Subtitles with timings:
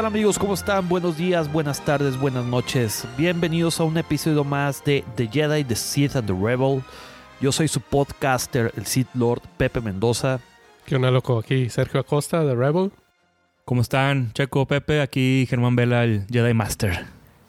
[0.00, 0.38] ¿Qué tal amigos?
[0.38, 0.88] ¿Cómo están?
[0.88, 3.06] Buenos días, buenas tardes, buenas noches.
[3.18, 6.82] Bienvenidos a un episodio más de The Jedi, The Sith and the Rebel.
[7.38, 10.40] Yo soy su podcaster, el Sith Lord Pepe Mendoza.
[10.86, 11.38] ¿Qué onda, loco?
[11.38, 12.92] Aquí Sergio Acosta, de Rebel.
[13.66, 14.32] ¿Cómo están?
[14.32, 17.04] Checo, Pepe, aquí Germán Vela, el Jedi Master.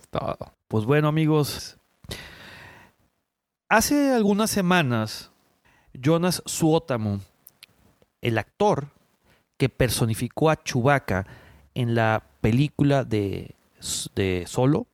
[0.10, 0.52] Todo.
[0.68, 1.78] Pues bueno amigos,
[3.70, 5.32] hace algunas semanas
[5.94, 7.22] Jonas Suotamo,
[8.20, 8.90] el actor
[9.56, 11.26] que personificó a Chewbacca
[11.76, 13.56] en la película de,
[14.16, 14.88] de Solo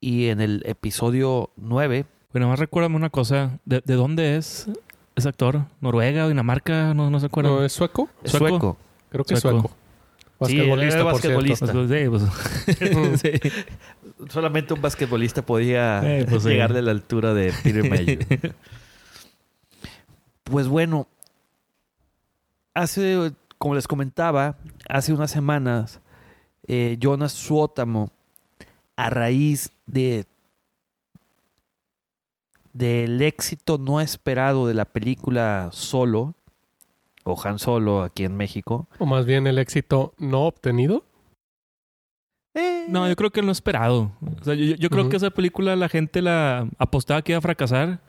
[0.00, 3.58] y en el episodio 9, Bueno, más recuérdame una cosa.
[3.64, 4.68] ¿De, de dónde es
[5.16, 5.66] ese actor?
[5.80, 6.94] ¿Noruega o Dinamarca?
[6.94, 7.52] No, no se acuerdan.
[7.54, 8.08] ¿No es sueco?
[8.24, 8.48] es Sueco.
[8.48, 8.76] sueco.
[9.10, 9.58] Creo que es Sueco.
[9.60, 9.76] sueco.
[10.46, 11.66] Sí, Basquetbolista, era por basquetbolista.
[11.66, 11.86] cierto.
[11.86, 12.88] Pues, sí,
[13.20, 13.20] pues.
[13.20, 14.28] Sí.
[14.30, 16.48] Solamente un basquetbolista podía Eh, pues sí.
[16.48, 18.18] llegar de la altura de Peter Mayhew.
[20.44, 21.06] Pues bueno,
[22.74, 24.56] hace, como les comentaba,
[24.88, 26.00] hace unas semanas,
[26.72, 28.10] eh, Jonas Suotamo,
[28.96, 30.24] a raíz de
[32.72, 36.34] del éxito no esperado de la película Solo,
[37.24, 41.04] o Han Solo aquí en México, O más bien el éxito no obtenido.
[42.54, 44.12] eh, No, yo creo que no esperado.
[44.40, 47.42] O sea, yo, yo creo que esa película la gente la apostaba que iba a
[47.42, 48.00] fracasar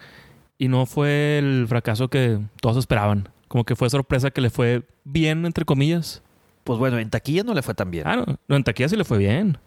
[0.59, 3.29] y no fue el fracaso que todos esperaban.
[3.47, 6.21] Como que fue sorpresa que le fue bien, entre comillas.
[6.63, 8.07] Pues bueno, en taquilla no le fue tan bien.
[8.07, 9.57] Ah, no, no en taquilla sí le fue bien.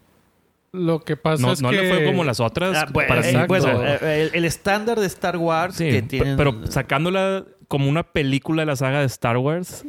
[0.71, 1.77] Lo que pasa No, es no que...
[1.77, 2.75] le fue como las otras.
[2.75, 6.35] Ah, bueno, para eh, bueno, eh, el, el estándar de Star Wars Sí, que tienen...
[6.35, 9.85] pero sacándola como una película de la saga de Star Wars,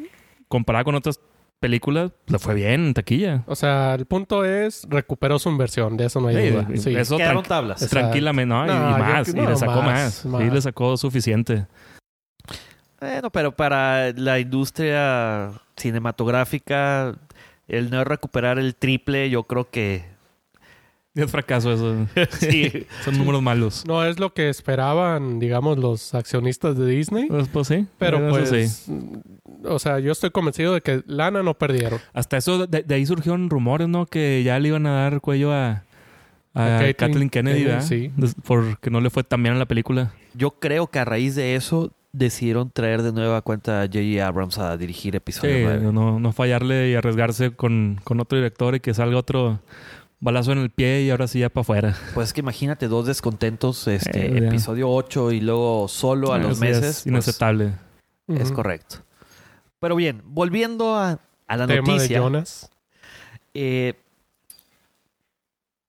[0.48, 1.18] comparada con otras
[1.58, 3.42] películas, le fue bien en taquilla.
[3.46, 5.96] O sea, el punto es recuperó su inversión.
[5.96, 6.66] De eso no hay Sí, duda.
[6.72, 6.94] y- Sí.
[6.96, 7.88] eso quedaron tablas.
[7.88, 8.64] Tranquilamente, ¿no?
[8.64, 10.14] Y- No, y, más, y le sacó más, más.
[10.14, 10.52] Sí, más.
[10.52, 11.66] le sacó suficiente.
[13.00, 17.16] Bueno, pero para la industria cinematográfica,
[17.68, 20.04] el no recuperar el triple, yo creo que
[21.14, 22.06] Es fracaso eso.
[22.38, 22.86] sí.
[23.04, 23.84] Son números malos.
[23.86, 27.26] No es lo que esperaban, digamos, los accionistas de Disney.
[27.28, 27.86] Pues, pues sí.
[27.98, 28.72] Pero eso pues...
[28.72, 28.92] sí.
[29.64, 32.00] O sea, yo estoy convencido de que lana no perdieron.
[32.12, 34.04] Hasta eso, de, de ahí surgieron rumores, ¿no?
[34.06, 35.84] Que ya le iban a dar cuello a,
[36.52, 37.82] a, A Kathleen Kennedy, Kennedy, ¿verdad?
[37.82, 38.12] sí.
[38.44, 40.12] Porque no le fue tan bien en la película.
[40.34, 44.26] Yo creo que a raíz de eso decidieron traer de nueva cuenta a J.J.
[44.26, 45.92] Abrams a dirigir Sí, episodio 9.
[45.92, 49.60] no, no fallarle y arriesgarse con, con otro director y que salga otro
[50.18, 51.96] balazo en el pie y ahora sí ya para afuera.
[52.14, 56.58] Pues es que imagínate dos descontentos, este Eh, episodio 8 y luego solo a los
[56.58, 56.84] meses.
[56.84, 57.72] Es pues, inaceptable.
[58.28, 58.96] es correcto.
[59.78, 62.16] Pero bien, volviendo a, a la Tema noticia.
[62.16, 62.70] de Jonas.
[63.52, 63.92] eh,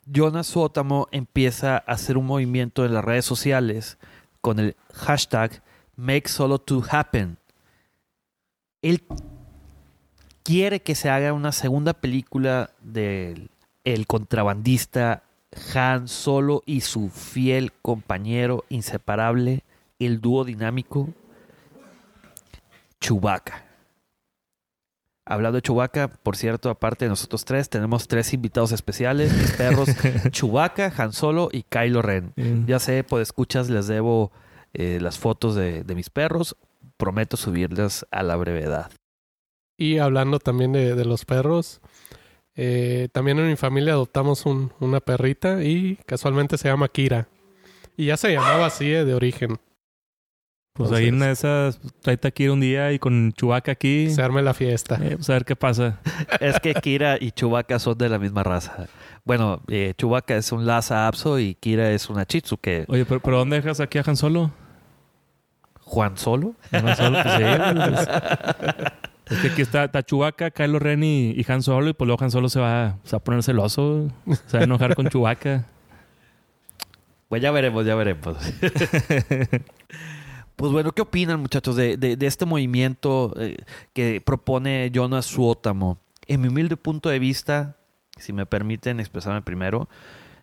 [0.06, 3.98] Jonas Sótamo empieza a hacer un movimiento en las redes sociales
[4.42, 5.62] con el hashtag
[5.98, 7.38] Make Solo to Happen.
[8.82, 9.04] Él
[10.44, 13.50] quiere que se haga una segunda película del
[13.84, 15.24] el contrabandista
[15.74, 19.64] Han Solo y su fiel compañero inseparable,
[19.98, 21.10] el dúo dinámico
[23.00, 23.64] Chewbacca.
[25.26, 29.90] Hablando de Chewbacca, por cierto, aparte de nosotros tres, tenemos tres invitados especiales, mis perros
[30.32, 32.34] Chewbacca, Han Solo y Kylo Ren.
[32.36, 32.66] Mm.
[32.66, 34.32] Ya sé, pues escuchas, les debo
[34.74, 36.56] eh, las fotos de, de mis perros.
[36.98, 38.92] Prometo subirlas a la brevedad.
[39.78, 41.80] Y hablando también de, de los perros,
[42.56, 47.28] eh, también en mi familia adoptamos un- una perrita y casualmente se llama Kira.
[47.96, 49.58] Y ya se llamaba así eh, de origen.
[50.74, 54.12] Pues ahí en una de esas, tráete aquí un día y con Chubaca aquí.
[54.12, 55.00] Se arme la fiesta.
[55.04, 56.00] eh, pues a ver qué pasa.
[56.40, 58.88] Es que Kira y Chewbacca son de la misma raza.
[59.26, 63.20] Bueno, eh, Chewbacca es un Lhasa Apso y Kira es una Chitsu, que Oye, pero,
[63.22, 64.52] pero ¿dónde dejas aquí a Han Solo?
[65.88, 66.54] Juan Solo.
[66.70, 68.08] Pues sí, pues,
[69.30, 72.24] Es que aquí está, está Chewbacca, Kylo Ren y, y Han Solo, y pues luego
[72.24, 74.10] Han Solo se va, se va a poner celoso,
[74.48, 75.66] se va a enojar con Chewbacca.
[77.30, 78.38] Pues ya veremos, ya veremos.
[80.56, 83.58] pues bueno, ¿qué opinan muchachos de, de- de este movimiento eh,
[83.94, 85.98] que propone Jonas Suotamo?
[86.28, 87.76] En mi humilde punto de vista,
[88.18, 89.88] si me permiten expresarme primero,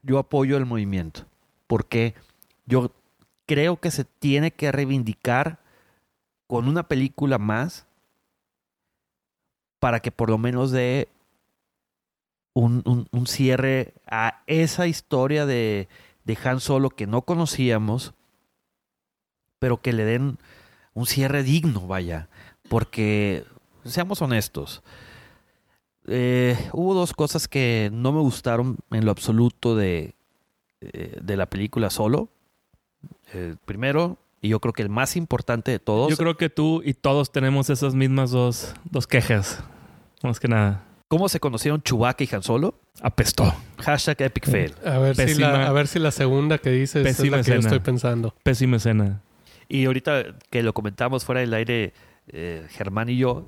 [0.03, 1.23] yo apoyo el movimiento.
[1.67, 2.15] Porque
[2.67, 2.93] yo
[3.47, 5.59] creo que se tiene que reivindicar
[6.47, 7.87] con una película más
[9.79, 11.09] para que por lo menos dé
[12.55, 15.89] un, un- cierre a esa historia de,
[16.25, 18.15] de Han Solo que no conocíamos,
[19.59, 20.39] pero que le den
[20.95, 22.29] un cierre digno, vaya.
[22.69, 23.45] Porque,
[23.85, 24.83] seamos honestos,
[26.07, 30.15] eh, hubo dos cosas que no me gustaron en lo absoluto de,
[30.81, 32.31] eh, de la película Solo.
[33.33, 36.83] El primero, y yo creo que el más importante de todos, Yo creo que tú
[36.85, 39.63] y todos tenemos esas mismas dos, dos quejas,
[40.23, 40.85] más que nada.
[41.09, 42.81] ¿Cómo se conocieron Chewbacca y Han Solo?
[43.01, 43.55] Apestó.
[43.79, 44.75] Hashtag Epic Fail.
[44.85, 47.59] A ver, si la, a ver si la segunda que dices es la que yo
[47.59, 48.35] estoy pensando.
[48.43, 49.23] Pésima escena.
[49.69, 51.93] Y ahorita que lo comentamos fuera del aire,
[52.29, 53.47] eh, Germán y yo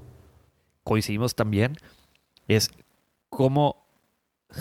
[0.85, 1.77] coincidimos también,
[2.47, 2.71] es
[3.29, 3.85] cómo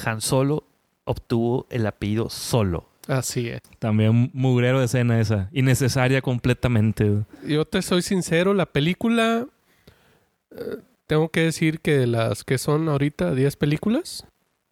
[0.06, 0.64] Han Solo
[1.04, 2.90] obtuvo el apellido Solo.
[3.08, 3.62] Así es.
[3.80, 5.50] También mugrero de escena esa.
[5.52, 7.24] Innecesaria completamente.
[7.48, 9.46] Yo te soy sincero, la película...
[10.52, 14.26] eh, tengo que decir que de las que son ahorita 10 películas.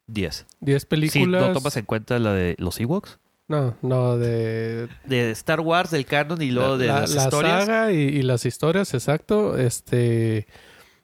[0.07, 0.47] 10.
[0.62, 1.47] 10 Si películas.
[1.47, 4.88] no tomas en cuenta la de los Ewoks, No, no, de...
[5.06, 7.65] de Star Wars, del canon y luego de la, las la historias.
[7.65, 9.57] saga y, y las historias, exacto.
[9.59, 10.47] Este...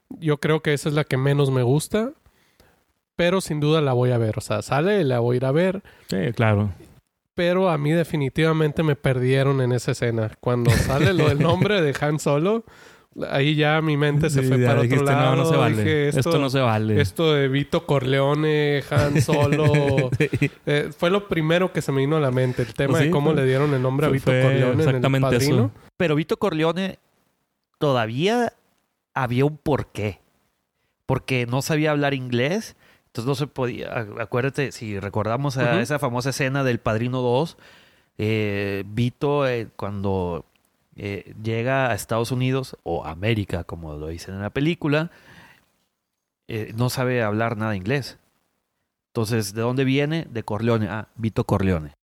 [0.09, 2.11] Yo creo que esa es la que menos me gusta.
[3.15, 4.37] Pero sin duda la voy a ver.
[4.37, 5.83] O sea, sale y la voy a ir a ver.
[6.09, 6.71] Sí, claro.
[7.39, 10.29] Pero a mí definitivamente me perdieron en esa escena.
[10.41, 12.65] Cuando sale lo del nombre de Han Solo,
[13.31, 15.35] ahí ya mi mente se Sí, fue ya para dijiste, otro lado.
[15.37, 15.77] No, no se vale.
[15.77, 16.99] Dije, esto, no se vale.
[16.99, 19.71] Esto de Vito Corleone, Han Solo.
[20.65, 22.63] eh, fue lo primero que se me vino a la mente.
[22.63, 24.73] El tema Pues sí, de cómo fue- le dieron el nombre a Vito Corleone en
[24.73, 25.45] el exactamente eso.
[25.47, 25.71] padrino.
[25.95, 26.99] Pero Vito Corleone
[27.77, 28.51] todavía
[29.13, 30.19] había un porqué.
[31.05, 32.75] Porque no sabía hablar inglés.
[33.09, 34.05] Entonces no se podía.
[34.19, 37.57] Acuérdate, si recordamos a esa famosa escena del Padrino 2,
[38.19, 40.45] eh, Vito, eh, cuando
[40.95, 45.09] eh, llega a Estados Unidos, o América, como lo dicen en la película,
[46.47, 48.19] eh, no sabe hablar nada inglés.
[49.13, 50.27] Entonces, ¿de dónde viene?
[50.29, 50.87] De Corleone.
[50.89, 51.93] Ah, Vito Corleone.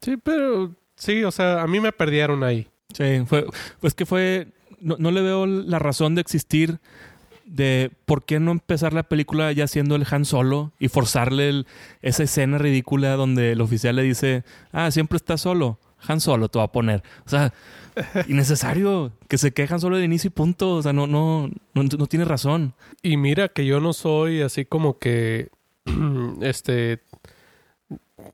[0.00, 2.68] Sí, pero sí, o sea, a mí me perdieron ahí.
[2.92, 3.46] Sí, fue,
[3.80, 6.78] pues que fue, no, no le veo la razón de existir
[7.46, 11.66] de por qué no empezar la película ya siendo el Han Solo y forzarle el-
[12.02, 15.78] esa escena ridícula donde el oficial le dice, ah, siempre estás solo,
[16.08, 17.02] Han Solo te va a poner.
[17.24, 17.52] O sea,
[18.28, 20.74] innecesario que se quejan solo de inicio y punto.
[20.74, 22.74] O sea, no, no, no, no tiene razón.
[23.02, 25.48] Y mira que yo no soy así como que
[26.42, 27.00] este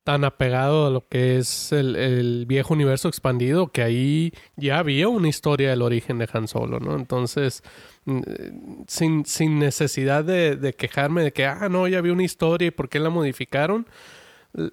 [0.04, 5.08] tan apegado a lo que es el, el viejo universo expandido, que ahí ya había
[5.08, 6.94] una historia del origen de Han Solo, ¿no?
[6.94, 7.62] Entonces,
[8.04, 8.52] mm, eh,
[8.86, 12.88] sin, sin necesidad de, quejarme de que, ah, no, ya había una historia y por
[12.88, 13.86] qué la modificaron,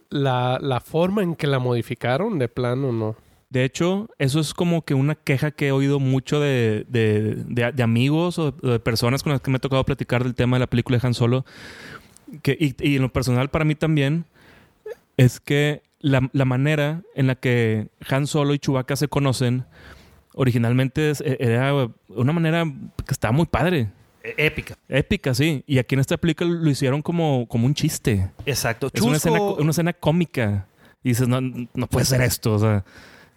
[0.10, 3.16] la, la forma en que la modificaron, de plano, no.
[3.50, 7.72] De hecho, eso es como que una queja que he oído mucho de, de- de-
[7.72, 10.60] de amigos o de personas con las que me ha tocado platicar del tema de
[10.62, 11.46] la película de Han Solo.
[12.44, 14.26] Que, y, y en lo personal para mí también
[15.26, 19.66] es que la, la manera en la que Han Solo y Chewbacca se conocen
[20.34, 21.74] originalmente es- e, era
[22.08, 23.90] una manera que estaba muy padre.
[24.24, 24.76] Eh, Épica.
[24.88, 25.64] Épica, sí.
[25.66, 28.32] Y aquí en esta película lo hicieron como, como un chiste.
[28.46, 28.90] Exacto.
[28.94, 30.68] Es una escena, una escena cómica.
[31.04, 32.54] Y dices, no, no puede ser esto.
[32.54, 32.84] O sea,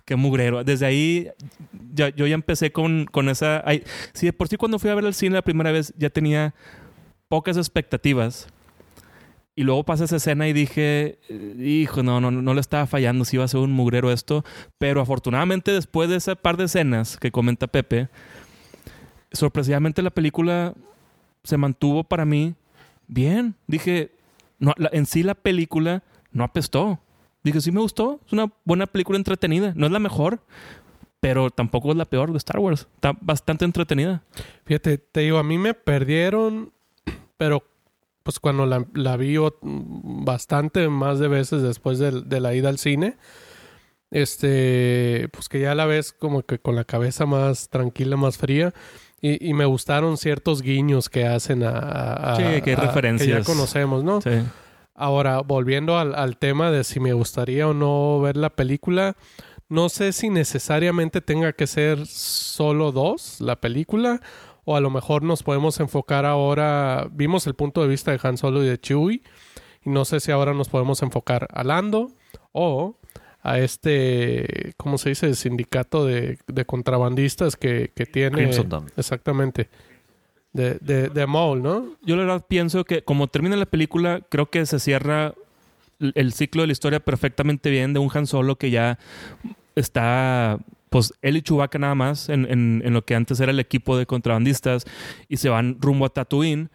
[0.04, 0.64] qué mugrero.
[0.64, 1.28] Desde ahí,
[1.94, 3.62] ya, yo ya empecé con, con esa.
[3.64, 6.10] ay, sí, de por sí, cuando fui a ver el cine la primera vez, ya
[6.10, 6.54] tenía
[7.28, 8.48] pocas expectativas.
[9.54, 13.24] Y luego pasa esa escena y dije, eh, hijo, no, no, no le estaba fallando,
[13.26, 14.44] si iba a ser un mugrero esto.
[14.78, 18.08] Pero afortunadamente, después de ese par de escenas que comenta Pepe,
[19.32, 20.74] sorpresivamente la película
[21.44, 22.54] se mantuvo para mí
[23.08, 23.54] bien.
[23.66, 24.12] Dije,
[24.58, 27.00] no, la- en sí la película no apestó.
[27.42, 28.20] Dije, sí me gustó.
[28.26, 29.72] Es una buena película entretenida.
[29.76, 30.40] No es la mejor,
[31.20, 32.86] pero tampoco es la peor de Star Wars.
[32.94, 34.22] Está bastante entretenida.
[34.64, 36.72] Fíjate, te digo, a mí me perdieron,
[37.36, 37.64] pero
[38.22, 42.68] pues cuando la, la vi ot- bastante más de veces después del- de, la ida
[42.68, 43.16] al cine,
[44.10, 48.72] este, pues que ya la ves como que con la cabeza más tranquila, más fría.
[49.20, 51.70] Y, y me gustaron ciertos guiños que hacen a...
[52.32, 52.92] a- Sí, que hay a-
[53.24, 54.20] Que ya conocemos, ¿no?
[54.20, 54.30] Sí.
[54.94, 59.16] Ahora, volviendo al, al tema de si me gustaría o no ver la película,
[59.68, 64.20] no sé si necesariamente tenga que ser solo dos la película,
[64.64, 68.36] o a lo mejor nos podemos enfocar ahora, vimos el punto de vista de Han
[68.38, 69.22] Solo y de Chewie,
[69.84, 72.12] y no sé si ahora nos podemos enfocar a Lando
[72.52, 72.96] o
[73.42, 75.34] a este, ¿cómo se dice?
[75.34, 78.36] Sindicato de, de contrabandistas que, que tiene...
[78.36, 78.86] Crimson Dawn.
[78.96, 79.68] Exactamente.
[80.52, 81.86] De, de, de Maul, ¿no?
[82.02, 85.34] Yo la verdad pienso que como termina la película, creo que se cierra
[85.98, 88.98] el- el ciclo de la historia perfectamente bien de un Han Solo que ya
[89.74, 90.58] está,
[90.92, 93.96] pues él y Chewbacca nada más en, en- en lo que antes era el equipo
[93.96, 94.84] de contrabandistas
[95.28, 96.68] y se van rumbo a Tatooine.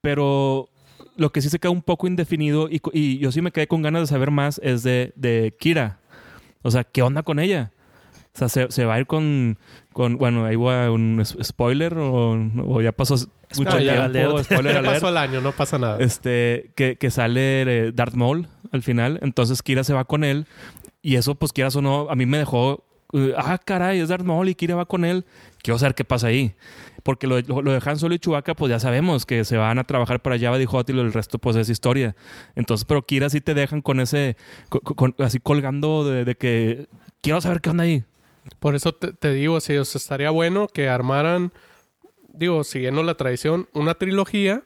[0.00, 0.68] Pero
[1.16, 3.82] lo que sí se queda un poco indefinido y, y yo sí me quedé con
[3.82, 5.98] ganas de saber más es de, de Kira.
[6.62, 7.72] O sea, ¿qué onda con ella?
[8.34, 9.58] O sea, se, se va a ir con,
[9.92, 12.32] con bueno, ahí va un spoiler o,
[12.66, 13.16] o ya pasó
[13.56, 15.98] mucho ya, tiempo, spoiler Ya pasó el año, no pasa nada.
[15.98, 19.18] Este, que, que sale eh, Darth Maul al final.
[19.22, 20.46] Entonces Kira se va con él.
[21.02, 22.84] Y eso, pues quieras o no, a mí me dejó.
[23.12, 25.24] Eh, ah, caray, es Darth Maul y Kira va con él.
[25.62, 26.54] Quiero saber qué pasa ahí.
[27.02, 30.38] Porque lo, lo, Solo y Chewbacca, pues ya sabemos que se van a trabajar para
[30.38, 32.14] Java de Hot y lo- el resto, pues es historia.
[32.54, 34.36] Entonces, pero Kira sí te dejan con ese,
[34.68, 36.86] co- con- así colgando de, de que
[37.22, 38.04] quiero saber qué onda ahí.
[38.60, 41.52] Por eso te, te digo, si os estaría bueno que armaran,
[42.32, 44.62] digo, siguiendo la tradición, una trilogía,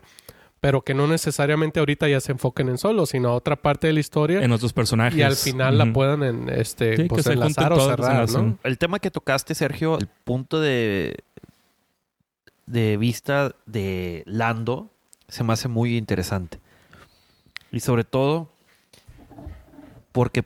[0.62, 3.94] pero que no necesariamente ahorita ya se enfoquen en solo, sino a otra parte de
[3.94, 5.18] la historia En otros personajes.
[5.18, 8.58] y al final la puedan en, este, Sí, pues, enlazar o cerrar, ¿no?
[8.62, 11.16] El tema que tocaste, Sergio, el punto de,
[12.66, 14.88] de vista de Lando
[15.26, 16.60] se me hace muy interesante.
[17.72, 18.48] Y sobre todo
[20.12, 20.44] porque,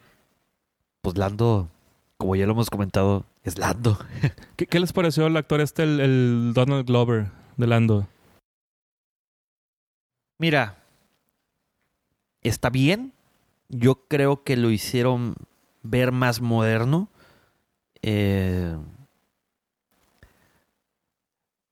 [1.03, 1.69] pues Lando,
[2.17, 3.99] como ya lo hemos comentado, es Lando.
[4.57, 7.27] ¿Qué, qué les pareció el actor este, el, el Donald Glover
[7.59, 8.09] de Lando?
[10.39, 10.83] Mira,
[12.43, 13.13] está bien.
[13.69, 15.35] Yo creo que lo hicieron
[15.83, 17.09] ver más moderno.
[18.03, 18.77] Eh,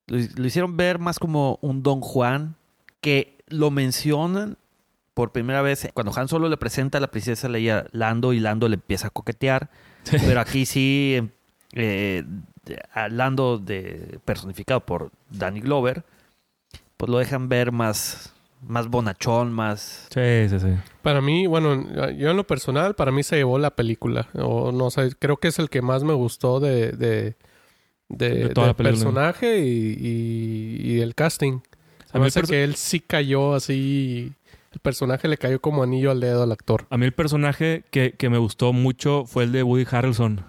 [0.06, 2.56] lo, lo hicieron ver más como un Don Juan,
[3.00, 4.58] que lo mencionan
[5.14, 8.68] por primera vez cuando Han Solo le presenta a la princesa Leia Lando y Lando
[8.68, 9.70] le empieza a coquetear.
[10.10, 11.30] Pero aquí sí,
[11.72, 12.24] eh,
[12.92, 16.04] a Lando de, personificado por Danny Glover,
[16.96, 18.33] pues lo dejan ver más,
[18.66, 20.08] más bonachón, más...
[20.12, 20.68] Sí, sí, sí.
[21.02, 24.28] Para mí, bueno, yo en lo personal, para mí se llevó la película.
[24.34, 27.36] O no sé, creo que es el que más me gustó de, de,
[28.08, 31.60] de, De toda del personaje y, y, y el casting.
[32.10, 34.32] Se A me hace que él sí cayó así.
[34.72, 36.86] El personaje le cayó como anillo al dedo al actor.
[36.90, 40.44] a mí el personaje que, que me gustó mucho fue el de Woody Harrelson.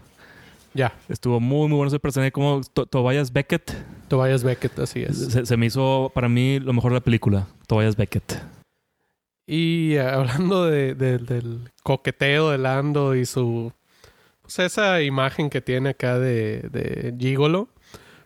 [0.75, 2.31] Ya, Estuvo muy, muy bueno ese personaje.
[2.31, 3.71] Como To- Tobias Beckett.
[4.09, 5.17] Tobias Beckett, así es.
[5.31, 7.47] Se, se me hizo para mí lo mejor de la película.
[7.65, 8.41] Tobias Beckett.
[9.47, 13.71] Y eh, hablando de, de- del coqueteo de Lando y su...
[14.41, 17.67] Pues esa imagen que tiene acá de, de Gigolo,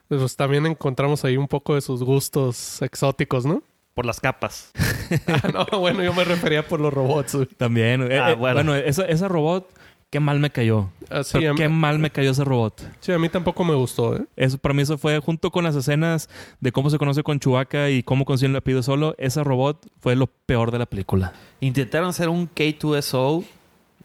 [0.09, 3.63] pues también encontramos ahí un poco de sus gustos exóticos, ¿no?
[3.93, 4.71] Por las capas.
[5.27, 7.33] Ah, no, bueno, yo me refería por los robots.
[7.33, 7.47] güey.
[7.47, 8.11] También.
[8.11, 8.55] Eh, Ah, eh, bueno.
[8.57, 9.67] bueno, esa, esa robot,
[10.09, 10.89] qué mal me cayó.
[11.09, 12.81] Así, Pero a, qué mal me cayó ese robot.
[12.99, 14.25] sí, a mí tampoco me gustó, ¿eh?
[14.35, 17.89] Eso para mí eso fue junto con las escenas de cómo se conoce con Chewbacca
[17.89, 19.15] y cómo consiguen el apellido solo.
[19.17, 21.33] Ese robot fue lo peor de la película.
[21.59, 23.43] Intentaron hacer un K2SO.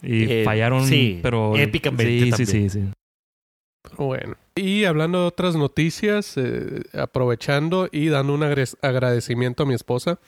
[0.02, 2.46] Y Eh, fallaron, sí, pero épicamente Sí, también.
[2.46, 2.88] sí, sí, sí.
[3.82, 4.36] Pero Bueno.
[4.56, 10.18] Y hablando de otras noticias, eh, aprovechando y dando un agradecimiento a mi esposa,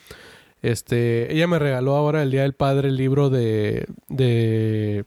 [0.63, 5.05] este, ella me regaló ahora el Día del Padre el libro de, de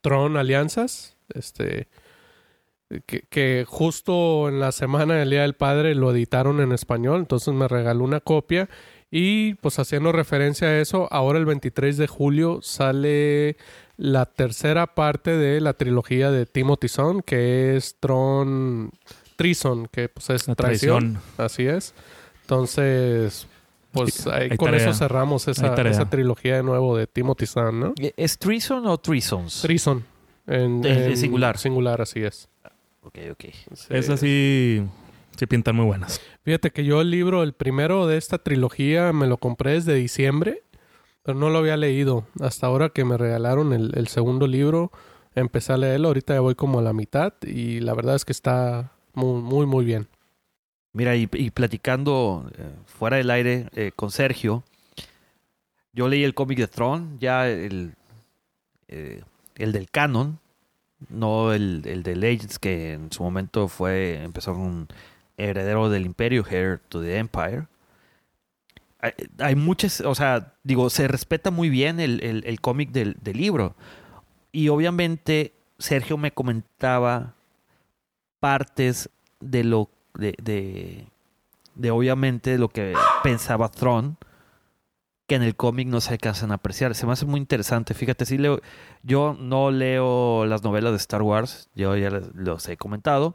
[0.00, 1.88] Tron Alianzas, este,
[3.06, 7.52] que, que justo en la semana del Día del Padre lo editaron en español, entonces
[7.54, 8.68] me regaló una copia
[9.14, 13.58] y pues haciendo referencia a eso, ahora el 23 de julio sale
[13.98, 18.90] la tercera parte de la trilogía de Timothy Zahn, que es Tron
[19.36, 21.20] Trison, que pues es traición.
[21.36, 21.92] Así es.
[22.40, 23.46] Entonces,
[23.92, 24.88] pues ahí hay con tarea.
[24.88, 27.94] eso cerramos esa, Hay esa trilogía de nuevo de Timothy Zahn, ¿no?
[28.16, 29.62] ¿Es Treason o Treasons?
[29.62, 30.04] Trison.
[30.46, 31.58] En, en singular.
[31.58, 32.48] Singular, así es.
[33.02, 33.44] ok, ok.
[33.74, 33.86] Sí.
[33.90, 34.82] Esas sí,
[35.36, 36.20] sí pintan muy buenas.
[36.42, 40.62] Fíjate que yo el libro, el primero de esta trilogía, me lo compré desde diciembre,
[41.22, 42.26] pero no lo había leído.
[42.40, 44.90] Hasta ahora que me regalaron el, el segundo libro,
[45.34, 46.08] empecé a leerlo.
[46.08, 49.66] Ahorita ya voy como a la mitad y la verdad es que está muy, muy,
[49.66, 50.08] muy bien.
[50.92, 54.62] Mira, y, y platicando eh, fuera del aire eh, con Sergio,
[55.92, 57.94] yo leí el cómic de Tron, ya el,
[58.88, 59.22] eh,
[59.56, 60.38] el del canon,
[61.08, 64.88] no el, el de Legends, que en su momento fue, empezó con
[65.36, 67.66] Heredero del Imperio, Heir to the Empire.
[69.00, 73.16] Hay, hay muchas, o sea, digo, se respeta muy bien el, el- el cómic del,
[73.20, 73.74] del libro.
[74.52, 77.34] Y obviamente Sergio me comentaba
[78.40, 79.08] partes
[79.40, 81.06] de lo de,
[81.74, 84.16] de, obviamente lo que pensaba Thrawn
[85.26, 86.94] que en el cómic no se alcanzan a apreciar.
[86.94, 87.94] Se me hace muy interesante.
[87.94, 88.60] Fíjate, sí leo,
[89.02, 93.34] yo no leo las novelas de Star Wars, yo ya los he comentado.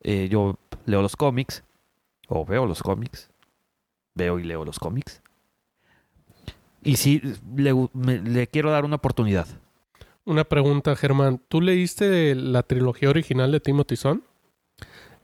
[0.00, 1.64] Eh, yo leo los cómics,
[2.28, 3.30] o veo los cómics,
[4.14, 5.20] veo y leo los cómics.
[6.84, 7.20] Y sí,
[7.56, 9.48] le, me- le quiero dar una oportunidad.
[10.24, 11.40] Una pregunta, Germán.
[11.48, 14.22] ¿Tú leíste la trilogía original de Timothy Zahn?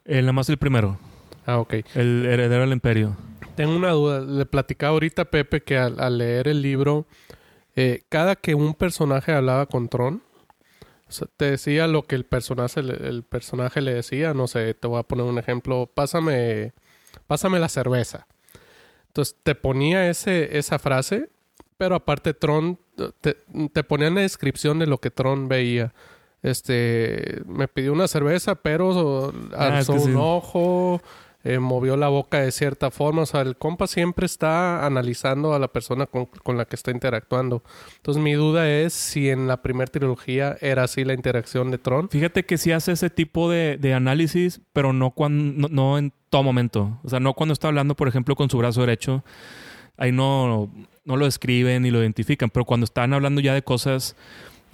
[0.05, 0.99] El, nada más el primero.
[1.47, 1.75] Ah, ok.
[1.95, 3.17] El heredero del imperio.
[3.57, 4.21] Tengo una duda.
[4.21, 7.07] Le platicaba ahorita a Pepe que al, al leer el libro,
[7.77, 10.23] eh, cada que un personaje hablaba con Tron,
[11.09, 14.35] o sea, te decía lo que el personaje, le- el personaje le decía.
[14.35, 15.91] No sé, te voy a poner un ejemplo.
[15.95, 16.73] Pásame,
[17.27, 18.27] pásame la cerveza.
[19.09, 21.29] Entonces te ponía ese, esa frase,
[21.77, 22.79] pero aparte Tron
[23.21, 23.37] te,
[23.73, 25.93] te ponía en la descripción de lo que Tron veía.
[26.45, 30.11] Este, me pidió una cerveza, pero Ah, alzó sí.
[30.11, 31.01] un ojo,
[31.43, 33.23] eh, movió la boca de cierta forma.
[33.23, 36.91] O sea, el compa siempre está analizando a la persona con, con la que está
[36.91, 37.63] interactuando.
[37.97, 42.11] Entonces, mi duda es si en la primera trilogía era así la interacción de Tron.
[42.11, 46.13] Fíjate que sí hace ese tipo de, de análisis, pero no, cuando, no, no en
[46.29, 47.01] todo momento.
[47.05, 49.25] O sea, no cuando está hablando, por ejemplo, con su brazo derecho.
[49.97, 50.71] Ahí no,
[51.07, 54.15] no lo escriben ni lo identifican, pero cuando están hablando ya de cosas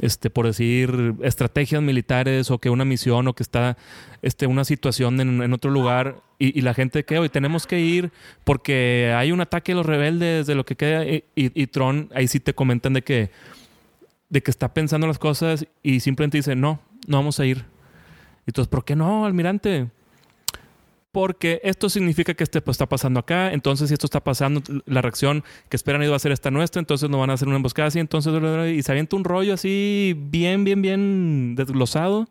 [0.00, 3.76] este, por decir, estrategias militares o que una misión o que está
[4.22, 7.80] este, una situación en, en otro lugar y, y, la gente que hoy tenemos que
[7.80, 8.10] ir
[8.44, 11.04] porque hay un ataque de los rebeldes, de lo que queda.
[11.04, 13.30] Y, y, Tron, ahí sí te comentan de que,
[14.30, 17.66] de que está pensando las cosas y simplemente dice, no, no vamos a ir.
[18.46, 19.88] Entonces, ¿por qué no, almirante?
[21.12, 25.02] Porque esto significa que este pues, está pasando acá, entonces si esto está pasando, la
[25.02, 27.88] reacción que esperan iba a ser esta nuestra, entonces no van a hacer una emboscada
[27.88, 28.32] así, entonces
[28.74, 32.28] y se avienta un rollo así bien, bien, bien desglosado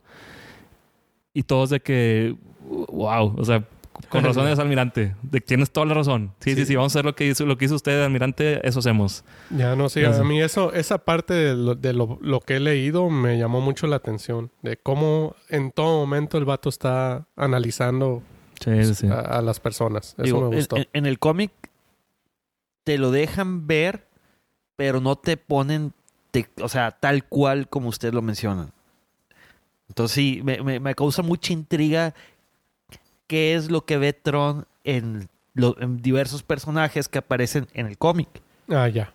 [1.34, 2.36] y todos de que,
[2.70, 3.66] wow, o sea,
[4.08, 6.32] con razón es almirante, de tienes toda la razón.
[6.40, 8.66] Sí, sí, sí, sí, vamos a hacer lo que hizo, lo que hizo usted, almirante,
[8.66, 9.26] eso hacemos.
[9.50, 12.60] Ya no, sí, a mí eso, esa parte de, lo, de lo, lo, que he
[12.62, 18.24] leído me llamó mucho la atención, de cómo en todo momento el vato está analizando
[18.60, 19.08] Sí, sí.
[19.08, 20.16] A, a, las personas.
[20.18, 20.78] Eso Digo, me gustó.
[20.78, 21.52] En, en el cómic
[22.84, 24.08] te lo dejan ver,
[24.76, 25.94] pero no te ponen,
[26.32, 28.72] te, o sea, tal cual como usted lo menciona.
[29.88, 32.14] Entonces sí, me, me, me, causa mucha intriga
[33.28, 37.98] qué es lo que ve Tron en, lo, en diversos personajes que aparecen en el
[37.98, 38.30] cómic.
[38.70, 39.14] Ah, ya.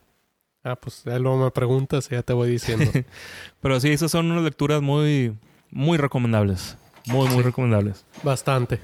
[0.64, 2.90] Ah, pues ya luego me preguntas y ya te voy diciendo.
[3.60, 5.36] pero sí, esas son unas lecturas muy,
[5.70, 6.76] muy recomendables.
[7.06, 7.42] Muy, muy sí.
[7.42, 8.04] recomendables.
[8.22, 8.80] Bastante.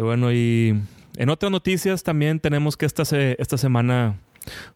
[0.00, 0.80] Bueno, y
[1.16, 4.18] en otras noticias también tenemos que esta, se, esta semana,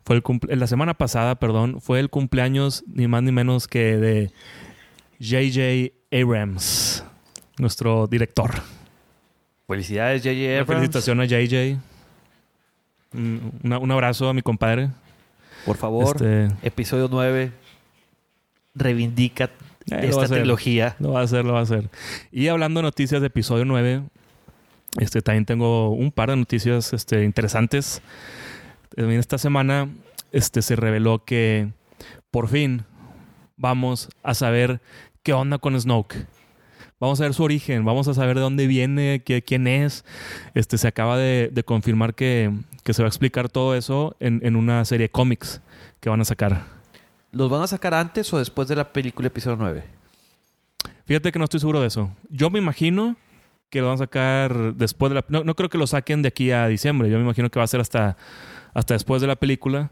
[0.04, 0.16] fue
[0.48, 4.32] el la semana pasada, perdón, fue el cumpleaños ni más ni menos que de
[5.20, 5.94] J.J.
[6.10, 7.04] Abrams,
[7.58, 8.50] nuestro director.
[9.68, 10.60] Felicidades, J.J.
[10.60, 10.68] Abrams.
[10.68, 11.80] Una felicitación a J.J.
[13.14, 14.90] Un, un, abrazo a mi compadre.
[15.64, 16.48] Por favor, este...
[16.66, 17.52] episodio 9,
[18.74, 19.50] reivindica
[19.90, 20.96] eh, esta trilogía.
[20.98, 21.88] Lo va a hacer, lo va a hacer.
[22.30, 24.02] Y hablando de noticias de episodio 9,
[25.00, 28.02] este, también tengo un par de noticias este, interesantes.
[28.96, 29.88] Esta semana
[30.32, 31.70] este, se reveló que
[32.30, 32.84] por fin
[33.56, 34.80] vamos a saber
[35.22, 36.26] qué onda con Snoke.
[37.00, 40.04] Vamos a ver su origen, vamos a saber de dónde viene, qué, quién es.
[40.54, 42.52] Este, se acaba de, de confirmar que,
[42.84, 45.62] que, se va a explicar todo eso en, en, una serie de cómics
[45.98, 46.64] que van a sacar.
[47.32, 49.82] ¿Los van a sacar antes o después de la película episodio 9?
[51.04, 52.14] Fíjate que no estoy seguro de eso.
[52.28, 53.16] Yo me imagino
[53.72, 55.24] que lo van a sacar después de la...
[55.28, 57.08] No, no, creo que lo saquen de aquí a diciembre.
[57.08, 58.18] Yo me imagino que va a ser hasta,
[58.74, 59.90] hasta después de la película.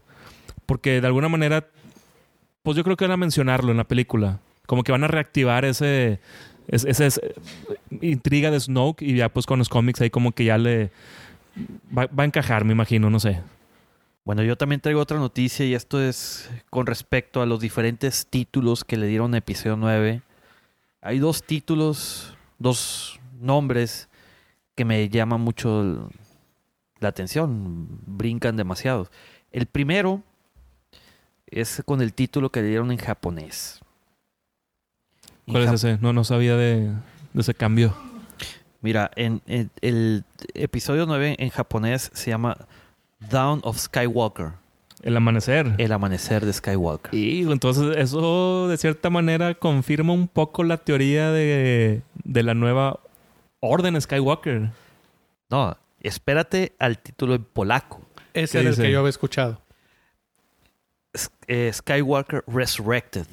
[0.67, 1.67] Porque de alguna manera,
[2.61, 4.39] pues yo creo que van a mencionarlo en la película.
[4.67, 6.19] Como que van a reactivar ese...
[6.67, 7.33] Esa ese,
[8.01, 10.91] intriga de Snoke y ya pues con los cómics ahí como que ya le...
[11.97, 13.41] Va, va a encajar, me imagino, no sé.
[14.23, 18.83] Bueno, yo también traigo otra noticia y esto es con respecto a los diferentes títulos
[18.83, 20.21] que le dieron a episodio 9.
[21.01, 24.09] Hay dos títulos, dos nombres
[24.75, 26.09] que me llaman mucho
[26.99, 29.09] la atención, brincan demasiado.
[29.51, 30.21] El primero
[31.47, 33.81] es con el título que le dieron en japonés.
[35.45, 35.97] ¿Cuál en es ese?
[36.01, 36.91] No, no sabía de,
[37.33, 37.93] de ese cambio.
[38.81, 40.23] Mira, en, en, el
[40.53, 42.57] episodio 9 en japonés se llama
[43.29, 44.53] Down of Skywalker.
[45.03, 45.75] El amanecer.
[45.77, 47.13] El amanecer de Skywalker.
[47.13, 52.99] Y entonces eso de cierta manera confirma un poco la teoría de, de la nueva
[53.61, 54.71] Orden Skywalker.
[55.49, 58.01] No, espérate al título en polaco.
[58.33, 58.81] Ese era dice?
[58.81, 59.61] el que yo había escuchado.
[61.47, 63.27] Eh, Skywalker Resurrected.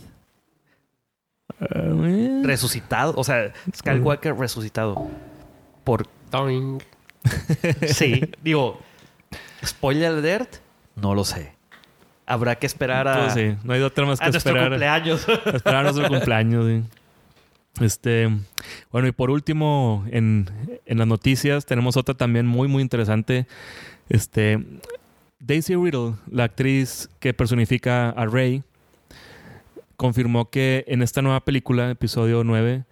[1.60, 3.14] Uh, resucitado.
[3.16, 4.40] O sea, Skywalker uh.
[4.40, 5.08] resucitado.
[5.84, 6.06] Por.
[7.86, 8.80] sí, digo.
[9.64, 10.56] Spoiler alert,
[10.94, 11.54] no lo sé.
[12.26, 13.20] Habrá que esperar a.
[13.22, 14.68] Pues sí, no hay otra más que a esperar.
[14.68, 15.26] cumpleaños.
[15.28, 16.97] esperar a nuestro cumpleaños, sí.
[17.80, 18.28] Este,
[18.90, 20.50] bueno, y por último, en,
[20.84, 23.46] en, las noticias tenemos otra también muy, muy interesante.
[24.08, 24.64] Este,
[25.38, 28.64] Daisy Riddle, la actriz que personifica a Rey,
[29.96, 32.84] confirmó que en esta nueva película, episodio 9,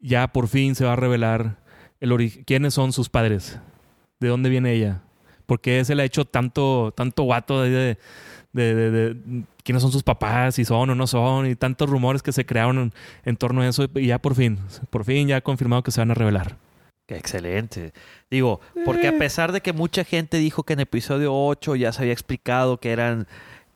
[0.00, 1.56] ya por fin se va a revelar
[2.00, 3.58] el quiénes son sus padres,
[4.20, 5.02] de dónde viene ella,
[5.46, 7.98] porque se le ha hecho tanto, tanto guato de,
[8.54, 11.90] de de, de, de, quiénes son sus papás, si son o no son, y tantos
[11.90, 12.92] rumores que se crearon en,
[13.24, 16.00] en, torno a eso, y ya por fin, por fin ya ha confirmado que se
[16.00, 16.56] van a revelar.
[17.08, 17.92] Excelente.
[18.30, 22.02] Digo, porque a pesar de que mucha gente dijo que en episodio 8 ya se
[22.02, 23.26] había explicado que eran,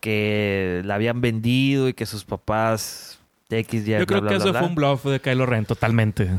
[0.01, 3.19] que la habían vendido y que sus papás
[3.51, 5.67] X, Y, Yo creo bla, que bla, eso bla, fue un bluff de Kylo Ren,
[5.67, 6.31] totalmente.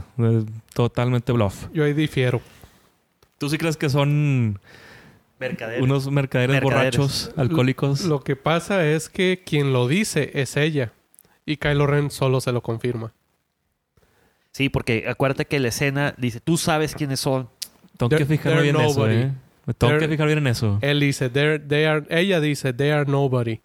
[0.73, 1.67] Totalmente bluff.
[1.73, 2.41] Yo ahí difiero.
[3.37, 4.59] ¿Tú sí crees que son
[5.39, 5.81] Mercaderes.
[5.83, 6.97] unos mercaderes, Mercaderes.
[6.97, 8.01] borrachos, alcohólicos?
[8.05, 10.91] Lo que pasa es que quien lo dice es ella.
[11.45, 13.13] Y Kylo Ren solo se lo confirma.
[14.51, 17.49] Sí, porque acuérdate que la escena dice, tú sabes quiénes son.
[17.97, 19.15] Tengo que fijarme bien en eso, nobody.
[19.15, 19.31] ¿eh?
[19.65, 20.79] Me tengo They're- que fijar bien en eso.
[20.81, 23.61] Él dice, "They're- they are, ella dice, they are nobody.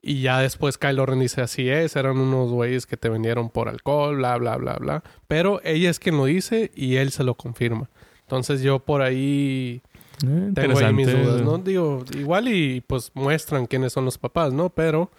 [0.00, 3.68] Y ya después Kylo Ren dice, así es, eran unos güeyes que te vendieron por
[3.68, 5.02] alcohol, bla, bla, bla, bla.
[5.28, 7.88] Pero ella es quien lo dice y él se lo confirma.
[8.20, 9.80] Entonces yo por ahí
[10.28, 11.42] Eh, tengo ahí mis interesante.
[11.42, 11.58] dudas, ¿no?
[11.58, 14.70] Digo, igual y pues muestran quiénes son los papás, ¿no?
[14.70, 15.10] Pero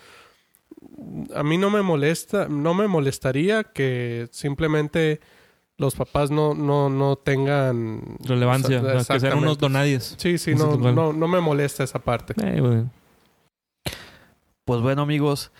[1.34, 5.20] a mí no me molesta, no me molestaría que simplemente
[5.78, 8.82] los papás no, no, no tengan Relevancia.
[9.08, 10.16] Que sean unos donadies.
[10.18, 12.34] Sí, sí, no, no, no me molesta esa parte.
[12.42, 12.86] Eh.
[14.64, 15.52] Pues bueno, amigos,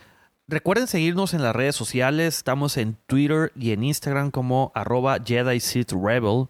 [0.48, 2.38] recuerden seguirnos en las redes sociales.
[2.38, 6.48] Estamos en Twitter y en Instagram como arroba Jedi Sith Rebel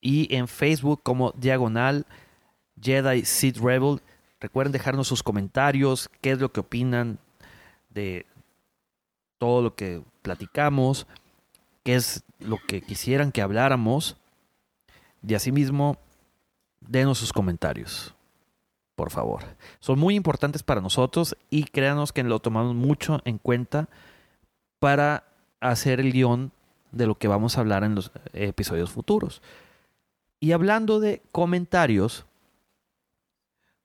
[0.00, 2.06] y en Facebook como diagonal
[2.82, 4.00] Jedi Sith Rebel.
[4.40, 7.18] Recuerden dejarnos sus comentarios, qué es lo que opinan
[7.90, 8.26] de
[9.38, 11.06] todo lo que platicamos,
[11.84, 14.16] qué es lo que quisieran que habláramos.
[15.26, 15.98] Y asimismo,
[16.80, 18.14] denos sus comentarios,
[18.96, 19.44] por favor.
[19.78, 23.88] Son muy importantes para nosotros y créanos que lo tomamos mucho en cuenta
[24.80, 25.24] para
[25.60, 26.50] hacer el guion
[26.90, 29.42] de lo que vamos a hablar en los eh, episodios futuros.
[30.40, 32.26] Y hablando de comentarios,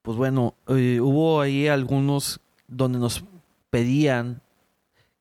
[0.08, 2.40] pues bueno, eh, hubo ahí algunos
[2.70, 3.26] donde nos
[3.70, 4.42] pedían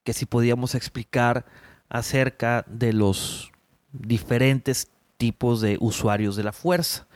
[0.05, 1.44] que si podíamos explicar
[1.88, 3.51] acerca de los
[3.90, 7.09] diferentes tipos de usuarios de la fuerza.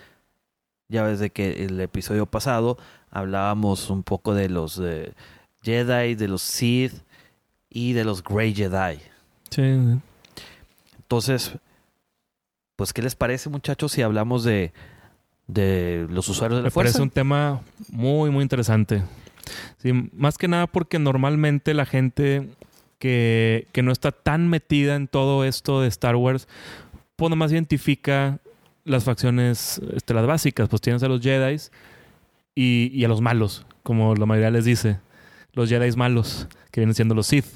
[0.88, 2.76] Ya ves de que el episodio pasado
[3.08, 5.12] hablábamos un poco de los eh,
[5.62, 6.94] Jedi, de los Sith
[7.68, 8.98] y de los Grey Jedi.
[9.48, 10.00] Sí.
[10.96, 11.52] Entonces,
[12.74, 14.72] pues, ¿qué les parece, muchachos, si hablamos de,
[15.52, 16.92] de los usuarios de la Me fuerza?
[16.92, 17.60] parece un tema
[17.90, 19.02] muy, muy interesante.
[19.78, 22.48] Sí, más que nada porque normalmente la gente
[22.98, 26.46] que, que no está tan metida en todo esto de Star Wars,
[27.16, 28.38] pues nomás identifica
[28.84, 30.68] las facciones, este, las básicas.
[30.68, 31.56] Pues tienes a los Jedi
[32.54, 34.98] y, y a los malos, como la mayoría les dice.
[35.52, 37.46] Los Jedi malos, que vienen siendo los Sith.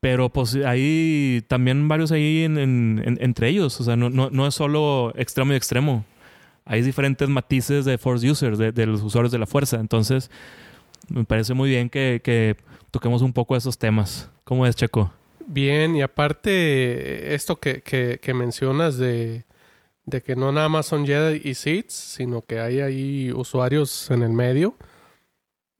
[0.00, 3.78] Pero pues hay también varios ahí en- en- en- entre ellos.
[3.80, 6.04] O sea, no, no, no es solo extremo y extremo
[6.72, 9.80] hay diferentes matices de Force Users, de, de los usuarios de la fuerza.
[9.80, 10.30] Entonces,
[11.08, 12.54] me parece muy bien que, que
[12.92, 14.30] toquemos un poco esos temas.
[14.44, 15.12] ¿Cómo es, Checo?
[15.46, 19.44] Bien, y aparte, esto que, que, que mencionas de,
[20.06, 24.22] de que no nada más son Jedi y Sith, sino que hay ahí usuarios en
[24.22, 24.76] el medio.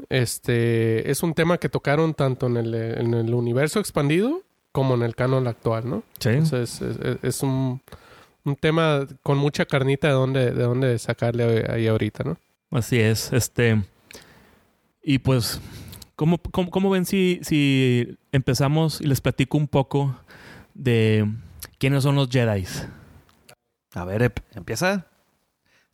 [0.08, 5.02] Este es un tema que tocaron tanto en el, en el universo expandido como en
[5.02, 6.02] el canon actual, ¿no?
[6.18, 6.30] Sí.
[6.30, 7.80] Entonces es, es- es un,
[8.44, 12.38] un tema con mucha carnita de dónde, de dónde sacarle ahí ahorita, ¿no?
[12.70, 13.32] Así es.
[13.32, 13.82] Este.
[15.02, 15.60] Y pues,
[16.16, 20.16] ¿cómo, cómo, cómo ven si, si empezamos y les platico un poco
[20.74, 21.26] de
[21.78, 22.64] quiénes son los Jedi?
[23.94, 25.06] A ver, ep- empieza.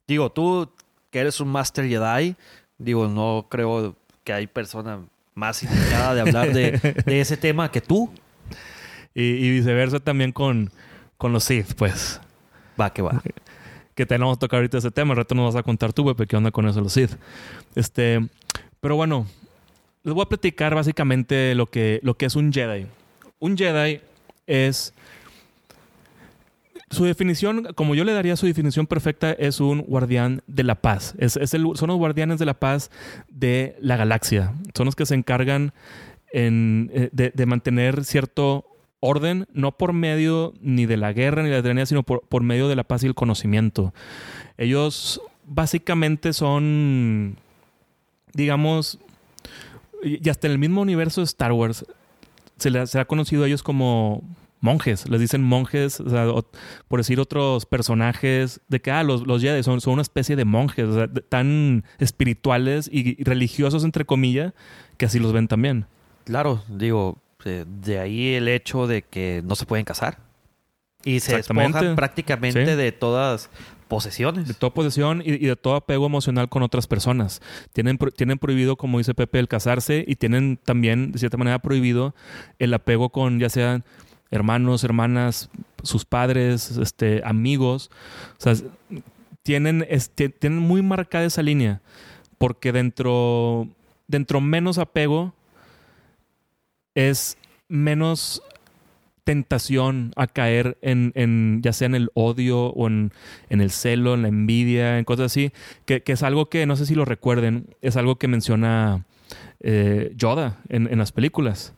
[0.07, 0.71] Digo, tú
[1.11, 2.37] que eres un Master Jedi,
[2.79, 5.01] digo, no creo que hay persona
[5.35, 8.11] más indicada de hablar de, de ese tema que tú.
[9.15, 10.71] Y, y viceversa también con,
[11.17, 12.21] con los Sith, pues.
[12.81, 13.23] Va, que va.
[13.95, 15.13] que tenemos que tocar ahorita ese tema.
[15.13, 17.13] Al rato nos vas a contar tú, Pepe, qué onda con eso los Sith.
[17.75, 18.27] Este,
[18.81, 19.27] pero bueno,
[20.03, 22.87] les voy a platicar básicamente lo que, lo que es un Jedi.
[23.39, 24.01] Un Jedi
[24.47, 24.93] es...
[26.89, 31.17] Su definición, como yo le daría su definición perfecta, es un guardián de la paz.
[31.19, 32.93] Es, es el- son los guardianes de la paz
[33.29, 34.55] de la galaxia.
[34.73, 35.73] Son los que se encargan
[36.33, 38.67] en, eh, de mantener cierto
[39.01, 42.69] orden, no por medio ni de la guerra ni de la tiranía, sino por, medio
[42.69, 43.93] de la paz y el conocimiento.
[44.59, 47.37] Ellos básicamente son,
[48.33, 48.99] digamos,
[50.03, 51.85] y hasta en el mismo universo de Star Wars
[52.59, 54.23] se le, se ha conocido a ellos como
[54.61, 56.03] monjes, les dicen monjes,
[56.89, 60.45] por decir otros personajes, de que ah, los, los Jedi son, son una especie de
[60.45, 60.89] monjes,
[61.29, 64.55] tan espirituales y religiosos, entre comillas,
[64.97, 65.87] que así los ven también.
[66.25, 70.19] Claro, digo, eh, de ahí el hecho de que no se pueden casar.
[71.05, 72.77] Y se despojan prácticamente Sí.
[72.77, 73.49] de todas
[73.87, 74.49] posesiones.
[74.49, 77.41] De toda posesión y, y de todo apego emocional con otras personas.
[77.73, 81.61] Tienen, pro- tienen prohibido, como dice Pepe, el casarse y tienen también, de cierta manera,
[81.61, 82.13] prohibido
[82.59, 83.85] el apego con ya sean
[84.33, 85.49] hermanos, hermanas,
[85.85, 87.91] sus padres, este, amigos.
[88.39, 88.55] O sea,
[89.45, 91.81] tienen, este, tienen muy marcada esa línea
[92.39, 93.69] porque dentro,
[94.09, 95.33] dentro menos apego
[96.97, 98.43] es menos
[99.23, 103.13] tentación a caer en, en, ya sea en el odio o en,
[103.51, 105.53] en, el celo, en la envidia, en cosas así,
[105.85, 109.05] que, que, es algo que, no sé si lo recuerden, es algo que menciona
[109.61, 111.75] eh, Yoda en, en, las películas.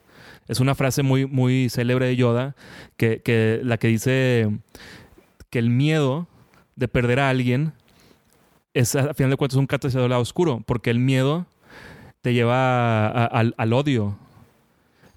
[0.47, 2.55] Es una frase muy, muy célebre de Yoda,
[2.97, 4.51] que, que la que dice
[5.49, 6.29] que el miedo
[6.77, 7.73] de perder a alguien
[8.75, 11.47] es, a final de cuentas, un catalizador oscuro, porque el miedo
[12.21, 14.19] te lleva al, al odio,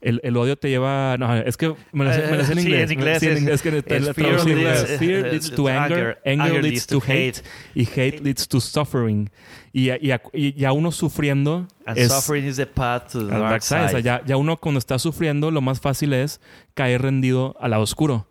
[0.01, 1.15] el, el, odio te lleva.
[1.17, 2.89] No, es que me lo, me lo sé en inglés.
[2.89, 3.23] Sí, en inglés.
[3.23, 7.41] Es, es, que es la fear, leads, fear leads to anger, anger, leads to hate,
[7.75, 9.29] y hate leads to suffering.
[9.71, 11.67] Y, y, y ya uno sufriendo.
[11.85, 13.85] And es, suffering is the path to the dark side.
[13.85, 16.41] O sea, ya, ya uno cuando está sufriendo, lo más fácil es
[16.73, 18.27] caer rendido al lado oscuro.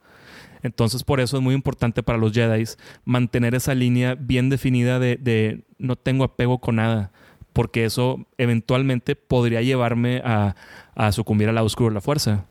[0.63, 2.65] Entonces, por eso es muy importante para los Jedi
[3.05, 7.13] mantener esa línea bien definida de, de no tengo apego con nada
[7.53, 10.55] porque eso eventualmente podría llevarme a,
[10.95, 12.45] a, sucumbir al lado oscuro de la fuerza.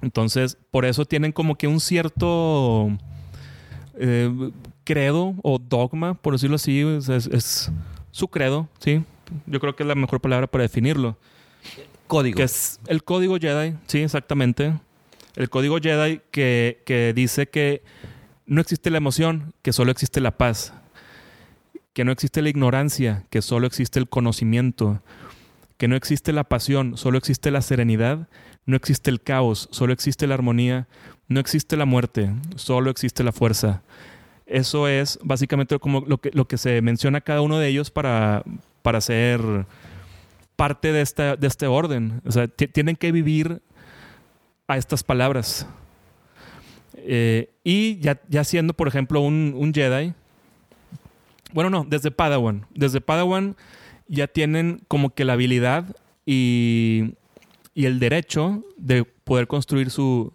[0.00, 2.90] Entonces, por eso tienen como que un cierto
[3.98, 4.50] eh,
[4.84, 7.72] credo o dogma, por decirlo así, es, es, es,
[8.10, 9.02] su credo, ¿sí?
[9.46, 11.16] Yo creo que es la mejor palabra para definirlo.
[12.06, 12.36] Código.
[12.36, 14.74] Que es el código Jedi, sí, exactamente.
[15.34, 17.82] El código Jedi que, que dice que
[18.44, 20.74] no existe la emoción, que solo existe la paz
[21.92, 25.02] que no existe la ignorancia, que solo existe el conocimiento,
[25.76, 28.28] que no existe la pasión, solo existe la serenidad,
[28.66, 30.88] no existe el caos, solo existe la armonía,
[31.28, 33.82] no existe la muerte, solo existe la fuerza.
[34.46, 38.42] Eso es básicamente como lo que, lo que se menciona cada uno de ellos para,
[38.82, 39.40] para ser
[40.56, 42.20] parte de, esta, de este orden.
[42.24, 43.60] O sea, tienen que vivir
[44.66, 45.66] a estas palabras.
[46.96, 50.14] Eh, y ya, siendo, por ejemplo, un Jedi,
[51.52, 52.66] bueno, no, desde Padawan.
[52.74, 53.56] Desde Padawan
[54.08, 57.14] ya tienen como que la habilidad y,
[57.74, 60.32] y el derecho de poder construir su,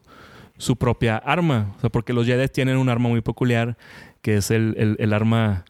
[0.58, 1.74] su, propia arma.
[1.78, 3.78] O sea, porque los Jedi tienen un arma muy peculiar,
[4.22, 5.66] que es el, el, el arma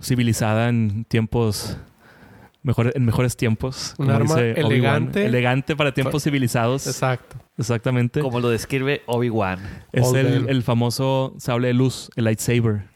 [0.00, 1.78] civilizada en tiempos...
[2.64, 3.96] Mejor, en mejores tiempos.
[3.98, 5.26] Un arma elegante.
[5.26, 6.86] Elegante para tiempos civilizados.
[6.86, 7.36] Exacto.
[7.58, 8.20] Exactamente.
[8.20, 9.58] Como lo describe Obi-Wan.
[9.90, 12.91] Es el, el, famoso sable de luz, el lightsaber.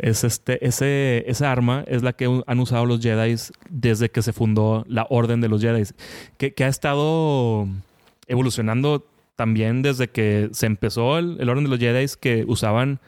[0.00, 3.36] Es este, ese, esa arma es la que han usado los Jedi
[3.68, 5.84] desde que se fundó la Orden de los Jedi,
[6.38, 7.68] que, que ha estado
[8.26, 12.98] evolucionando también desde que se empezó el, el Orden de los Jedi, que usaban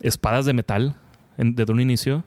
[0.00, 0.96] espadas de metal
[1.38, 2.24] desde un inicio.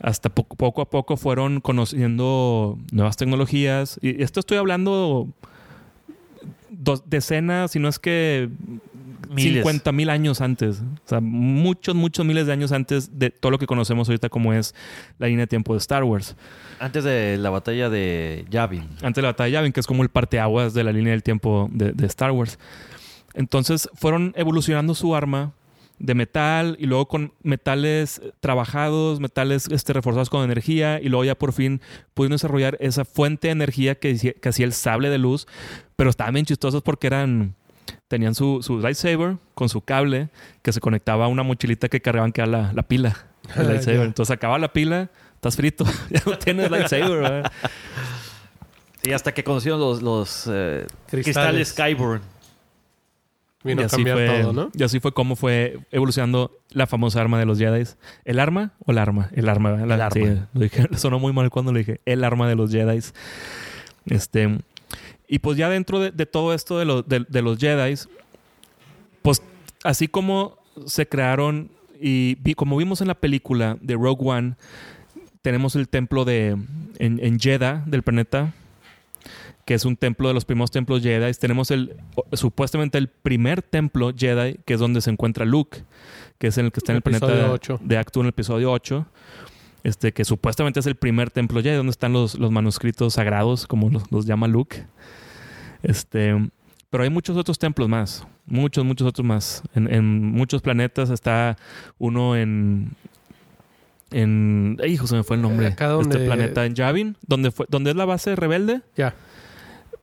[0.00, 3.98] Hasta poco, poco a poco fueron conociendo nuevas tecnologías.
[4.02, 5.28] Y esto estoy hablando
[6.70, 8.48] dos, decenas, si no es que
[9.28, 9.62] Miles.
[9.62, 10.80] 50 mil años antes.
[10.80, 14.52] O sea, muchos, muchos miles de años antes de todo lo que conocemos ahorita como
[14.52, 14.74] es
[15.18, 16.36] la línea de tiempo de Star Wars.
[16.78, 18.88] Antes de la batalla de Yavin.
[19.02, 21.22] Antes de la batalla de Yavin, que es como el parteaguas de la línea del
[21.22, 22.58] tiempo de, de Star Wars.
[23.34, 25.52] Entonces fueron evolucionando su arma
[25.98, 31.34] de metal y luego con metales trabajados, metales este, reforzados con energía y luego ya
[31.34, 31.80] por fin
[32.14, 35.46] pudieron desarrollar esa fuente de energía que, que hacía el sable de luz,
[35.96, 37.54] pero estaban bien chistosos porque eran
[38.08, 40.28] tenían su, su, lightsaber con su cable
[40.62, 43.26] que se conectaba a una mochilita que cargaban que era la, la pila.
[43.56, 44.06] El lightsaber.
[44.06, 47.18] Entonces acaba la pila, estás frito, ya no tienes lightsaber.
[47.18, 47.52] ¿verdad?
[49.02, 51.24] Sí, hasta que conocieron los, los eh, cristales.
[51.24, 52.22] cristales Skyborn.
[53.66, 54.70] Vino a cambiar fue, todo, ¿no?
[54.74, 57.84] Y así fue como fue evolucionando la famosa arma de los Jedi.
[58.24, 59.30] ¿El arma o el arma?
[59.32, 59.72] El arma.
[59.72, 59.84] ¿verdad?
[59.86, 60.10] El arma.
[60.10, 62.00] Sí, lo dije, sonó muy mal cuando lo dije.
[62.04, 63.00] El arma de los Jedi.
[64.06, 64.58] Este,
[65.28, 67.94] y pues ya dentro de, de todo esto de, lo, de, de los Jedi,
[69.22, 69.42] pues
[69.84, 74.54] así como se crearon y vi, como vimos en la película de Rogue One,
[75.42, 76.56] tenemos el templo de
[76.98, 78.52] en, en Jeddah del planeta,
[79.64, 81.32] que es un templo de los primeros templos Jedi.
[81.34, 81.96] Tenemos el
[82.32, 85.82] supuestamente el primer templo Jedi, que es donde se encuentra Luke,
[86.38, 88.72] que es en el que está en el, Episodio planeta de Actu en el episodio
[88.72, 89.06] 8.
[89.86, 93.88] Este, que supuestamente es el primer templo Jedi, donde están los, los manuscritos sagrados, como
[93.88, 94.84] los, los llama Luke.
[95.84, 96.34] Este,
[96.90, 99.62] pero hay muchos otros templos más, muchos, muchos otros más.
[99.76, 101.56] En, en muchos planetas está
[101.98, 102.96] uno en,
[104.10, 105.68] en, hijo, se me fue el nombre.
[105.68, 108.82] Acá de donde- este planeta en Yavin, donde fue, donde es la base rebelde.
[108.96, 109.14] Ya.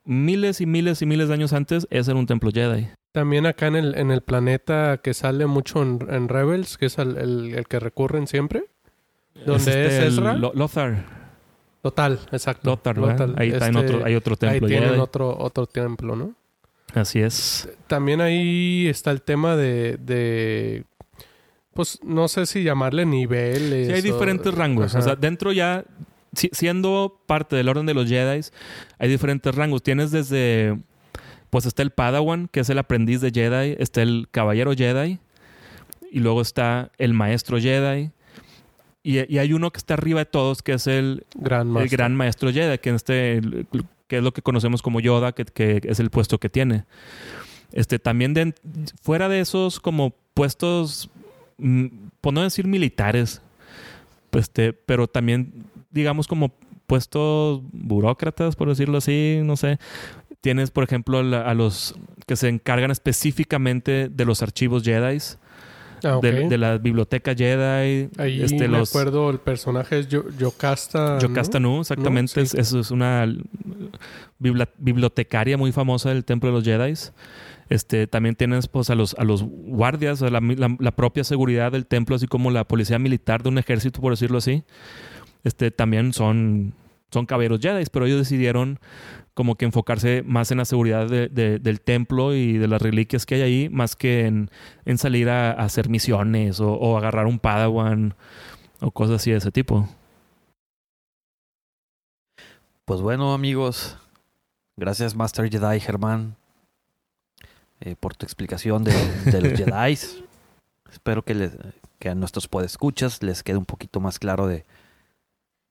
[0.06, 2.88] Miles y miles y miles de años antes, ese era un templo Jedi.
[3.14, 6.98] También acá en el, en el planeta que sale mucho en, en Rebels, que es
[6.98, 8.64] el, el- el que recurren siempre.
[9.46, 10.34] Donde es, este, el Ezra.
[10.36, 11.06] Lo- Lothar.
[11.82, 12.70] Total, exacto.
[12.70, 12.98] Lothar.
[12.98, 15.00] Lothar, Ahí está en este, otro, hay otro Ahí templo tienen Jedi.
[15.02, 16.34] otro, otro templo, ¿no?
[16.94, 17.68] Así es.
[17.88, 20.86] También ahí está el tema de, de
[21.74, 23.88] pues no sé si llamarle niveles.
[23.88, 24.94] Sí, hay o- diferentes rangos.
[24.96, 25.84] O sea, dentro ya,
[26.34, 28.42] si- siendo parte del orden de los Jedi,
[29.00, 29.82] hay diferentes rangos.
[29.84, 30.78] Tienes desde
[31.50, 35.20] pues está el Padawan, que es el aprendiz de Jedi, está el caballero Jedi,
[36.12, 38.12] y luego está el maestro Jedi.
[39.04, 41.90] Y, y hay uno que está arriba de todos, que es el, Gran el Master.
[41.92, 43.42] gran maestro Jedi, que, en este,
[44.08, 46.86] que es lo que conocemos como Yoda, que, que es el puesto que tiene.
[47.74, 48.54] Este, también de,
[49.02, 51.10] fuera de esos como puestos,
[51.58, 51.88] mm,
[52.22, 53.42] por no decir militares,
[54.30, 56.54] pues, este, pero también, digamos, como
[56.88, 59.80] puestos burócratas, por decirlo así, no sé.
[60.42, 65.18] Tienes, por ejemplo, la- a los que se encargan específicamente de los archivos Jedi,
[66.04, 68.10] Ah, de, de la biblioteca Jedi.
[68.18, 71.18] Ahí este, me los, acuerdo, el personaje es Yo- Yocasta.
[71.20, 71.76] Yocasta ¿no?
[71.76, 72.42] Nu, exactamente.
[72.42, 72.58] No, sí.
[72.60, 73.26] Es- una
[74.78, 76.94] bibliotecaria muy famosa del Templo de los Jedi.
[77.70, 81.72] Este, también tienes pues, a, los, a los guardias, a la, la- la propia seguridad
[81.72, 84.64] del templo, así como la policía militar de un ejército, por decirlo así.
[85.44, 86.74] Este, también son,
[87.14, 88.80] son caballeros Jedi, pero ellos decidieron
[89.34, 93.26] como que enfocarse más en la seguridad de- de- del templo y de las reliquias
[93.26, 94.50] que hay ahí, más que en,
[94.86, 98.14] en salir a, a hacer misiones o, o agarrar un padawan
[98.82, 99.88] o cosas así de ese tipo.
[102.86, 103.98] Pues bueno, amigos,
[104.78, 106.36] gracias Master Jedi Germán
[107.80, 108.92] eh, por tu explicación de,
[109.32, 109.98] de los Jedi.
[110.92, 111.54] Espero que, les,
[112.00, 114.66] que a nuestros podescuchas les quede un poquito más claro de,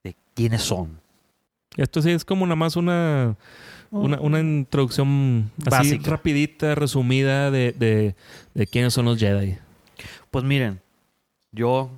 [0.04, 1.01] de quiénes son.
[1.76, 3.36] Esto sí es como nada más una,
[3.90, 6.10] una, una introducción así Básica.
[6.10, 8.14] rapidita, resumida de, de,
[8.54, 9.58] de quiénes son los Jedi.
[10.30, 10.80] Pues miren,
[11.50, 11.90] yo,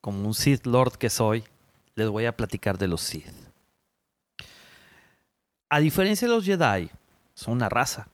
[0.00, 1.44] como un Sith Lord que soy,
[1.94, 3.26] les voy a platicar de los Sith.
[5.68, 6.90] A diferencia de los Jedi,
[7.34, 8.08] son una raza.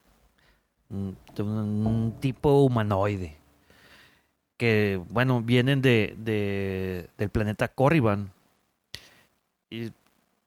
[0.88, 3.36] Un tipo humanoide.
[4.56, 8.30] Que, bueno, vienen de, de- del planeta Corriban.
[9.70, 9.90] Y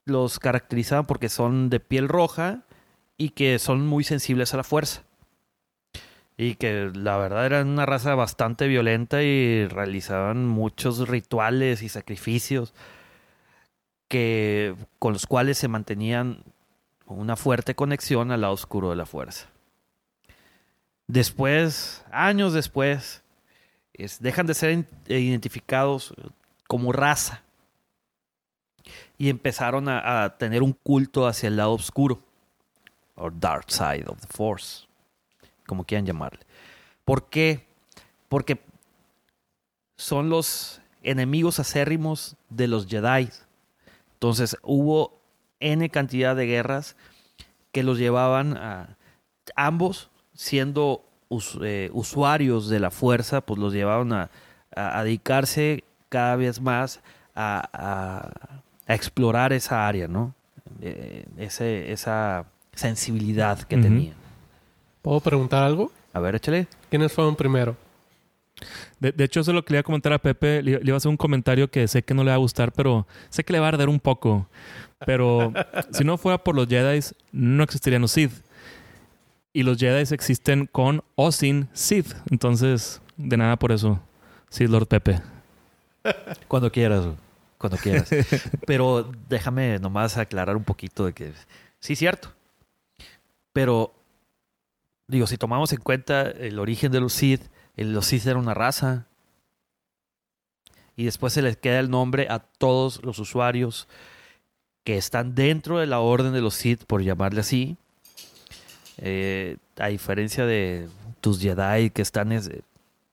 [0.10, 2.62] los caracterizan porque son de piel roja
[3.18, 5.04] y que son muy sensibles a la fuerza.
[6.38, 12.74] Y que la verdad eran una raza bastante violenta y realizaban muchos rituales y sacrificios
[14.08, 16.44] que, con los cuales se mantenían
[17.06, 19.48] una fuerte conexión al lado oscuro de la fuerza.
[21.08, 23.24] Después, años después,
[23.94, 26.14] es- dejan de ser identificados
[26.68, 27.44] como raza
[29.20, 32.20] y empezaron a, tener un culto hacia el lado oscuro,
[33.16, 34.88] o dark side of the force
[35.68, 36.40] como quieran llamarle.
[37.04, 37.68] ¿Por qué?
[38.30, 38.60] Porque
[39.98, 43.30] son los enemigos acérrimos de los Jedi.
[44.14, 45.20] Entonces hubo
[45.60, 46.96] N cantidad de guerras
[47.74, 48.96] que los llevaban a
[49.56, 51.04] ambos siendo
[51.62, 57.02] eh, usuarios de la fuerza, pues los llevaban a dedicarse cada vez más
[57.36, 60.34] a, a- a explorar esa área, ¿no?
[60.82, 63.84] Eh, ese- esa sensibilidad que Ujú.
[63.84, 64.16] tenían.
[65.02, 65.92] ¿Puedo preguntar algo?
[66.14, 66.68] A ver, échale.
[66.90, 67.78] ¿Quiénes fueron primero?
[69.00, 70.62] De, de hecho, eso es lo que le iba a comentar a Pepe.
[70.62, 72.74] Le, le iba a hacer un comentario que sé que no le va a gustar,
[72.74, 74.48] pero sé que le va a arder un poco.
[75.06, 75.54] Pero
[75.94, 77.00] si no fuera por los Jedi,
[77.32, 78.34] no existirían los Sith.
[79.54, 82.14] Y los Jedi existen con o sin Sith.
[82.30, 84.00] Entonces, de nada por eso.
[84.50, 85.22] Sith Lord Pepe.
[86.48, 87.16] Cuando quieras, güey.
[87.60, 88.10] Cuando quieras.
[88.66, 91.34] Pero déjame nomás aclarar un poquito de que
[91.80, 92.34] sí, cierto.
[93.54, 93.94] Pero,
[95.08, 97.44] digo, si tomamos en cuenta el origen de los Sith,
[97.76, 99.06] los Sith era una raza.
[100.96, 103.88] Y después se les queda el nombre a todos los usuarios
[104.84, 107.78] que están dentro de la orden de los Sith, por llamarle así.
[108.98, 110.90] Eh, a diferencia de
[111.22, 112.50] tus Jedi que están es-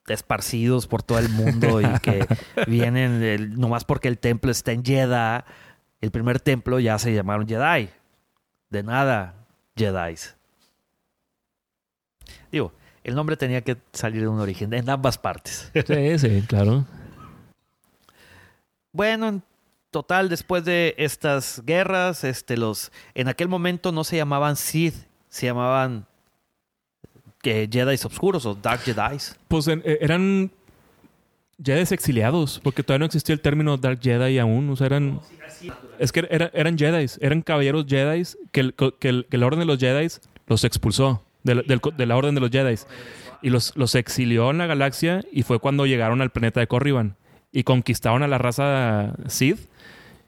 [0.08, 2.26] esparcidos por todo el mundo y que
[2.66, 5.44] vienen del- nomás porque el templo está en Jeddah.
[6.00, 7.88] El primer templo ya se llamaron Jedi.
[8.70, 9.34] De nada,
[9.76, 10.36] Jedis.
[12.52, 12.72] Digo,
[13.04, 15.70] el nombre tenía que salir de un origen en ambas partes.
[15.86, 16.84] Sí, sí, claro.
[18.92, 19.42] Bueno, en
[19.90, 24.94] total, después de estas guerras, este, los, en aquel momento no se llamaban Sith,
[25.28, 26.06] se llamaban
[27.46, 29.36] que Jedi oscuros o Dark Jedi's.
[29.46, 30.50] Pues en- eh, eran
[31.64, 34.68] Jedi exiliados, porque todavía no existía el término Dark Jedi aún.
[34.70, 35.20] O sea, eran.
[36.00, 39.60] Es que era- eran Jedi, eran caballeros Jedi que, el- que, el- que la orden
[39.60, 40.08] de los Jedi
[40.48, 42.74] los expulsó de la, del- de la orden de los Jedi
[43.42, 47.14] y los, los exilió en la galaxia y fue cuando llegaron al planeta de Corriban
[47.52, 49.60] y conquistaron a la raza Sith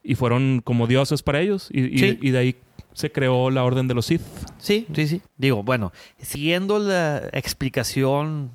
[0.04, 2.18] y fueron como dioses para ellos y, y- Sí.
[2.22, 2.56] y de ahí
[2.98, 4.22] se creó la orden de los Sith.
[4.58, 5.22] Sí, sí, sí.
[5.36, 8.50] Digo, bueno, siguiendo la explicación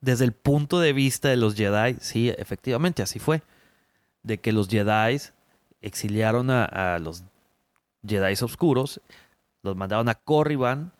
[0.00, 3.42] desde el punto de vista de los Jedi, sí, efectivamente, así fue.
[4.24, 5.20] De que los Jedi
[5.80, 7.22] exiliaron a, los
[8.04, 9.00] Jedi oscuros,
[9.62, 10.90] los mandaron a Corriban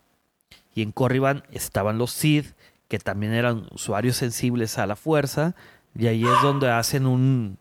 [0.72, 2.54] Y en Corriban estaban los Sith,
[2.86, 5.56] que también eran usuarios sensibles a la fuerza.
[5.98, 7.58] Y ahí es donde hacen un.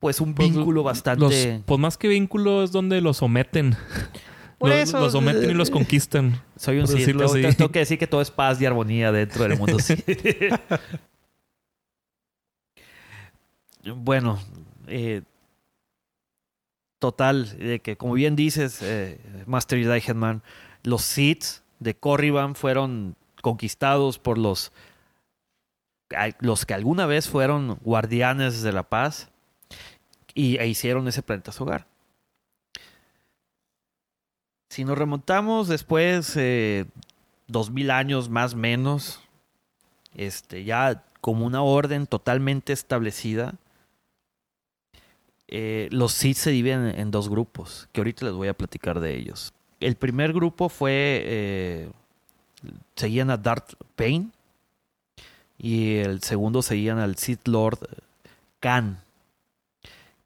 [0.00, 1.20] Pues un Pues, vínculo bastante.
[1.20, 3.76] Los- pues más que vínculo es donde los someten.
[4.58, 6.42] Por los, eso, los someten y los conquistan.
[6.56, 7.56] Soy un decirlo Tengo, así.
[7.56, 9.76] tengo que decir que todo es paz y armonía dentro del mundo
[13.96, 14.38] bueno,
[14.86, 15.22] eh,
[16.98, 20.42] total, de que como bien dices, eh, Master Jedi Headman,
[20.82, 21.44] los Sith
[21.78, 24.72] de Corriban fueron conquistados por los,
[26.40, 29.29] los que alguna vez fueron guardianes de la paz
[30.34, 31.86] y e hicieron ese planeta su hogar.
[34.68, 36.86] Si nos remontamos después, eh,
[37.48, 39.20] dos mil años más o menos,
[40.14, 43.54] este, ya como una orden totalmente establecida,
[45.48, 49.00] eh, los Sith se dividen en, en dos grupos, que ahorita les voy a platicar
[49.00, 49.52] de ellos.
[49.80, 51.90] El primer grupo fue, eh,
[52.94, 54.28] seguían a Darth Bane,
[55.58, 57.80] y el segundo seguían al Sith Lord
[58.60, 59.02] Khan,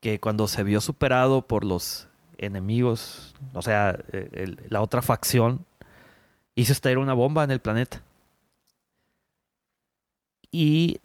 [0.04, 3.98] que cuando se vio superado por los enemigos, o sea,
[4.68, 5.64] la otra facción,
[6.54, 8.02] hizo estallar una bomba en el planeta.
[10.50, 11.00] Y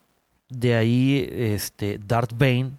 [0.49, 2.71] de ahí, este, Darth Bane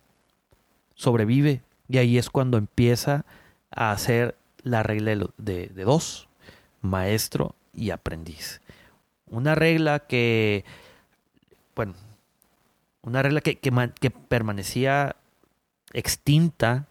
[0.94, 1.62] sobrevive.
[1.88, 3.24] Y ahí es cuando empieza
[3.70, 6.28] a hacer la regla de, dos,
[6.82, 8.60] maestro y aprendiz.
[9.26, 10.66] Una regla que,
[11.74, 11.94] bueno,
[13.00, 15.16] una regla que, que permanecía
[15.92, 16.86] extinta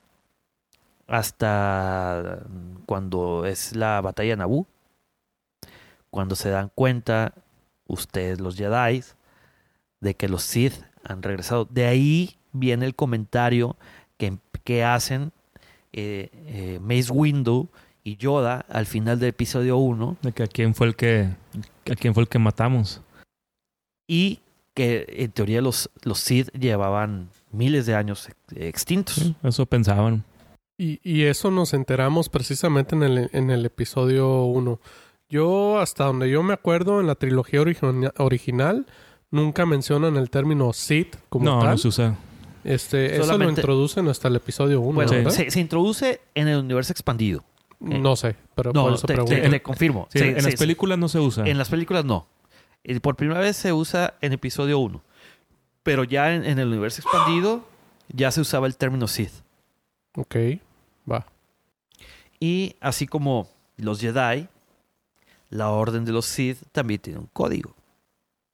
[1.07, 2.43] hasta
[2.85, 4.67] cuando es la batalla de Naboo.
[6.09, 7.33] Cuando se dan cuenta,
[7.87, 9.03] ustedes los Jedi,
[9.99, 10.73] de que los Sith
[11.03, 11.65] han regresado.
[11.65, 13.75] De ahí viene el comentario
[14.17, 15.31] que, que hacen
[15.91, 17.69] eh, eh, Mace Windu
[18.03, 21.29] y Yoda al final del episodio 1 De que a quién fue el que,
[21.91, 23.01] a quién fue el que matamos.
[24.07, 24.39] y
[24.73, 29.15] que en teoría los, los Sith llevaban miles de años extintos.
[29.15, 30.23] Sí, Eso pensaban.
[30.77, 34.79] Y, y eso nos enteramos precisamente en el, en el episodio 1.
[35.29, 38.85] Yo, hasta donde yo me acuerdo, en la trilogía origina- original,
[39.29, 41.71] nunca mencionan el término Sith como No, tal.
[41.71, 42.15] no se usa.
[42.63, 46.91] Este, eso lo introducen hasta el episodio 1, Bueno, se, se introduce en el universo
[46.93, 47.43] expandido.
[47.79, 50.07] No sé, pero No, por eso te, te- confirmo.
[50.11, 51.45] Sí, en las películas no se usa.
[51.47, 52.27] En las películas no.
[53.01, 55.01] Por primera vez se usa en episodio 1.
[55.83, 57.63] Pero ya en, en el universo expandido
[58.09, 59.33] ya se usaba el término Sith.
[60.15, 60.35] Ok,
[61.09, 61.25] va.
[62.39, 64.47] Y así como los Jedi,
[65.49, 67.75] la orden de los Sith también tiene un código.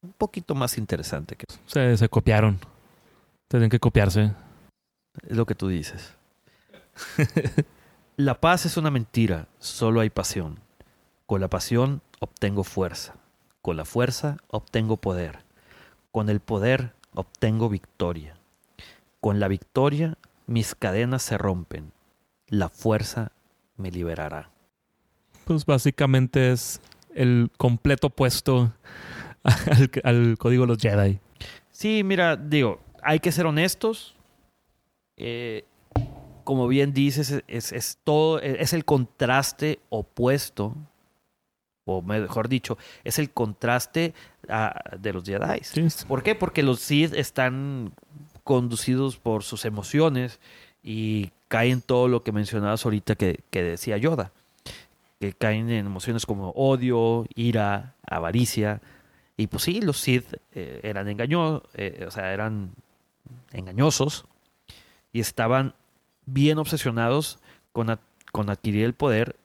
[0.02, 2.60] Un poquito más interesante que Se, se copiaron.
[3.48, 4.32] Tienen que copiarse.
[5.28, 6.14] es lo que tú dices.
[8.18, 10.60] la paz es una mentira, solo hay pasión.
[11.26, 13.16] Con la pasión obtengo fuerza.
[13.62, 15.40] Con la fuerza obtengo poder.
[16.12, 18.38] Con el poder obtengo victoria.
[19.20, 21.92] Con la victoria mis cadenas se rompen.
[22.48, 23.32] La fuerza
[23.78, 24.52] me liberará.
[25.46, 26.80] Pues básicamente es
[27.14, 28.74] el completo opuesto
[29.44, 31.20] al, al código de los Jedi.
[31.72, 34.16] Sí, mira, digo, hay que ser honestos.
[35.18, 35.66] Eh,
[36.44, 40.76] como bien dices, es, es todo, es el contraste opuesto,
[41.86, 44.14] o mejor dicho, es el contraste
[44.50, 45.60] ah, de los Jedi.
[45.64, 46.36] Sí, ¿Por qué?
[46.36, 47.94] Porque los Sith están
[48.44, 50.40] conducidos por sus emociones
[50.84, 54.32] y caen todo lo que mencionabas ahorita que, que decía Yoda.
[55.20, 58.82] Que caen en emociones como odio, ira, avaricia.
[59.38, 61.64] Y pues sí, los Sith eh, eran engañosos,
[62.08, 62.72] o sea, eran
[63.52, 64.26] engañosos
[65.14, 65.74] y estaban
[66.26, 67.40] bien obsesionados
[67.72, 68.00] con, ad-
[68.32, 69.36] con adquirir el poder,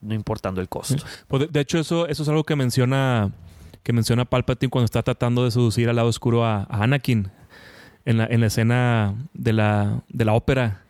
[0.00, 1.02] no importando el costo.
[1.26, 3.32] Pues de, hecho, eso, eso es algo que menciona,
[3.82, 7.30] que menciona Palpatine cuando está tratando de seducir al lado oscuro a, a Anakin
[8.04, 10.82] en la, en la escena de la, de la ópera.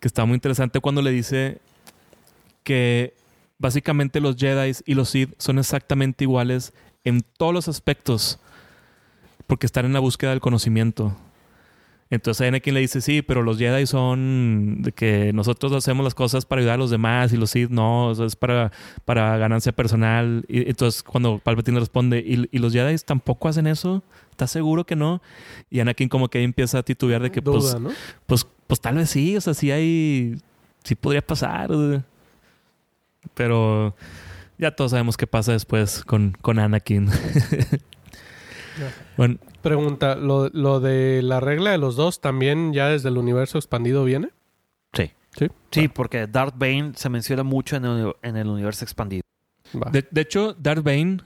[0.00, 1.60] Que está muy interesante cuando le dice
[2.64, 3.14] que
[3.58, 6.72] básicamente los Jedi y los Sith son exactamente iguales
[7.04, 8.38] en todos los aspectos
[9.46, 11.16] porque están en la búsqueda del conocimiento.
[12.12, 16.44] Entonces Anakin le dice, sí, pero los Jedi son de que nosotros hacemos las cosas
[16.44, 18.70] para ayudar a los demás y los Sith no, o sea, es para,
[19.06, 20.44] para ganancia personal.
[20.46, 24.02] Y entonces cuando Palpatine le responde, ¿y, y los Jedi tampoco hacen eso?
[24.30, 25.22] ¿Estás seguro que no?
[25.70, 27.88] Y Anakin como que empieza a titubear de que pues, ¿no?
[28.26, 30.36] pues, pues tal vez sí, o sea, sí hay,
[30.84, 31.70] sí podría pasar.
[33.32, 33.96] Pero
[34.58, 37.08] ya todos sabemos qué pasa después con, con Anakin.
[39.16, 43.58] bueno, Pregunta, ¿lo, ¿lo de la regla de los dos también ya desde el universo
[43.58, 44.30] expandido viene?
[44.92, 45.10] Sí.
[45.38, 45.48] Sí.
[45.70, 49.22] Sí, porque Darth Bane se menciona mucho en el, en el universo expandido.
[49.90, 51.18] De, de hecho, Darth Bane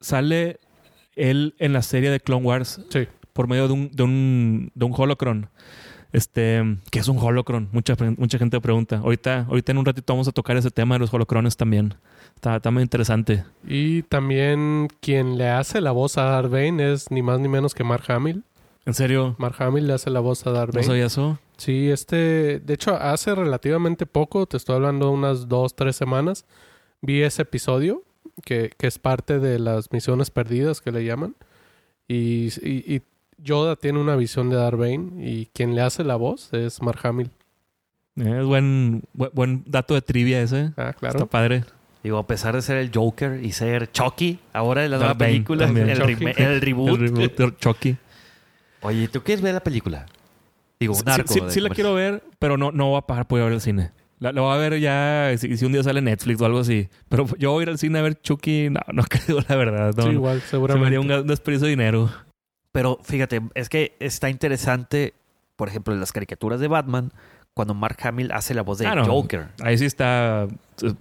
[0.00, 0.60] sale
[1.14, 3.06] él en la serie de Clone Wars Sí.
[3.32, 5.50] por medio de un, de un, de un holocron.
[6.12, 7.68] Este, ¿qué es un holocron?
[7.72, 8.98] Mucha, mucha gente pregunta.
[8.98, 11.94] Ahorita, ahorita en un ratito vamos a tocar ese tema de los holocrones también.
[12.34, 13.44] Está, está muy interesante.
[13.66, 17.74] Y también quien le hace la voz a Darth Bane es ni más ni menos
[17.74, 18.44] que Mark Hamill.
[18.84, 19.36] ¿En serio?
[19.38, 20.86] Mark Hamill le hace la voz a Darth ¿No Bane.
[20.86, 21.38] sabía eso?
[21.56, 26.44] Sí, este, de hecho, hace relativamente poco, te estoy hablando de unas dos, tres semanas,
[27.00, 28.02] vi ese episodio
[28.44, 31.36] que, que es parte de las misiones perdidas que le llaman.
[32.08, 33.02] Y, y- y
[33.42, 37.00] Yoda tiene una visión de Darth Bane y quien le hace la voz es Mark
[37.04, 37.30] Hamill.
[38.16, 40.72] Eh, Es buen, bu- buen dato de trivia ese.
[40.76, 41.26] Ah, Está claro.
[41.26, 41.64] padre.
[42.02, 45.66] Digo, a pesar de ser el Joker y ser Chucky, ahora en la nueva película,
[45.66, 46.38] el, el reboot.
[46.38, 47.96] El reboot de Chucky.
[48.82, 50.06] Oye, ¿tú quieres ver la película?
[50.80, 51.02] Digo, Sí,
[51.48, 53.60] sí, la quiero ver, pero no, no voy a pagar por ir a ver al
[53.60, 53.92] cine.
[54.18, 56.88] La, la voy a ver ya si, si un día sale Netflix o algo así.
[57.08, 58.68] Pero yo voy a ir al cine a ver Chucky.
[58.70, 59.94] No, no creo, la verdad.
[59.96, 60.86] No, Sí, igual, Se me seguramente.
[60.86, 62.10] haría un desperdicio de dinero.
[62.72, 65.14] Pero fíjate, es que está interesante,
[65.56, 67.12] por ejemplo, en las caricaturas de Batman,
[67.54, 68.86] cuando Mark Hamill hace la voz de.
[69.06, 69.48] Joker.
[69.60, 70.48] Ahí sí está,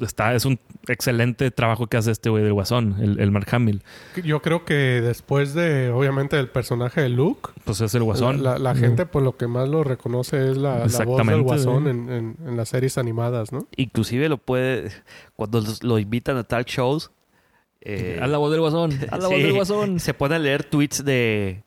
[0.01, 0.35] está.
[0.35, 0.59] Es un
[0.89, 3.81] excelente trabajo que hace este güey del Guasón, el, el Mark Hamill.
[4.21, 8.43] Yo creo que después de, obviamente, del personaje de Luke, Pues es el Guasón.
[8.43, 11.83] la, la gente por lo que más lo reconoce es la, la voz del Guasón
[11.85, 11.89] sí.
[11.89, 13.65] en, en- en las series animadas, ¿no?
[13.77, 14.91] Inclusive lo puede,
[15.37, 17.11] cuando los- lo invitan a talk shows,
[17.81, 18.91] eh, Haz la voz del Guasón.
[19.09, 19.99] Haz la voz del Guasón.
[19.99, 21.63] se pone a leer tweets de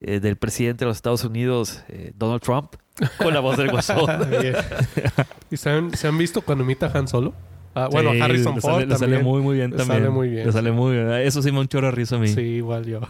[0.00, 2.74] eh, del presidente de los Estados Unidos, eh, Donald Trump,
[3.18, 4.08] con la voz del guasón.
[5.50, 7.34] ¿Y se han, se han visto cuando imita a Han Solo?
[7.74, 9.98] Ah, bueno, Sí, Harrison le Ford sale, le sale muy, muy bien Le también.
[10.00, 11.12] sale muy bien, Le sale muy bien.
[11.12, 12.28] Eso sí me un chorro de risa a mí.
[12.28, 13.00] Sí, igual yo.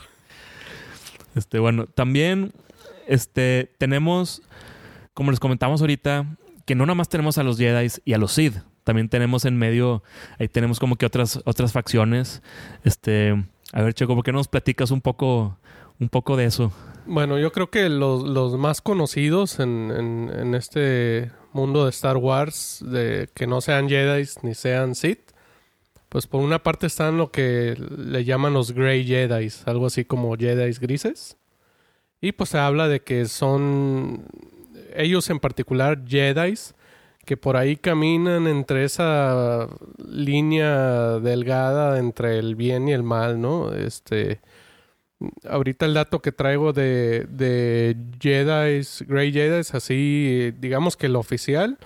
[1.35, 2.53] Este, bueno, también
[3.09, 4.43] este, tenemos,
[5.15, 6.27] como les comentamos ahorita,
[6.67, 8.57] que no nada más tenemos a los Jedi y a los Sith.
[8.85, 10.03] También tenemos en medio,
[10.39, 12.43] ahí tenemos como que otras, otras facciones.
[12.85, 13.31] Este,
[13.73, 15.57] a ver, Checo, ¿por qué no nos platicas un poco,
[16.01, 16.73] un poco de eso?
[17.07, 22.17] Bueno, yo creo que los, los más conocidos en, en- en este mundo de Star
[22.17, 25.31] Wars, de que no sean Jedi ni sean Sith,
[26.09, 30.37] pues por una parte están lo que le llaman los Grey Jedi, algo así como
[30.37, 31.37] Jedi grises.
[32.21, 34.25] Y pues se habla de que son
[34.95, 36.55] ellos en particular Jedi
[37.25, 39.69] que por ahí caminan entre esa
[40.09, 43.73] línea delgada entre el bien y el mal, ¿no?
[43.73, 44.41] Este
[45.49, 51.17] ahorita el dato que traigo de, de Jedi, Grey Jedi, así, eh, digamos que el
[51.17, 51.79] oficial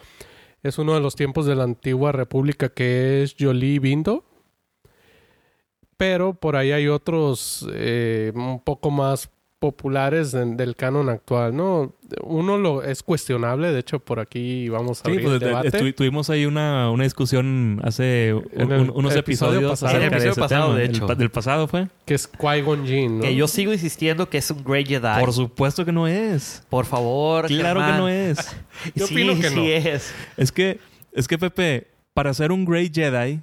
[0.63, 4.25] es uno de los tiempos de la antigua república que es Jolie Bindo.
[5.97, 9.31] Pero por ahí hay otros eh, un poco más
[9.71, 11.93] populares en- del canon actual, ¿no?
[12.23, 15.47] Uno lo es cuestionable, de hecho por aquí vamos a Sí, abrir pues el de-
[15.47, 15.69] debate.
[15.71, 19.97] estu- tuvimos ahí una, una discusón hace un- el unos episodio episodios pasado.
[19.97, 20.79] En el de episodio ese pasado, tema.
[20.79, 21.07] de hecho.
[21.07, 21.89] del pasado fue.
[22.05, 23.23] Que es Qui-Gon Jinn, ¿no?
[23.25, 25.21] Que yo sigo insistiendo que es un Grey Jedi.
[25.21, 26.63] Por supuesto que no es.
[26.71, 28.39] Por favor, Claro que no es.
[28.95, 29.65] Yo sí, opino que sí no.
[29.65, 30.15] es.
[30.37, 30.79] Es que,
[31.13, 33.41] es que Pepe, para ser un Grey Jedi,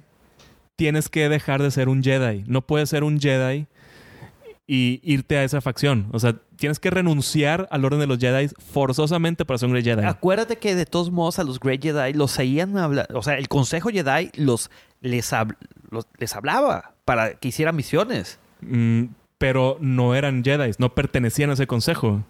[0.76, 2.44] tienes que dejar de ser un Jedi.
[2.46, 3.66] No puedes ser un Jedi
[4.66, 6.08] y irte a esa facción.
[6.12, 9.84] O sea, tienes que renunciar al orden de los Jedi forzosamente para ser un Grey
[9.84, 10.04] Jedi.
[10.04, 13.48] Acuérdate que de todos modos a los Grey Jedi los seguían hablar, o sea, el
[13.48, 15.56] Consejo Jedi los les, hab-
[15.90, 18.38] los- les hablaba para que hicieran misiones.
[18.62, 19.04] Mm,
[19.36, 22.24] pero no eran Jedi, no pertenecían a ese consejo.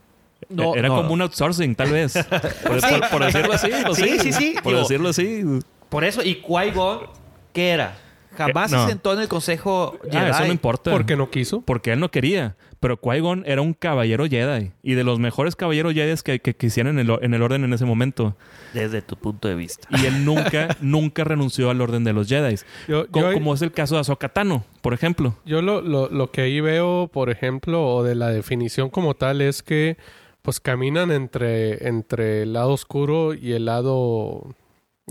[0.48, 0.96] No, Era no.
[0.96, 2.14] como un outsourcing, tal vez.
[2.66, 3.70] Por, por- por decirlo así.
[3.94, 4.54] Sí, sí, sí.
[4.62, 5.42] Por Digo, decirlo así.
[5.88, 7.06] Por eso, ¿y Qui-Gon
[7.52, 7.96] qué era?
[8.36, 8.82] Jamás Eh, no.
[8.84, 10.16] se sentó en el Consejo Jedi.
[10.16, 10.90] Ah, eso no importa.
[10.90, 11.60] Porque no quiso.
[11.62, 12.56] Porque él no quería.
[12.80, 14.72] Pero Qui-Gon era un caballero Jedi.
[14.82, 17.72] Y de los mejores caballeros Jedi que, que, hicieron en el, en el orden en
[17.72, 18.36] ese momento.
[18.74, 19.88] Desde tu punto de vista.
[19.90, 22.56] Y él nunca, nunca renunció al orden de los Jedi.
[22.88, 25.34] Yo, Co- yo- como es el caso de Ahsoka Tano, por ejemplo.
[25.46, 29.40] Yo lo, lo, lo que ahí veo, por ejemplo, o de la definición como tal,
[29.40, 29.96] es que
[30.42, 34.54] pues caminan entre, entre el lado oscuro y el lado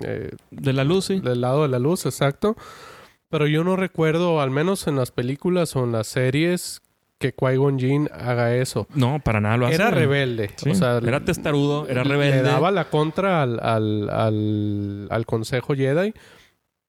[0.03, 1.19] eh, De la luz, sí.
[1.21, 2.55] del lado de la luz, exacto.
[3.33, 6.81] Pero yo no recuerdo, al menos en las películas o en las series,
[7.17, 8.87] que Qui-Gon Jinn haga eso.
[8.95, 9.75] No, para nada lo hace.
[9.75, 10.51] Era rebelde.
[10.55, 12.37] Sí, O sea, era testarudo, era rebelde.
[12.37, 16.13] Le daba la contra al, al, al, al Consejo Jedi,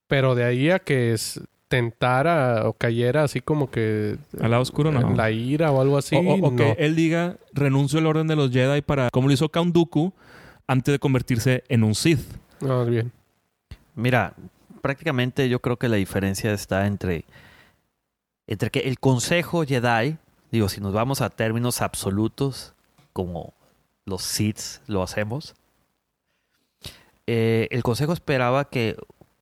[0.07, 4.93] pero de ahí a que es- tentara o cayera así como que Al lado oscuro,
[4.93, 5.15] no.
[5.17, 6.15] la ira o algo así.
[6.15, 6.57] o, o- o no.
[6.57, 9.09] que él diga, renuncio al orden de los Jedi para...
[9.11, 10.13] Como lo hizo Count Dooku
[10.69, 12.21] antes de convertirse en un Sith.
[12.61, 13.11] No, bien.
[13.97, 14.35] Mira,
[14.85, 17.25] prácticamente yo creo que la diferencia está entre,
[18.47, 20.19] entre que el Consejo Jedi,
[20.53, 22.75] digo, si nos vamos a términos absolutos,
[23.15, 23.55] como
[24.05, 25.55] los Sith lo hacemos,
[27.27, 28.95] eh, el Consejo esperaba que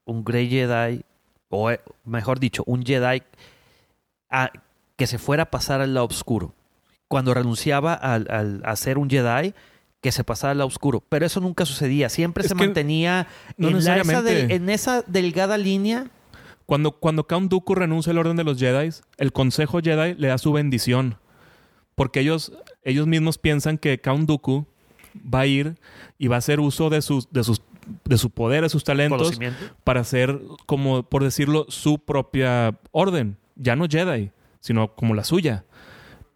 [0.05, 1.03] un Grey Jedi
[1.49, 3.25] o eh, mejor dicho, un Jedi
[4.31, 4.53] a-
[4.97, 6.55] que se fuera a pasar al lado oscuro.
[7.09, 9.55] Cuando renunciaba al, al- a ser un Jedi,
[10.03, 11.03] que se pasara al lado oscuro.
[11.09, 12.11] Pero eso nunca sucedía.
[12.11, 14.23] Siempre Es se mantenía no en, la- esa
[14.55, 16.11] en esa delgada línea.
[16.67, 20.39] Cuando, cuando Count Dooku renuncia al orden de los Jedi, el Consejo Jedi le da
[20.39, 21.17] su bendición.
[21.95, 22.53] Porque ellos,
[22.85, 24.67] ellos mismos piensan que Count Dooku
[25.33, 25.77] va a ir
[26.19, 27.63] y va a hacer uso de sus, de sus,
[28.05, 29.39] de su poder, de sus talentos,
[29.85, 33.37] para hacer, como por decirlo, su propia orden.
[33.57, 34.31] Ya no Jedi,
[34.61, 35.65] sino como la suya.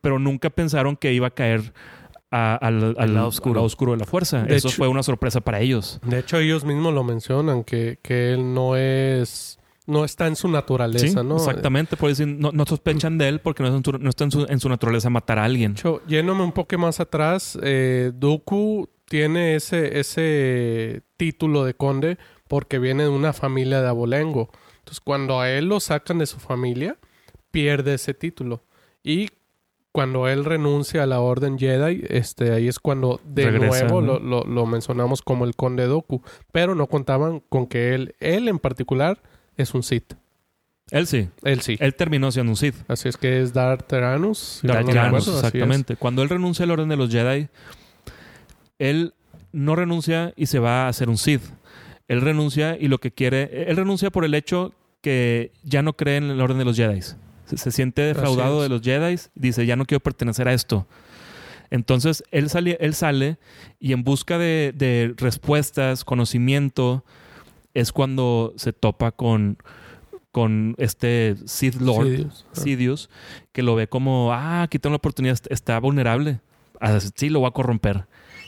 [0.03, 1.73] Pero nunca pensaron que iba a caer
[2.31, 3.51] a- al, al lado oscuro.
[3.53, 4.43] al lado oscuro de la fuerza.
[4.43, 6.01] De Eso hecho- fue una sorpresa para ellos.
[6.05, 9.59] De hecho, ellos mismos lo mencionan, que, que él no es...
[9.89, 11.37] No está en su naturaleza, Sí, ¿no?
[11.37, 11.97] exactamente.
[11.97, 14.31] Por decir, no, no sospechan de él porque no, es en su- no está en
[14.33, 15.75] su, en su naturaleza matar a alguien.
[15.75, 22.19] De hecho, yéndome un poco más atrás, eh, Dooku tiene ese, ese título de conde
[22.49, 24.51] porque viene de una familia de abolengo.
[24.79, 26.97] Entonces, cuando a él lo sacan de su familia,
[27.53, 28.65] pierde ese título.
[29.05, 29.29] Y
[29.97, 34.19] cuando él renuncia a la Orden Jedi, este, ahí es cuando de Regresa, nuevo ¿no?
[34.19, 36.21] lo, lo- lo mencionamos como el conde Dooku.
[36.53, 39.23] Pero no contaban con que él, él en particular,
[39.57, 40.13] es un Sith.
[40.91, 41.31] Él sí.
[41.45, 41.79] Él sí.
[41.81, 42.75] Él terminó siendo un Sith.
[42.89, 44.59] Así es que es Darth Tyrannus.
[44.61, 45.97] si Darth no Tyrannus, exactamente.
[45.97, 47.49] Cuando él renuncia al orden de los Jedi,
[48.79, 49.15] él
[49.53, 51.43] no renuncia y se va a hacer un Sith.
[52.07, 53.71] Él renuncia y lo que quiere...
[53.71, 57.01] Él renuncia por el hecho que ya no cree en el orden de los Jedi.
[57.47, 59.17] Se, se siente defraudado de los Jedi.
[59.35, 60.87] Dice, ya no quiero pertenecer a esto.
[61.71, 63.39] Entonces, él sale, él sale
[63.81, 67.05] y en busca de, de respuestas, conocimiento,
[67.75, 69.59] es cuando se topa con,
[70.31, 72.31] con este Sith Lord.
[72.53, 73.11] Sidious.
[73.13, 73.45] Ah.
[73.53, 76.41] Que lo ve como, ah, aquí tengo la oportunidad, est- está vulnerable.
[76.81, 78.07] Ah, sí, lo voy a corromper.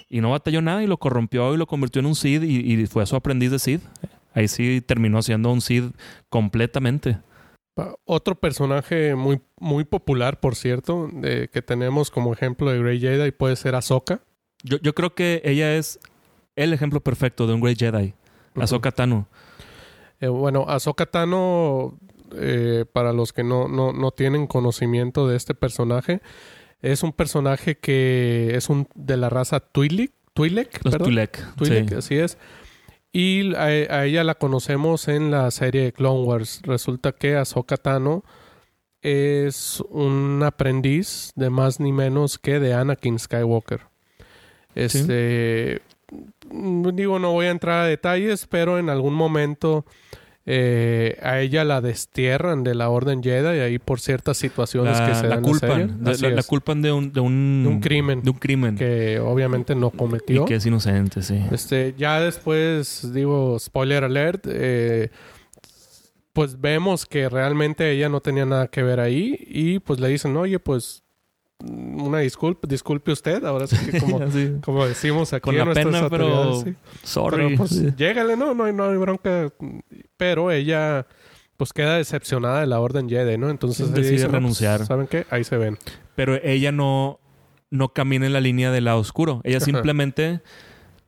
[0.08, 2.86] Y no batalló nada y lo corrompió y lo convirtió en un Sid y, y
[2.86, 3.80] fue su aprendiz de Sid.
[4.32, 5.84] Ahí sí terminó siendo un Sid
[6.30, 7.18] completamente.
[8.04, 13.30] Otro personaje muy, muy popular, por cierto, de- que tenemos como ejemplo de Grey Jedi
[13.30, 14.20] puede ser Ahsoka.
[14.64, 16.00] Yo, yo creo que ella es
[16.56, 18.14] el ejemplo perfecto de un Great Jedi.
[18.56, 19.28] Ahsoka Tano.
[20.20, 21.96] Eh, bueno, Ahsoka Tano,
[22.34, 26.20] eh, para los que no, no, no tienen conocimiento de este personaje,
[26.82, 30.10] es un personaje que es un de la raza Twi'lek.
[30.34, 30.98] Twi'lek, Los.
[31.56, 31.94] Twi'lek, sí.
[31.94, 32.38] así es.
[33.12, 36.60] Y a, a ella la conocemos en la serie de Clone Wars.
[36.64, 38.24] Resulta que Ahsoka Tano
[39.02, 43.82] es un aprendiz de más ni menos que de Anakin Skywalker.
[44.74, 45.82] Este,
[46.50, 49.84] digo, no voy a entrar a detalles, pero en algún momento
[50.50, 55.14] eh, a ella la destierran de la Orden Jedi ahí por ciertas situaciones La, que
[55.14, 55.84] se la dan en la serie.
[55.84, 56.04] culpan.
[56.04, 58.74] La, la- la culpan de un, de un, De un crimen de un crimen.
[58.76, 60.42] que obviamente no cometió.
[60.42, 61.38] y que es inocente, sí.
[61.52, 65.10] Este, ya después, digo, spoiler alert, eh,
[66.32, 70.36] pues vemos que realmente ella no tenía nada que ver ahí y pues le dicen,
[70.36, 71.02] oye, pues
[71.60, 74.18] una disculpa, disculpe usted, ahora sí que como,
[74.86, 76.74] decimos aquí Con la pena, pero sí.
[77.02, 77.36] Sorry.
[77.36, 79.52] Pero pues llégale, no, no hay, no hay bronca,
[80.16, 81.06] pero ella
[81.56, 83.50] pues queda decepcionada de la orden Jedi, ¿no?
[83.50, 84.86] Entonces decide dice, "No, pues, renunciar".
[84.86, 85.26] ¿Saben qué?
[85.30, 85.76] Ahí se ven.
[86.14, 87.18] Pero ella no,
[87.70, 89.40] no camina en la línea del lado oscuro.
[89.42, 89.64] Ella Ajá.
[89.66, 90.40] simplemente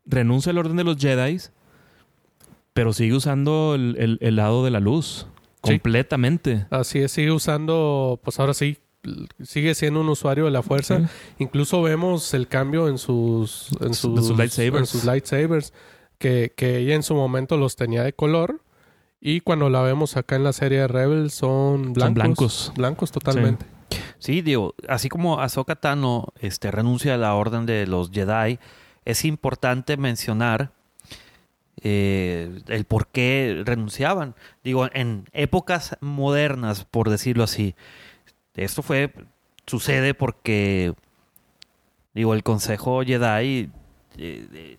[0.05, 1.39] renuncia al orden de los Jedi,
[2.73, 5.29] pero sigue usando el, el- el lado de la luz.
[5.61, 6.67] Completamente.
[6.71, 8.79] Así es, sigue usando, pues ahora sí,
[9.43, 10.99] sigue siendo un usuario de la fuerza.
[10.99, 11.07] Sí.
[11.39, 14.79] Incluso vemos el cambio en sus, en sus, sus lightsabers.
[14.79, 15.73] en sus lightsabers,
[16.19, 18.61] que, que ella en su momento los tenía de color.
[19.21, 22.05] Y cuando la vemos acá en la serie de Rebels son blancos.
[22.05, 22.73] Son blancos.
[22.77, 23.67] Blancos totalmente.
[24.19, 28.59] Sí, digo, así como Ahsoka Tano este, renuncia a la orden de los Jedi,
[29.05, 30.73] es importante mencionar
[31.83, 34.35] eh, el por qué renunciaban.
[34.63, 37.75] Digo, en épocas modernas, por decirlo así,
[38.65, 39.13] esto fue,
[39.67, 40.95] sucede porque,
[42.15, 43.71] digo, el Consejo Jedi
[44.19, 44.77] eh, eh,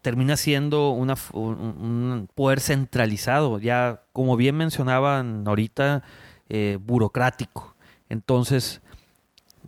[0.00, 6.02] termina siendo un, poder centralizado, ya como bien mencionaban ahorita,
[6.48, 7.74] eh, burocrático.
[8.08, 8.80] Entonces,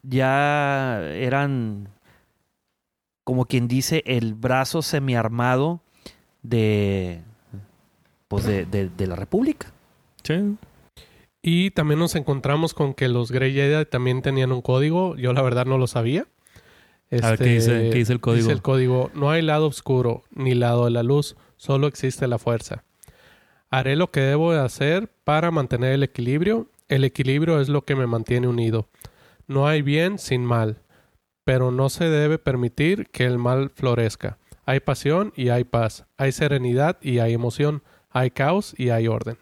[0.03, 1.88] ya eran,
[3.24, 5.80] como quien dice, el brazo semiarmado
[6.42, 7.22] de,
[8.28, 9.68] pues de- de la República.
[10.22, 10.57] Sí.
[11.47, 15.14] Y también nos encontramos con que los Grey Jedi también tenían un código.
[15.16, 16.26] Yo la verdad no lo sabía.
[17.22, 18.42] A ver, ¿qué dice- qué dice el código?
[18.45, 22.38] Dice el código, no hay lado oscuro ni lado de la luz, solo existe la
[22.38, 22.82] fuerza.
[23.70, 26.66] Haré lo que debo de hacer para mantener el equilibrio.
[26.88, 28.88] El equilibrio es lo que me mantiene unido.
[29.47, 30.78] No hay bien sin mal,
[31.45, 34.38] pero no se debe permitir que el mal florezca.
[34.64, 36.07] Hay pasión y hay paz.
[36.16, 37.82] Hay serenidad y hay emoción.
[38.11, 39.36] Hay caos y hay orden.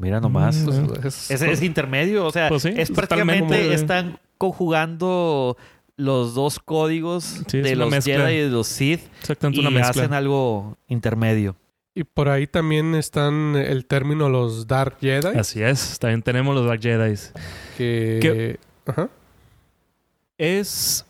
[0.00, 0.56] Mira nomás.
[0.56, 5.56] Mm, Pues, es- Es, es intermedio, o sea, Pues sí, es prácticamente están conjugando
[5.96, 8.14] los dos códigos Sí, de los mezcla.
[8.26, 10.02] Jedi y de los Sith Exactamente y una mezcla.
[10.04, 11.56] hacen algo intermedio.
[11.94, 15.36] Y por ahí también están el término los Dark Jedi.
[15.38, 15.98] Así es.
[15.98, 17.14] También tenemos los Dark Jedi.
[17.76, 18.58] Que...
[20.38, 21.04] Es...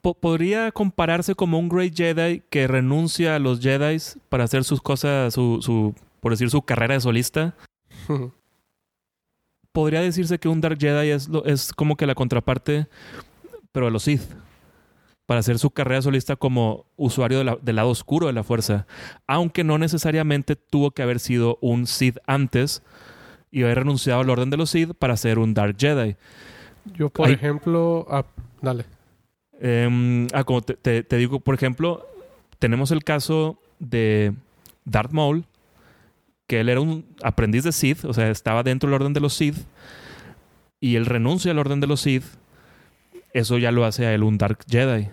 [0.00, 4.80] po- podría compararse como un Great Jedi que renuncia a los Jedi para hacer sus
[4.80, 7.54] cosas, su, su, por decir, su carrera de solista.
[9.72, 12.86] podría decirse que un Dark Jedi es, lo- es como que la contraparte,
[13.72, 14.22] pero de los Sith.
[15.26, 18.86] Para hacer su carrera solista como usuario de la- del lado oscuro de la fuerza.
[19.26, 22.82] Aunque no necesariamente tuvo que haber sido un Sith antes
[23.50, 26.16] y haber renunciado al orden de los Sith para ser un Dark Jedi.
[26.94, 28.06] Yo, por Hay- ejemplo...
[28.08, 28.24] ah,
[28.62, 28.84] dale.
[29.60, 32.06] Em, ah, como te, te- te digo, por ejemplo,
[32.58, 34.32] tenemos el caso de
[34.84, 35.44] Darth Maul,
[36.46, 39.34] que él era un aprendiz de Sith, o sea, estaba dentro del orden de los
[39.34, 39.56] Sith,
[40.80, 42.24] y él renuncia al orden de los Sith.
[43.32, 45.08] Eso ya lo hace a él un Dark Jedi,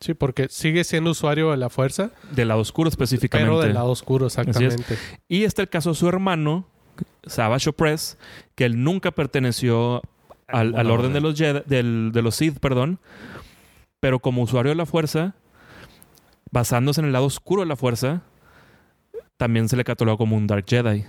[0.00, 3.50] Sí, porque sigue siendo usuario de la fuerza, del lado oscuro específicamente.
[3.50, 4.98] pero del lado oscuro, exactamente.
[5.28, 6.66] Y está el caso de su hermano,
[7.26, 8.18] Savage Opress,
[8.54, 10.02] que él nunca perteneció
[10.46, 11.12] al, al orden orden.
[11.14, 12.98] de los, Jedi- del- de los Sith, perdón.
[14.00, 15.34] Pero como usuario de la fuerza,
[16.50, 18.20] basándose en el lado oscuro de la fuerza,
[19.36, 21.04] también se le catalogó como un Dark Jedi.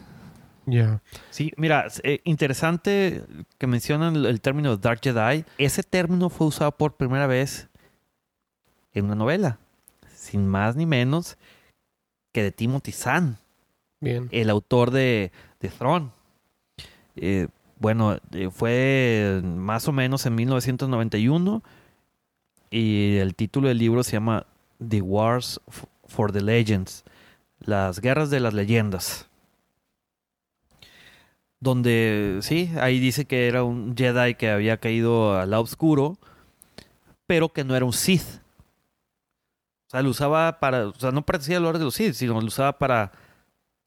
[0.65, 1.01] Ya.
[1.29, 3.23] Sí, mira, eh, interesante
[3.57, 5.45] que mencionan el, el término Dark Jedi.
[5.57, 7.69] Ese término fue usado por primera vez
[8.93, 9.59] en una novela,
[10.13, 11.37] sin más ni menos
[12.31, 13.37] que de Timothy Zahn,
[14.01, 14.27] Bien.
[14.31, 16.09] el autor de, de Throne.
[17.15, 17.47] Eh,
[17.79, 21.61] bueno, eh, fue más o menos en 1991
[22.71, 24.45] y el título del libro se llama
[24.85, 25.61] The Wars
[26.07, 27.03] for the Legends,
[27.65, 29.27] las guerras de las leyendas.
[31.59, 36.17] Donde, sí, ahí dice que era un Jedi que había caído al lado oscuro,
[37.25, 38.41] pero que no era un Sith.
[39.87, 42.39] O sea, lo usaba para, o sea, no pertenecía al orden de los Sith, sino
[42.39, 43.11] lo usaba para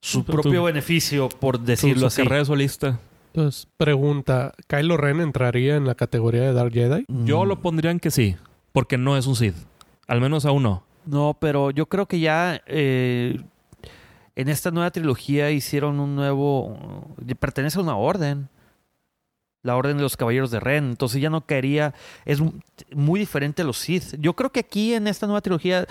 [0.00, 2.22] su Tu- propio tu- beneficio, por decirlo su así.
[2.22, 2.98] carrera solista.
[3.34, 7.04] Entonces, pregunta, ¿Kylo Ren entraría en la categoría de Dark Jedi?
[7.08, 8.36] Yo Mm, lo pondría en que sí,
[8.72, 9.54] porque no es un Sith.
[10.08, 10.82] Al menos aún no.
[11.04, 13.38] No, pero yo creo que ya eh,
[14.38, 16.78] en esta nueva trilogía hicieron un nuevo...
[17.40, 18.48] Pertenece a una orden.
[19.64, 20.84] La orden de los caballeros de Ren.
[20.90, 21.92] Entonces ya no quería...
[22.24, 22.52] Es mu-
[22.94, 24.14] muy diferente a los Sith.
[24.20, 25.86] Yo creo que aquí en esta nueva trilogía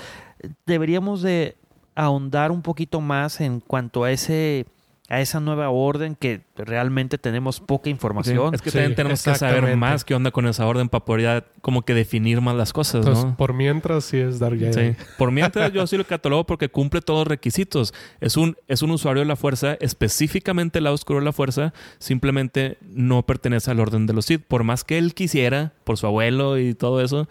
[0.65, 1.57] deberíamos de
[1.93, 4.65] ahondar un poquito más en cuanto a ese...
[5.09, 8.53] A esa nueva orden que realmente tenemos poca información.
[8.53, 11.21] Es que Sí, también tenemos que saber más qué onda con esa orden para poder
[11.21, 13.37] ya como que definir más las cosas, Entonces, ¿no?
[13.37, 14.73] por mientras sí es Dark Jedi.
[14.95, 15.03] Sí.
[15.17, 17.93] Por mientras yo sí lo catalogo porque cumple todos los requisitos.
[18.19, 21.73] Es un, es un usuario de la fuerza, específicamente el lado oscuro de la fuerza,
[21.99, 24.43] simplemente no pertenece al orden de los Sith.
[24.45, 27.29] Por más que él quisiera, por su abuelo y todo eso,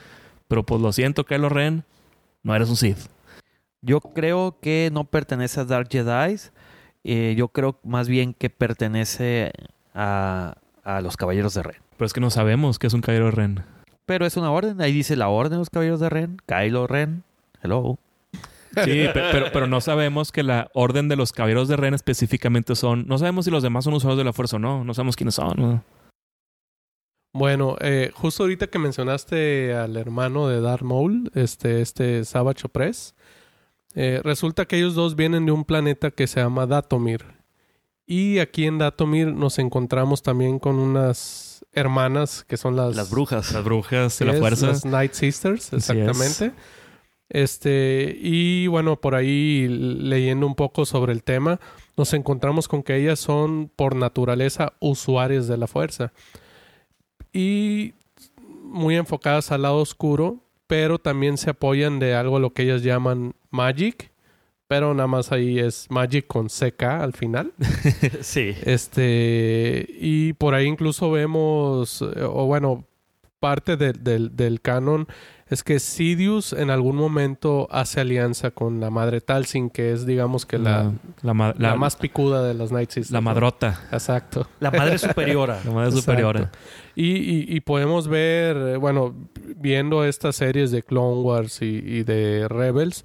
[0.48, 1.84] pero pues lo siento, Kylo Ren,
[2.42, 3.08] no eres un Sith.
[3.82, 6.36] Yo creo que no pertenece a Dark Jedi.
[7.08, 9.52] Eh, yo creo más bien que pertenece
[9.94, 11.76] a, a los Caballeros de Ren.
[11.96, 13.64] Pero es que no sabemos que es un caballero de Ren.
[14.06, 14.80] Pero es una orden.
[14.80, 16.36] Ahí dice la orden de los Caballeros de Ren.
[16.46, 17.22] Kylo Ren.
[17.62, 17.98] Hello.
[18.74, 22.74] Sí, pe- pero, pero no sabemos que la orden de los caballeros de Ren específicamente
[22.74, 23.06] son.
[23.06, 24.84] No sabemos si los demás son usuarios de la fuerza o no.
[24.84, 25.54] No sabemos quiénes son.
[25.56, 25.82] ¿no?
[27.32, 33.14] Bueno, eh, justo ahorita que mencionaste al hermano de Darth Maul, este, este Savage Opress,
[33.96, 37.24] eh, resulta que ellos dos vienen de un planeta que se llama Datomir.
[38.06, 43.52] Y aquí en Datomir nos encontramos también con unas hermanas que son las, Las brujas.
[43.52, 44.66] Las brujas de la es, fuerza.
[44.66, 45.72] Las Night Sisters, es.
[45.72, 46.52] exactamente.
[47.30, 51.58] Este, y bueno, por ahí leyendo un poco sobre el tema,
[51.96, 56.12] nos encontramos con que ellas son por naturaleza usuarias de la fuerza.
[57.32, 57.94] Y
[58.62, 63.34] muy enfocadas al lado oscuro, pero también se apoyan de algo lo que ellas llaman
[63.56, 64.12] magic,
[64.68, 67.52] pero nada más ahí es magic con CK al final.
[68.20, 68.54] sí.
[68.64, 72.84] Este, y por ahí incluso vemos, eh, o bueno,
[73.40, 75.06] parte de- del- del canon
[75.48, 80.44] es que Sidious en algún momento hace alianza con la madre Talsin, que es, digamos
[80.46, 80.92] que la,
[81.22, 83.12] la, ma- la, la- más picuda de las Night Sisters.
[83.12, 83.26] la ¿no?
[83.26, 83.80] madrota.
[83.92, 84.48] Exacto.
[84.58, 85.60] La madre superiora.
[85.64, 86.50] La madre superiora.
[86.96, 89.14] Y, y- y podemos ver, eh, bueno,
[89.54, 93.04] viendo estas series de Clone Wars y, y de Rebels,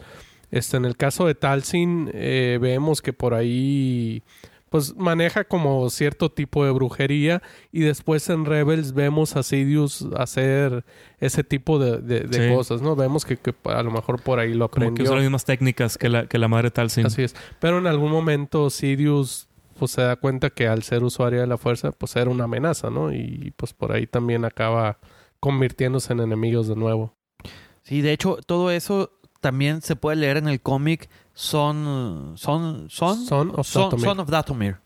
[0.51, 4.21] este, en el caso de Talsin, eh, vemos que por ahí
[4.69, 7.41] pues maneja como cierto tipo de brujería
[7.73, 10.85] y después en Rebels vemos a Sidious hacer
[11.19, 12.55] ese tipo de, de- de Sí.
[12.55, 12.95] cosas, ¿no?
[12.95, 15.03] Vemos que, que a lo mejor por ahí lo Como que aprendió.
[15.03, 17.05] usa las mismas técnicas que la, que la madre Talsin.
[17.05, 17.35] Así es.
[17.59, 21.57] Pero en algún momento Sidious pues se da cuenta que al ser usuario de la
[21.57, 23.11] fuerza, pues era una amenaza, ¿no?
[23.11, 24.99] Y pues por ahí también acaba
[25.41, 27.13] convirtiéndose en enemigos de nuevo.
[27.81, 29.11] Sí, de hecho, todo eso
[29.41, 34.05] también se puede leer en el cómic Son, son, son, Son of Son, Dathomir.
[34.05, 34.77] Son of Dathomir.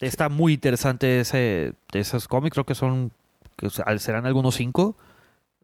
[0.00, 3.10] Está muy interesante ese, de esos cómics, creo que son,
[3.56, 3.68] que
[3.98, 4.96] serán algunos cinco.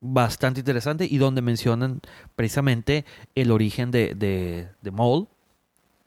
[0.00, 2.00] Bastante interesante y donde mencionan
[2.36, 3.04] precisamente
[3.34, 5.28] el origen de, de, de Maul,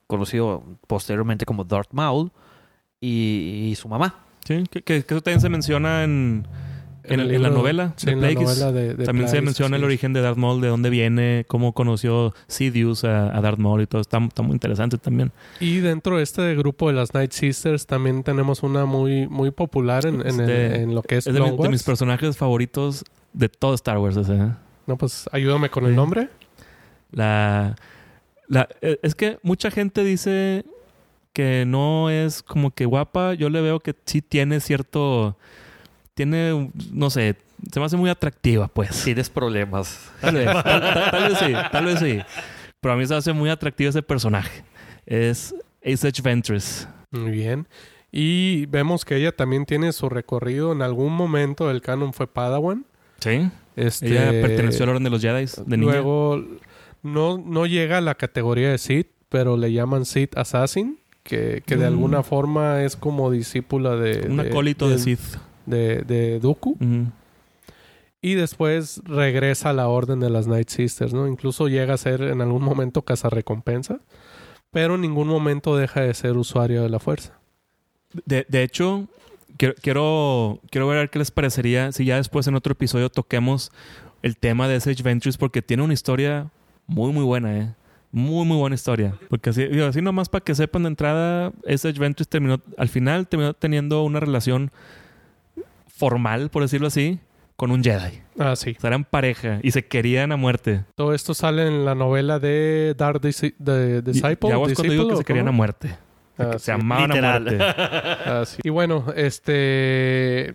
[0.05, 2.31] conocido posteriormente como Darth Maul,
[3.01, 4.23] y, y su mamá.
[4.45, 6.45] Sí, que, que- que eso también se menciona en,
[7.07, 8.49] en, la novela sí, de en la Plagueis.
[8.59, 11.73] novela de- de También se menciona el origen de Darth Maul, de dónde viene, cómo
[11.73, 14.01] conoció Sidious a, a Darth Maul y todo.
[14.01, 15.31] Está, está muy interesante también.
[15.59, 20.05] Y dentro de este grupo de las Night Sisters también tenemos una muy, muy popular
[20.05, 21.83] en, en, Es el- de- en lo que es, Es de, mi- Clone de mis
[21.83, 23.03] personajes favoritos
[23.33, 24.17] de todo Star Wars.
[24.17, 24.51] ¿eh?
[24.87, 26.29] No, pues ayúdame con el nombre.
[27.11, 27.75] La,
[28.47, 30.65] la, eh, es que mucha gente dice
[31.33, 33.33] que no es como que guapa.
[33.33, 35.37] Yo le veo que sí tiene cierto.
[36.17, 37.35] Tiene, no sé,
[37.71, 39.03] se me hace muy atractiva, pues.
[39.03, 40.11] Tienes problemas.
[40.19, 42.19] Tal vez, tal, tal- tal vez sí, tal vez sí.
[42.81, 44.63] Pero a mí se me hace muy atractivo ese personaje.
[45.05, 45.53] Es
[45.85, 46.87] Ace Ventress.
[47.11, 47.67] Muy bien.
[48.11, 50.71] Y vemos que ella también tiene su recorrido.
[50.71, 52.83] En algún momento del canon fue Padawan.
[53.19, 53.49] Sí.
[53.75, 55.91] Este, Ella perteneció al Orden de los Jedi de niña.
[55.93, 56.43] Luego
[57.03, 61.75] no, no llega a la categoría de Sith, pero le llaman Sith Assassin, que, que
[61.75, 61.93] de Mm.
[61.93, 64.27] alguna forma es como discípula de...
[64.27, 65.19] Un de- acólito de Sith.
[65.67, 66.75] De, de Dooku.
[68.21, 71.27] Y después regresa a la orden de las Night Sisters, ¿no?
[71.27, 73.99] Incluso llega a ser en algún momento cazarrecompensa,
[74.71, 77.39] pero en ningún momento deja de ser usuario de la fuerza.
[78.25, 79.07] De, de hecho,
[79.57, 83.71] quiero, quiero, quiero ver qué les parecería si ya después en otro episodio toquemos
[84.23, 86.49] el tema de Sage Ventures porque tiene una historia
[86.87, 87.75] muy, muy buena, ¿eh?
[88.11, 89.15] Muy, muy buena historia.
[89.29, 93.27] Porque así, digo, así nomás para que sepan de entrada, Sage Ventures terminó, al final
[93.27, 94.71] terminó teniendo una relación
[95.97, 97.19] formal, por decirlo así,
[97.55, 98.21] con un Jedi.
[98.37, 98.75] Ah, sí.
[98.77, 100.85] O sea, eran pareja y se querían a muerte.
[100.95, 104.33] Todo esto sale en la novela de Dark Disi- de Disciple.
[104.33, 105.87] y cuando digo Disciple, que ¿o se querían a muerte.
[106.37, 106.65] De Ah, que sí.
[106.65, 107.47] se amaban Literal.
[107.47, 107.65] a muerte.
[108.27, 108.59] Ah, sí.
[108.63, 110.49] Y bueno, este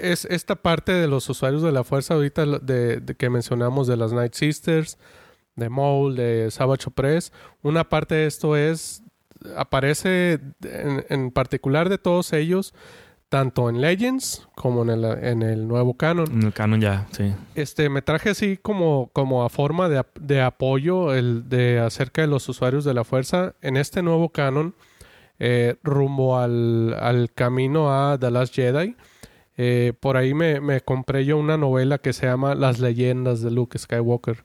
[0.00, 3.96] es esta parte de los usuarios de la fuerza ahorita de, de que mencionamos de
[3.98, 4.96] las Night Sisters,
[5.56, 7.32] de Maul, de Savage Opress.
[7.62, 9.02] Una parte de esto es
[9.56, 12.74] aparece en, en particular de todos ellos
[13.28, 16.26] tanto en Legends como en el, en el nuevo canon.
[16.32, 17.34] En el canon ya, sí.
[17.54, 22.28] Este, me traje así como, como a forma de, de apoyo el de acerca de
[22.28, 24.74] los usuarios de la fuerza en este nuevo canon
[25.38, 28.96] eh, rumbo al, al camino a The Last Jedi.
[29.56, 33.50] Eh, por ahí me, me compré yo una novela que se llama Las leyendas de
[33.50, 34.44] Luke Skywalker.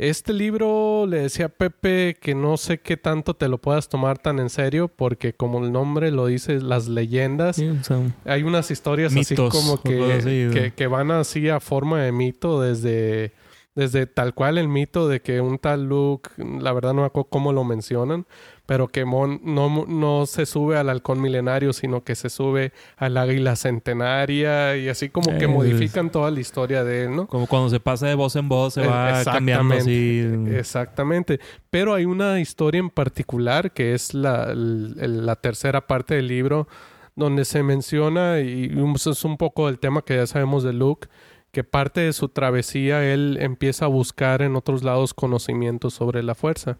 [0.00, 4.16] Este libro le decía a Pepe que no sé qué tanto te lo puedas tomar
[4.16, 8.42] tan en serio porque como el nombre lo dice, las leyendas, Sí, o sea, hay
[8.42, 13.34] unas historias así como que, que van así a forma de mito desde,
[13.74, 17.28] desde tal cual el mito de que un tal Luke, la verdad no me acuerdo
[17.28, 18.24] cómo lo mencionan,
[18.70, 23.16] pero que Mon no, no se sube al halcón milenario, sino que se sube al
[23.16, 27.26] águila centenaria y así como que Eh, modifican toda la historia de él, ¿no?
[27.26, 30.24] Como cuando se pasa de voz en voz, se Eh, va cambiando así.
[30.54, 31.40] Exactamente.
[31.68, 36.68] Pero hay una historia en particular que es la, la tercera parte del libro
[37.16, 41.08] donde se menciona, y es un poco el tema que ya sabemos de Luke,
[41.50, 46.36] que parte de su travesía él empieza a buscar en otros lados conocimientos sobre la
[46.36, 46.78] fuerza.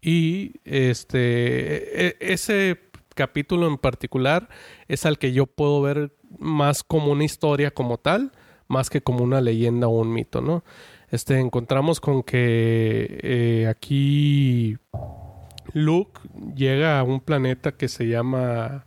[0.00, 2.78] Y este e- ese
[3.14, 4.48] capítulo en particular
[4.86, 8.32] es al que yo puedo ver más como una historia como tal,
[8.68, 10.62] más que como una leyenda o un mito, ¿no?
[11.10, 14.76] Este, encontramos con que eh, aquí
[15.72, 16.20] Luke
[16.54, 18.84] llega a un planeta que se llama.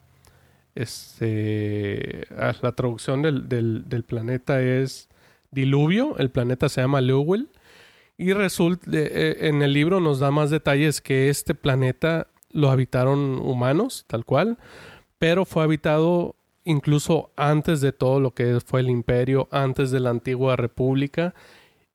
[0.76, 2.26] Este.
[2.62, 5.10] La traducción del, del- del planeta es
[5.52, 6.18] Diluvio.
[6.18, 7.50] El planeta se llama Lewell.
[8.22, 8.86] Y resulta.
[8.92, 14.06] eh, eh, en el libro nos da más detalles que este planeta lo habitaron humanos,
[14.06, 14.60] tal cual.
[15.18, 20.12] Pero fue habitado incluso antes de todo lo que fue el imperio, antes de la
[20.12, 21.34] antigua república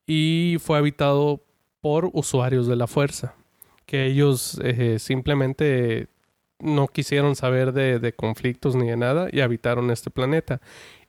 [0.05, 1.45] y fue habitado
[1.81, 3.37] por usuarios de la fuerza,
[3.87, 6.09] que ellos eh, simplemente
[6.59, 10.61] no quisieron saber de, de conflictos ni de nada y habitaron este planeta.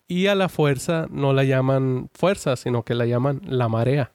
[0.07, 4.11] Y a la fuerza no la llaman fuerza, sino que la llaman la marea.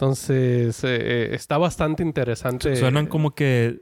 [0.00, 2.76] Entonces, eh, está bastante interesante.
[2.76, 3.80] Suenan como que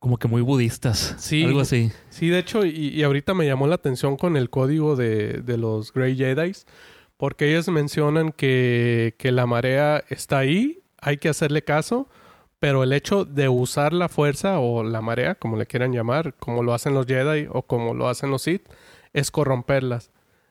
[0.00, 1.14] como que muy budistas.
[1.18, 1.44] Sí.
[1.44, 1.92] Algo así.
[2.10, 5.56] Sí, de hecho, y, y ahorita me llamó la atención con el código de, de
[5.56, 6.52] los Grey Jedi,
[7.16, 12.08] porque ellos mencionan que, que la marea está ahí, hay que hacerle caso,
[12.58, 16.64] pero el hecho de usar la fuerza o la marea, como le quieran llamar, como
[16.64, 18.68] lo hacen los Jedi o como lo hacen los Sith,
[19.12, 20.10] es corromperlas.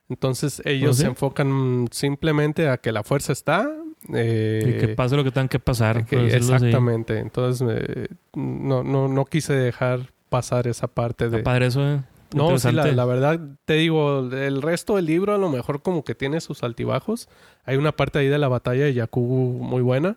[0.10, 1.02] Entonces ellos ¿Oh, sí?
[1.02, 3.70] se enfocan simplemente a que la fuerza está.
[4.14, 6.06] Eh, y que pase lo que tenga que pasar.
[6.06, 6.66] que- por decirlo así.
[6.68, 7.20] exactamente.
[7.20, 11.40] Entonces eh, no, no, no quise dejar pasar esa parte de...
[11.40, 12.02] Padre eso, eh.
[12.36, 16.04] No, sí, la, la verdad, te digo, el resto del libro a lo mejor como
[16.04, 17.30] que tiene sus altibajos.
[17.64, 20.16] Hay una parte ahí de la batalla de Yakubu muy buena.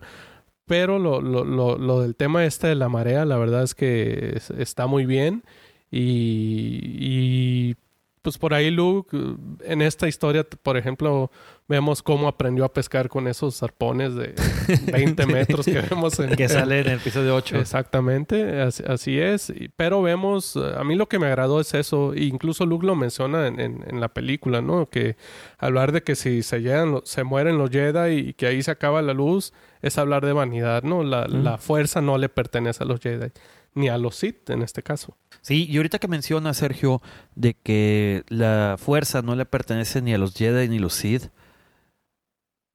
[0.65, 4.33] Pero lo, lo, lo, lo del tema este de la marea, la verdad es que
[4.35, 5.43] es- está muy bien.
[5.91, 6.79] Y,
[7.69, 7.75] y
[8.27, 9.15] pues por ahí Luke,
[9.63, 11.31] en esta historia, por ejemplo,
[11.69, 14.33] vemos cómo aprendió a pescar con esos arpones de
[14.91, 17.57] 20 metros que vemos en, Que sale en el episodio 8.
[17.57, 19.53] Exactamente, así, así es.
[19.77, 23.47] Pero vemos, a mí lo que me agradó es eso, e incluso Luke lo menciona
[23.47, 24.87] en, en- en la película, ¿no?
[24.87, 25.15] Que
[25.57, 29.01] hablar de que si se llegan, se mueren los Jedi y que ahí se acaba
[29.01, 31.01] la luz, es hablar de vanidad, ¿no?
[31.03, 31.43] La, Mm.
[31.45, 33.31] la fuerza no le pertenece a los Jedi,
[33.73, 35.15] ni a los Sith en este caso.
[35.47, 37.01] Sí, y ahorita que menciona Sergio
[37.35, 41.29] de que la fuerza no le pertenece ni a los Jedi ni a los Sith,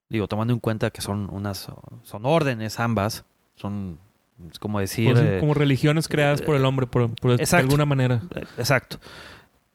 [0.09, 1.69] digo, tomando en cuenta que son unas
[2.03, 3.25] son órdenes ambas,
[3.57, 3.99] son
[4.51, 7.85] es como decir Pues eh, como religiones creadas por el hombre, por, por- de alguna
[7.85, 8.23] manera.
[8.35, 8.99] eh, exacto.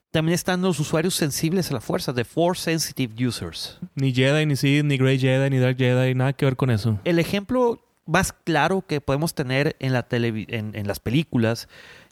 [0.10, 3.78] También están los usuarios sensibles a la fuerza, de Force Sensitive Users.
[3.94, 6.98] Ni Jedi, ni Sith, ni Grey Jedi, ni Dark Jedi, nada que ver con eso.
[7.04, 11.68] El ejemplo más claro que podemos tener en, la televi- en, en las películas,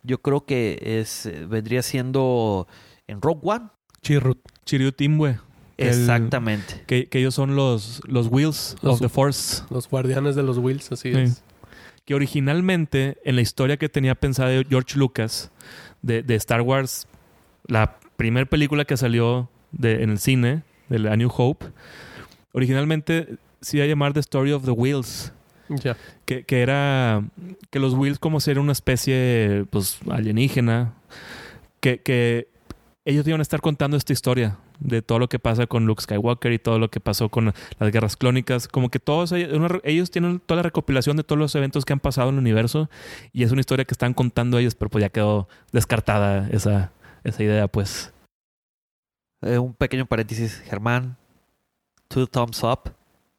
[0.06, 2.68] yo creo que es eh, vendría siendo
[3.08, 3.66] en Rogue One.
[4.02, 4.40] Chirrut.
[4.66, 5.40] Chiryu Timwe.
[5.78, 6.84] El- Exactamente.
[6.88, 9.64] Que, que ellos son los, los Wheels Los- of the Force.
[9.70, 11.20] Los guardianes de los Wills, así Sí.
[11.20, 11.44] es.
[12.06, 15.52] Que originalmente, en la historia que tenía pensada George Lucas
[16.02, 17.08] de, de Star Wars,
[17.68, 21.66] la primera película que salió de, en el cine, de la New Hope,
[22.54, 25.34] originalmente se iba a llamar The Story of the Wheels.
[26.26, 27.24] Que, que era
[27.70, 30.94] que los Wheels como si era una especie pues alienígena
[31.80, 32.48] que, que
[33.06, 36.52] ellos iban a estar contando esta historia de todo lo que pasa con Luke Skywalker
[36.52, 40.58] y todo lo que pasó con las guerras clónicas como que todos ellos tienen toda
[40.58, 42.90] la recopilación de todos los eventos que han pasado en el universo
[43.32, 46.92] y es una historia que están contando ellos pero pues ya quedó descartada esa,
[47.24, 48.12] esa idea pues
[49.42, 51.18] Eh, un pequeño paréntesis, Germán.
[52.08, 52.92] Two thumbs up.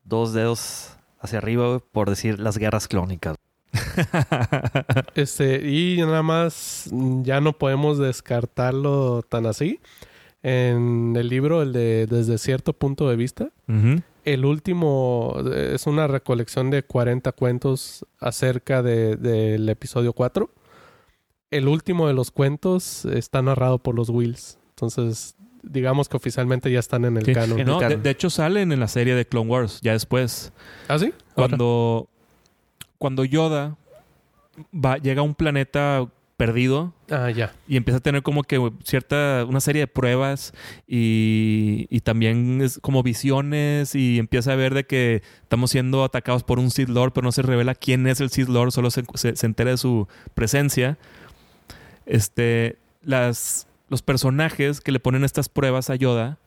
[0.04, 0.95] Dos dedos
[1.26, 3.36] hacia arriba por decir las guerras clónicas.
[5.14, 6.88] Este, y nada más,
[7.22, 9.80] ya no podemos descartarlo tan así.
[10.42, 13.50] En el libro, el de Desde cierto punto de vista,
[14.24, 20.50] el último es una recolección de 40 cuentos acerca de- del episodio 4.
[21.50, 24.58] El último de los cuentos está narrado por los Wills.
[24.70, 27.32] Entonces, digamos que oficialmente ya están en el Sí.
[27.34, 27.58] canon.
[27.60, 28.02] En No, de, canon.
[28.02, 30.52] de hecho salen en la serie de Clone Wars ya después
[30.88, 31.12] ¿Ah, sí?
[31.34, 32.08] cuando
[32.98, 33.76] cuando Yoda
[34.72, 36.06] va, llega a un planeta
[36.38, 37.54] perdido Ah, ya.
[37.66, 40.52] y empieza a tener como que cierta una serie de pruebas
[40.86, 46.42] y, y también es como visiones y empieza a ver de que estamos siendo atacados
[46.42, 49.02] por un Sith Lord pero no se revela quién es el Sith Lord solo se,
[49.14, 50.98] se- se entera de su presencia
[52.04, 56.38] este las los personajes que le ponen estas pruebas a Yoda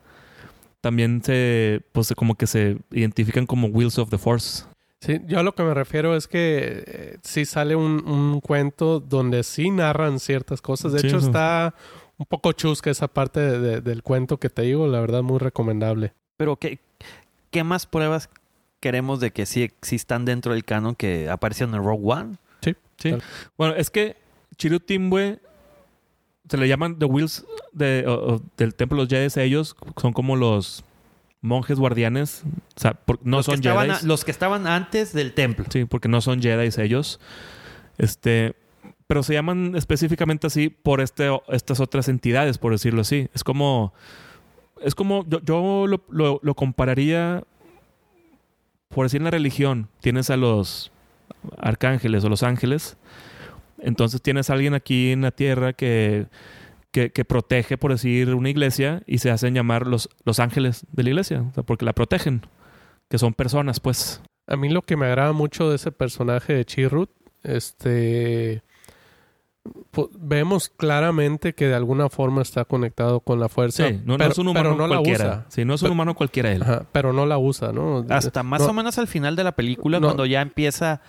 [0.82, 4.64] también se pues como que se identifican como Wheels of the Force
[5.02, 9.00] Sí, yo a lo que me refiero es que eh, sí sale un, un cuento
[9.00, 10.92] donde sí narran ciertas cosas.
[10.92, 11.74] De Sí, hecho, está
[12.18, 14.88] un poco chusca esa parte de- de- del cuento que te digo.
[14.88, 16.12] La verdad, muy recomendable.
[16.36, 16.80] Pero, ¿qué,
[17.50, 18.30] ¿qué más pruebas
[18.82, 22.36] queremos de que sí existan dentro del canon que aparecieron en Rogue One?
[22.60, 22.76] Sí.
[22.98, 23.24] Claro.
[23.58, 24.18] Bueno, es que
[24.58, 25.40] Chiru Timwe
[26.50, 29.46] se le llaman The Wheels de, o- o del Templo de los Jedi.
[29.46, 30.84] Ellos son como los
[31.42, 32.44] monjes guardianes.
[32.76, 34.06] O sea, por- no los, son Jedi.
[34.06, 35.66] los que estaban antes del templo.
[35.70, 37.20] Sí, porque no son Jedi ellos.
[37.98, 38.56] Este,
[39.08, 43.30] pero se llaman específicamente así por este, estas otras entidades, por decirlo así.
[43.34, 43.94] Es como,
[44.82, 47.44] es como, yo, yo lo, lo- lo compararía,
[48.90, 50.92] por decir en la religión, tienes a los
[51.58, 52.98] arcángeles o los ángeles.
[53.82, 56.28] Entonces tienes a alguien aquí en la tierra que,
[56.92, 61.04] que, que protege, por decir, una iglesia y se hacen llamar los, los ángeles de
[61.04, 62.42] la iglesia, o sea, porque la protegen,
[63.10, 64.22] que son personas, pues.
[64.48, 67.10] A mí lo que me agrada mucho de ese personaje de Chirrut,
[67.44, 68.64] este...
[69.94, 73.88] pu- Vemos claramente que de alguna forma está conectado con la fuerza.
[73.88, 75.26] Sí, no, no pero, es un pero humano no la cualquiera.
[75.26, 75.46] usa.
[75.50, 76.64] Sí, no es un Pero- humano cualquiera él.
[76.64, 78.06] Ajá, pero no la usa, ¿no?
[78.10, 80.08] Hasta más No, o menos al final de la película, No.
[80.08, 81.02] cuando ya empieza,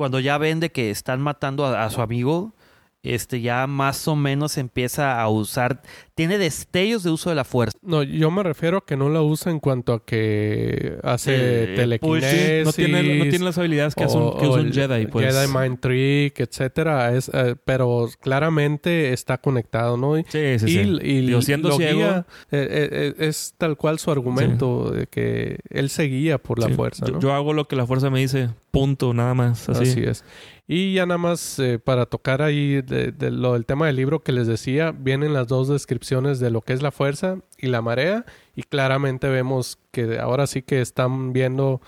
[0.00, 2.54] cuando ya ven de que están matando a, a su amigo,
[3.02, 5.82] este ya más o menos empieza a usar,
[6.14, 7.76] tiene destellos de uso de la fuerza.
[7.82, 11.32] No, yo me refiero a que no la usa en cuanto a que hace
[11.72, 12.64] Eh, telequinesis.
[12.66, 15.34] No tiene, no tiene las habilidades que, hace un, o- que usa un Jedi, pues.
[15.34, 17.14] Jedi Mind Trick, etcétera.
[17.16, 20.18] Es, eh, pero claramente está conectado, ¿no?
[20.18, 20.98] Y, Sí, sí, y, sí.
[21.02, 25.58] y Digo, siendo lo ciego- guía, eh, eh, es tal cual su argumento, de que
[25.70, 26.74] él se guía por la Sí.
[26.74, 29.68] fuerza, yo hago lo que la fuerza me dice, punto, nada más.
[29.68, 29.82] Así.
[29.82, 30.24] Así es.
[30.66, 34.20] Y ya nada más eh, para tocar ahí de, de lo del tema del libro
[34.22, 37.82] que les decía, vienen las dos descripciones de lo que es la fuerza y la
[37.82, 41.80] marea y claramente vemos que ahora sí que están viendo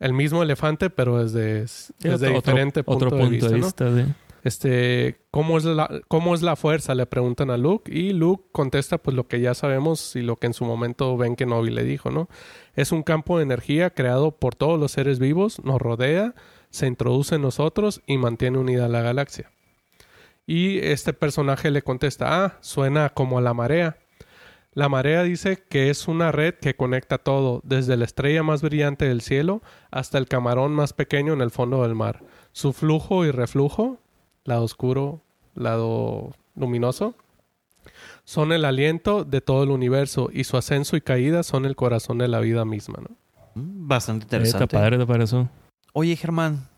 [0.00, 1.60] el mismo elefante pero desde,
[2.00, 3.84] desde otro- diferente punto, otro de punto vista.
[3.84, 4.04] ¿no?
[4.04, 4.12] sí.
[4.42, 6.94] Este, ¿cómo es, la, ¿cómo es la fuerza?
[6.94, 10.46] Le preguntan a Luke y Luke contesta pues lo que ya sabemos y lo que
[10.48, 12.28] en su momento Ben Kenobi le dijo, ¿no?
[12.74, 16.34] Es un campo de energía creado por todos los seres vivos, nos rodea,
[16.70, 19.50] se introduce en nosotros y mantiene unida la galaxia.
[20.46, 23.96] Y este personaje le contesta, ah, suena como a la marea.
[24.72, 29.06] La marea dice que es una red que conecta todo, desde la estrella más brillante
[29.06, 29.62] del cielo
[29.92, 32.24] hasta el camarón más pequeño en el fondo del mar.
[32.50, 33.98] Su flujo y reflujo,
[34.42, 35.22] lado oscuro,
[35.54, 37.14] lado luminoso,
[38.24, 42.18] son el aliento de todo el universo y su ascenso y caída son el corazón
[42.18, 42.98] de la vida misma.
[43.02, 43.10] ¿no?
[43.54, 44.76] Mm, Bastante Está interesante.
[44.76, 45.48] padre, está padre eso.
[45.92, 46.68] Oye, Germán,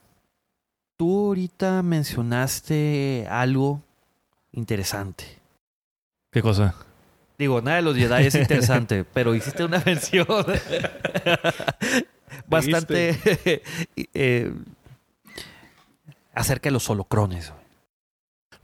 [0.97, 3.83] tú ahorita mencionaste algo
[4.53, 5.25] interesante.
[6.33, 6.75] ¿Qué cosa?
[7.39, 10.27] Digo, nada de los Jedi es interesante, pero hiciste una mención
[12.47, 13.17] bastante
[14.15, 14.53] eh,
[16.35, 17.53] acerca de los holocrones.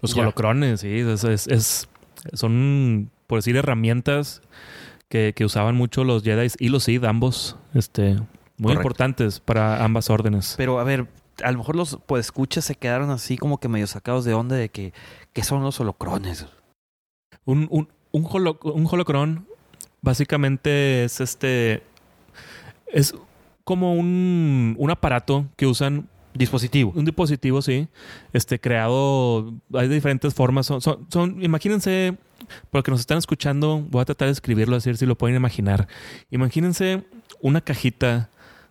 [0.00, 0.22] Los Ya.
[0.22, 0.98] holocrones, sí.
[1.00, 1.88] Es, es- es-
[2.32, 4.42] son, por decir, herramientas
[5.08, 7.56] que, que usaban mucho los Jedi y los Sith, ambos.
[7.74, 8.24] Este, muy
[8.74, 8.80] Correcto.
[8.80, 10.54] importantes para ambas órdenes.
[10.56, 11.06] Pero a ver,
[11.42, 14.56] a lo mejor los pues escuchas se quedaron así como que medio sacados de onda
[14.56, 14.92] de que
[15.32, 16.46] ¿qué son los holocrones?
[17.44, 19.46] Un, un, un, holo- un holocron
[20.00, 21.82] básicamente es este.
[22.86, 23.14] Es
[23.64, 26.92] como un, un aparato que usan Dispositivo.
[26.96, 27.88] un dispositivo, sí,
[28.32, 32.16] este creado, hay de diferentes formas, son, son, son- imagínense,
[32.70, 35.86] porque nos están escuchando, voy a tratar de escribirlo así, si lo pueden imaginar.
[36.30, 37.02] Imagínense
[37.42, 38.30] una cajita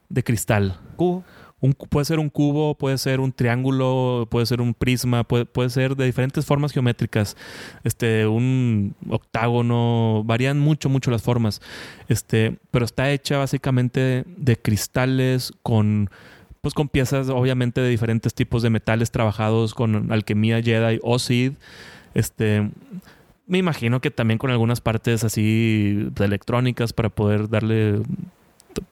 [0.09, 0.79] de cristal.
[0.95, 1.23] Cubo.
[1.63, 5.69] Un, puede ser un cubo, puede ser un triángulo, puede ser un prisma, puede, puede
[5.69, 7.37] ser de diferentes formas geométricas.
[7.83, 11.61] Este, un octágono, varían mucho, mucho las formas.
[12.07, 16.09] Este, pero está hecha básicamente de cristales con,
[16.61, 21.57] pues con piezas, obviamente, de diferentes tipos de metales trabajados con alquimia Jedi o Sith.
[22.13, 22.69] Este,
[23.47, 28.01] me imagino que también con algunas partes así de electrónicas para poder darle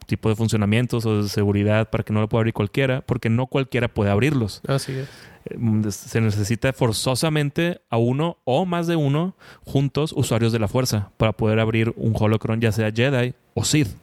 [0.07, 3.45] tipo de funcionamientos o de seguridad para que no lo pueda abrir cualquiera, porque no
[3.45, 4.61] cualquiera puede abrirlos.
[4.67, 5.07] Así es.
[5.45, 11.11] Eh, Se necesita forzosamente a uno o más de uno juntos usuarios de la fuerza
[11.17, 13.95] para poder abrir un holocron, ya sea Jedi o Sith.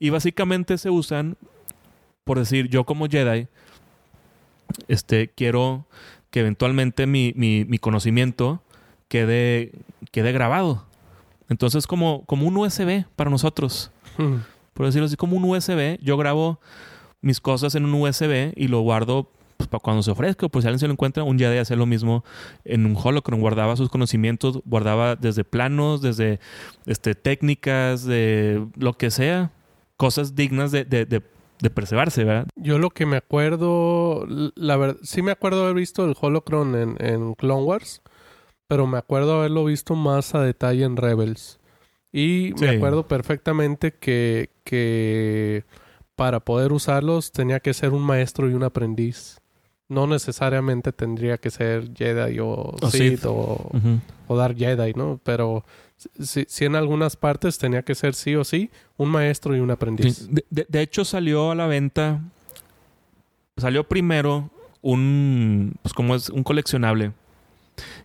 [0.00, 1.36] Y básicamente se usan,
[2.28, 3.48] por decir, yo como Jedi,
[4.86, 5.86] este, quiero
[6.30, 8.62] que eventualmente mi, mi- mi conocimiento
[9.08, 9.72] quede,
[10.12, 10.84] quede grabado.
[11.48, 14.38] Entonces, como, como un USB para nosotros Hmm.
[14.74, 15.98] por decirlo así, como un USB.
[16.02, 16.58] Yo grabo
[17.22, 20.48] mis cosas en un USB y lo guardo pues, para cuando se ofrezca.
[20.48, 22.24] Pues si alguien se lo encuentra, un Jedi hacía lo mismo
[22.64, 23.40] en un Holocron.
[23.40, 26.40] Guardaba sus conocimientos, guardaba desde planos, desde
[26.86, 29.50] este, técnicas, de lo que sea.
[29.96, 31.22] Cosas dignas de, de, de,
[31.60, 32.46] de preservarse, ¿verdad?
[32.56, 36.96] Yo lo que me acuerdo, la verdad, sí me acuerdo haber visto el Holocron en,
[37.04, 38.02] en Clone Wars,
[38.68, 41.58] pero me acuerdo haberlo visto más a detalle en Rebels.
[42.12, 45.64] Y me acuerdo perfectamente que, que
[46.16, 49.38] para poder usarlos tenía que ser un maestro y un aprendiz.
[49.88, 53.24] No necesariamente tendría que ser Jedi o, O Sith Sith.
[53.26, 54.00] o, Ujú.
[54.26, 55.20] o Dark Jedi, ¿no?
[55.22, 55.64] Pero
[56.20, 60.28] si, en algunas partes tenía que ser sí o sí un maestro y un aprendiz.
[60.50, 62.20] De hecho, salió a la venta.
[63.56, 64.50] Salió primero
[64.82, 65.74] un.
[65.82, 67.12] Pues como es un coleccionable.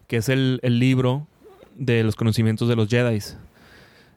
[0.08, 1.28] Que es el, el libro
[1.76, 3.20] de los conocimientos de los Jedi.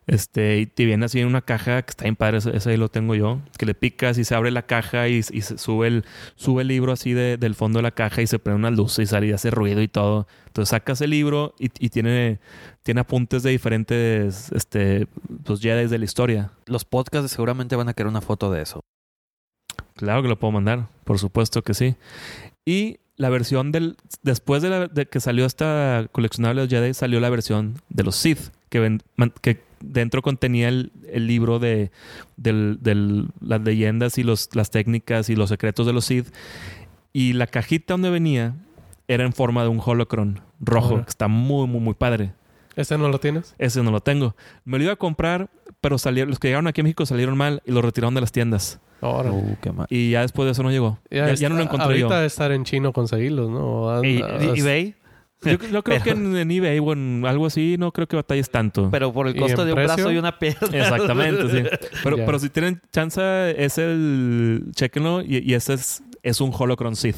[0.09, 2.77] Este, y te viene así en una caja que está bien padre, ese, ese ahí
[2.77, 3.41] lo tengo yo.
[3.59, 6.05] Que le picas y se abre la caja y, y se sube el,
[6.37, 8.99] sube el libro así de- del fondo de la caja y se prende una luz
[9.01, 10.29] y sale y hace ruido y todo.
[10.47, 12.39] Entonces sacas el libro y, y tiene,
[12.85, 15.09] tiene apuntes de diferentes este,
[15.45, 16.53] pues, Jedi de la historia.
[16.67, 18.81] Los podcasts seguramente van a querer una foto de eso.
[19.95, 21.97] Claro que lo puedo mandar, por supuesto que sí.
[22.65, 23.97] Y la versión del.
[24.23, 28.05] Después de, la- de que salió esta coleccionable de los Jedi, salió la versión de
[28.05, 31.91] los Sith, que, ven- man- que dentro contenía el, el libro de
[32.37, 36.27] del- del- las leyendas y los, las técnicas y los secretos de los Sith.
[37.13, 38.55] Y la cajita donde venía
[39.09, 40.41] era en forma de un holocron.
[40.61, 41.05] rojo, Ahora.
[41.05, 42.33] que está muy, muy, muy padre.
[42.77, 43.55] ¿Ese no lo tienes?
[43.59, 44.37] Ese no lo tengo.
[44.65, 45.49] Me lo iba a comprar,
[45.81, 48.33] pero salieron, los que llegaron aquí a México salieron mal y lo retiraron de las
[48.33, 48.81] tiendas.
[49.01, 49.31] Ahora.
[49.33, 49.87] Uh, qué mal.
[49.89, 50.99] Y ya después de eso no llegó.
[51.11, 52.21] Ya, ya no lo encontré ahorita yo.
[52.21, 53.91] de estar en chino conseguirlos, ¿no?
[53.91, 54.17] Anda- ¿Y,
[54.57, 54.95] y- eBay?
[55.47, 58.17] Yo, yo creo Pero- que en, en eBay o en algo así no creo que
[58.17, 58.91] batalles tanto.
[58.91, 59.95] Pero por el ¿Y costo de un precio?
[59.97, 60.69] brazo y una pierna.
[60.73, 61.89] Exactamente, sí.
[62.03, 63.21] Pero, pero si tienen chance,
[63.65, 64.67] es el.
[64.75, 65.23] Chequenlo.
[65.23, 67.17] Y, y ese es, es un Holocron Sith.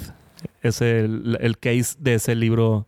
[0.63, 2.87] Es el, el case de ese libro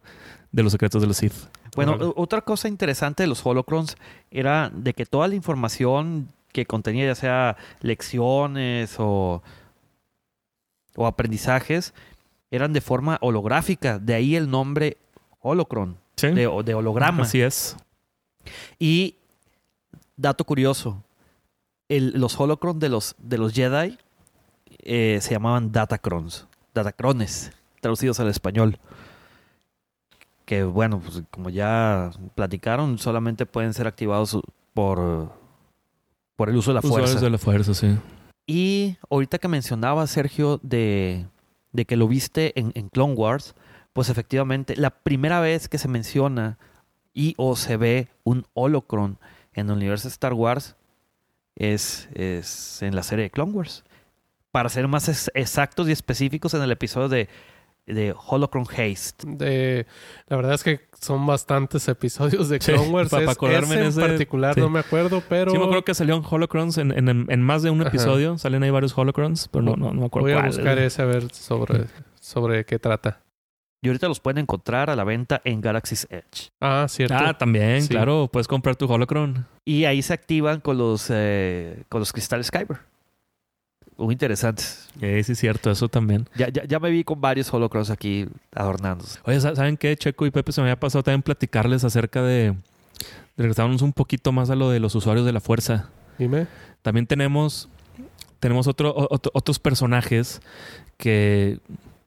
[0.53, 1.35] de los secretos de los Sith.
[1.77, 3.97] Bueno, otra cosa interesante de los holocrons
[4.33, 9.41] era de que toda la información que contenía, ya sea lecciones o,
[10.97, 11.95] o aprendizajes,
[12.51, 14.01] eran de forma holográfica.
[14.01, 14.97] De ahí el nombre
[15.41, 16.29] holocron, Sí.
[16.29, 17.23] de, de holograma.
[17.25, 17.77] Así es.
[18.79, 19.17] Y
[20.17, 21.03] dato curioso,
[21.89, 23.99] el- los holocrons de los, de los Jedi
[24.83, 28.79] eh, se llamaban datacrons, datacrones, traducidos al español.
[30.45, 34.39] Que bueno, pues, como ya platicaron, solamente pueden ser activados
[34.75, 35.33] por,
[36.37, 37.25] por el uso de la Usuarios fuerza.
[37.25, 37.97] de la fuerza, sí.
[38.47, 41.27] Y ahorita que mencionaba Sergio de,
[41.73, 43.55] de que lo viste en, en Clone Wars,
[43.93, 46.59] pues efectivamente la primera vez que se menciona
[47.13, 49.19] y o se ve un holocron
[49.53, 50.77] en el universo de Star Wars
[51.57, 53.85] es, es en la serie de Clone Wars.
[54.53, 57.29] Para ser más ex- exactos y específicos en el episodio de,
[57.87, 59.25] de Holocron Haste.
[59.27, 59.87] De,
[60.29, 63.11] la verdad es que son bastantes episodios de Sí, Clone Wars.
[63.11, 64.61] pa- pa Es- acordarme ese en en ese- particular sí.
[64.61, 67.63] no me acuerdo, pero Sí, me acuerdo que salió en Holocrons en, en, en más
[67.63, 67.89] de un Ajá.
[67.91, 68.39] episodio.
[68.39, 70.47] Salen ahí varios Holocrons, pero no, no, no me acuerdo voy a cuál.
[70.49, 71.85] buscar ese a ver sobre,
[72.21, 73.21] sobre qué trata.
[73.83, 76.51] Y ahorita los pueden encontrar a la venta en Galaxy's Edge.
[76.61, 77.15] Ah, cierto.
[77.17, 77.89] Ah, también, Sí.
[77.89, 78.29] claro.
[78.31, 79.47] Puedes comprar tu Holocron.
[79.65, 82.79] Y ahí se activan con los, eh, con los cristales Kyber.
[83.97, 84.89] Muy interesantes.
[85.01, 85.71] Sí, sí, es cierto.
[85.71, 86.29] Eso también.
[86.35, 89.19] Ya, ya, ya me vi con varios holocrons aquí adornándose.
[89.25, 89.97] Oye, ¿sa- ¿saben qué?
[89.97, 92.55] Checo y Pepe se me había pasado también platicarles acerca de...
[93.37, 95.89] regresarnos un poquito más a lo de los usuarios de la fuerza.
[96.19, 96.47] Dime.
[96.83, 97.69] También tenemos,
[98.41, 100.41] tenemos otro- otros personajes
[100.99, 101.61] que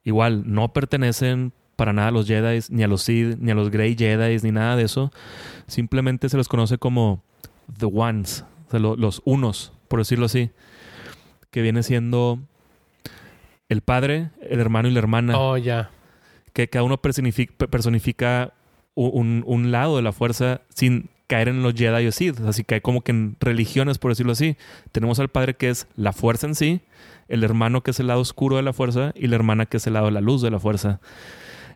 [0.03, 3.69] igual no pertenecen para nada a los Jedi, ni a los Sith, ni a los
[3.71, 5.11] Grey Jedi, ni nada de eso.
[5.67, 7.23] Simplemente se los conoce como
[7.77, 10.51] The Ones, o sea, lo- los unos, por decirlo así.
[11.51, 12.39] Que viene siendo
[13.69, 15.89] el padre, el hermano y la hermana Oh, ya.
[16.53, 18.53] que cada uno personifica, personifica
[18.95, 22.39] u- un, un lado de la fuerza sin caer en los Jedi o Sith.
[22.41, 24.57] Así que hay como que en religiones, por decirlo así.
[24.91, 26.81] Tenemos al padre que es la fuerza en sí,
[27.27, 29.87] el hermano que es el lado oscuro de la fuerza y la hermana que es
[29.87, 30.99] el lado de la luz de la fuerza.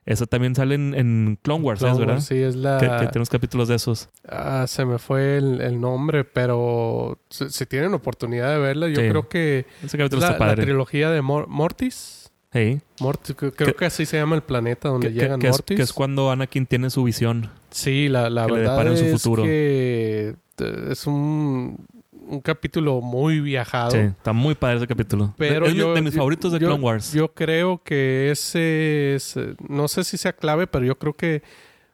[0.08, 2.16] Eso también sale en, en Clone Wars, Clone ¿sabes, verdad?
[2.16, 2.78] Wars, sí, es la...
[2.80, 4.08] Que, que tenemos capítulos de esos.
[4.28, 9.02] Ah, se me fue el, el nombre, pero si, si tienen oportunidad de verla, yo
[9.02, 9.10] Sí.
[9.10, 10.64] creo que Ese capítulo la, está la padre.
[10.64, 12.32] trilogía de Mor- Mortis.
[12.54, 12.80] Sí.
[13.02, 15.76] Mortis, creo Que- que así se llama el planeta donde Que, llegan que es, Mortis.
[15.76, 17.50] que es cuando Anakin tiene su visión.
[17.70, 19.44] Sí, la, la que le verdad deparan su es futuro.
[19.44, 21.86] que eh, es un,
[22.28, 23.92] un capítulo muy viajado.
[23.92, 25.34] Sí, está muy padre ese capítulo.
[25.38, 27.14] Pero es de- yo- de mis yo- favoritos de yo- Clone Wars.
[27.14, 31.42] Yo creo que ese es, eh, no sé si sea clave, pero yo creo que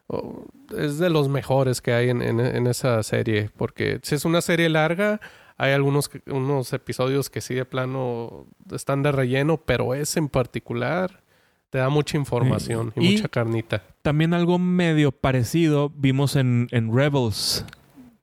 [0.08, 0.44] oh,
[0.76, 3.50] es de los mejores que hay en, en- en esa serie.
[3.56, 5.20] Porque si es una serie larga,
[5.56, 11.22] hay algunos unos episodios que sí de plano están de relleno, pero ese en particular
[11.70, 13.82] te da mucha información y, Y- mucha carnita.
[14.02, 17.64] También algo medio parecido vimos en, en Rebels,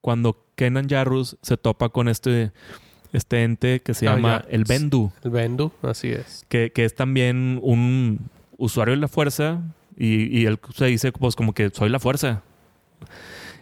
[0.01, 2.51] cuando Kenan Jarrus se topa con este,
[3.13, 4.49] este ente que se Ah, llama ya.
[4.49, 6.45] el Bendu, El Bendu, así es.
[6.49, 8.19] que, que es también un
[8.57, 9.61] usuario de la fuerza
[9.97, 12.41] y, y él se dice pues como que soy la fuerza.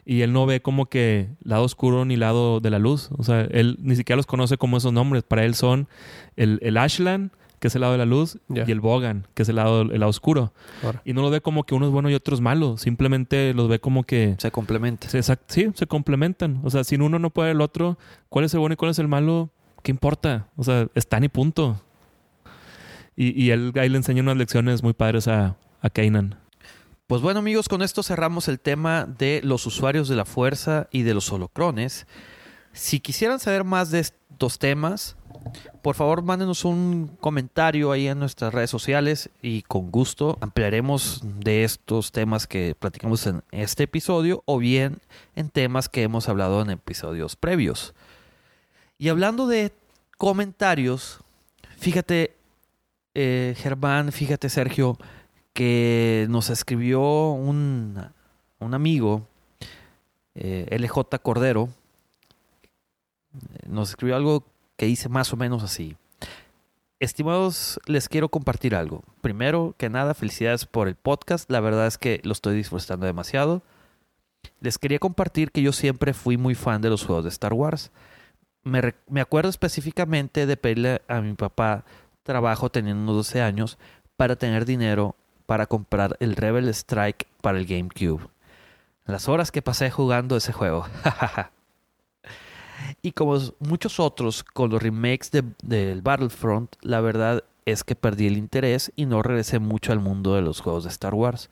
[0.05, 3.09] Y él no ve como que lado oscuro ni lado de la luz.
[3.17, 5.21] O sea, él ni siquiera los conoce como esos nombres.
[5.23, 5.87] Para él son
[6.35, 9.49] el, el Ashland, que es el lado de la luz, y el Bogan, que es
[9.49, 10.53] el lado, el lado oscuro.
[10.83, 11.01] Ahora.
[11.05, 12.77] Y no lo ve como que uno es bueno y otro es malo.
[12.77, 14.35] Simplemente los ve como que...
[14.39, 15.09] Se complementa.
[15.09, 16.61] se- exact- sí, se complementan.
[16.63, 17.97] O sea, si uno no puede el otro,
[18.29, 19.49] ¿cuál es el bueno y cuál es el malo?
[19.83, 20.47] ¿Qué importa?
[20.55, 21.81] O sea, están y punto.
[23.15, 26.35] Y, y él ahí le enseña unas lecciones muy padres a, a Kanan.
[27.07, 31.01] Pues bueno amigos, con esto cerramos el tema de los usuarios de la fuerza y
[31.01, 32.05] de los holocrones.
[32.71, 35.17] Si quisieran saber más de estos temas,
[35.81, 41.63] por favor mándenos un comentario ahí en nuestras redes sociales y con gusto ampliaremos de
[41.63, 44.99] estos temas que platicamos en este episodio o bien
[45.35, 47.93] en temas que hemos hablado en episodios previos.
[48.97, 49.71] Y hablando de
[50.17, 51.19] comentarios,
[51.77, 52.35] fíjate
[53.15, 54.97] eh, Germán, fíjate Sergio,
[55.53, 58.01] que nos escribió un,
[58.59, 59.27] un amigo,
[60.35, 61.69] eh, LJ Cordero,
[63.67, 64.43] nos escribió algo
[64.79, 65.97] que dice más o menos así.
[67.01, 69.03] Estimados, les quiero compartir algo.
[69.19, 71.51] Primero que nada, felicidades por el podcast.
[71.51, 73.61] La verdad es que lo estoy disfrutando demasiado.
[74.61, 77.91] Les quería compartir que yo siempre fui muy fan de los juegos de Star Wars.
[78.63, 81.83] Me, acuerdo específicamente de pedirle a mi papá
[82.23, 83.77] trabajo teniendo unos 12 años
[84.15, 88.29] para tener dinero para comprar el Rebel Strike para el GameCube.
[89.03, 90.87] Las horas que pasé jugando ese juego.
[93.01, 98.27] y como muchos otros con los remakes de- del Battlefront, la verdad es que perdí
[98.27, 101.49] el interés y no regresé mucho al mundo de los juegos de Star Wars.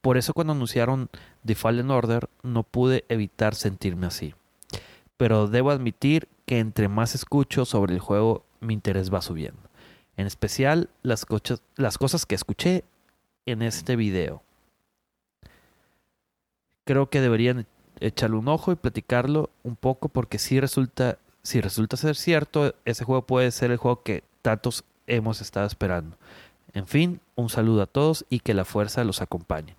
[0.00, 1.10] Por eso cuando anunciaron
[1.44, 4.34] The Fallen Order no pude evitar sentirme así.
[5.16, 9.60] Pero debo admitir que entre más escucho sobre el juego, mi interés va subiendo.
[10.16, 12.84] En especial las cosas que escuché
[13.46, 14.42] en este video.
[16.84, 17.66] Creo que deberían
[18.00, 23.04] echarle un ojo y platicarlo un poco porque si resulta, si resulta ser cierto, ese
[23.04, 26.16] juego puede ser el juego que tantos hemos estado esperando.
[26.72, 29.76] En fin, un saludo a todos y que la fuerza los acompañe.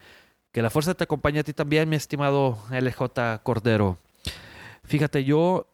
[0.51, 3.97] Que la fuerza te acompañe a ti también, mi estimado LJ Cordero.
[4.83, 5.65] Fíjate, yo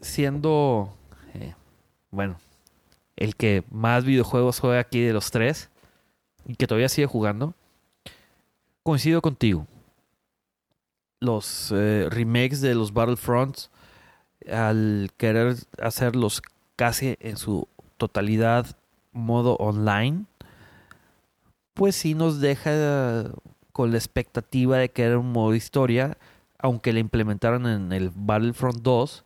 [0.00, 0.92] siendo,
[1.34, 1.54] eh,
[2.10, 2.36] bueno,
[3.16, 5.70] el que más videojuegos juega aquí de los tres
[6.44, 7.54] y que todavía sigue jugando,
[8.82, 9.66] coincido contigo.
[11.22, 13.70] Los eh, remakes de los Battlefronts,
[14.50, 16.42] al querer hacerlos
[16.74, 18.76] casi en su totalidad
[19.12, 20.24] modo online,
[21.74, 23.30] pues sí nos deja
[23.72, 26.18] con la expectativa de que era un modo historia,
[26.58, 29.24] aunque le implementaron en el Battlefront 2,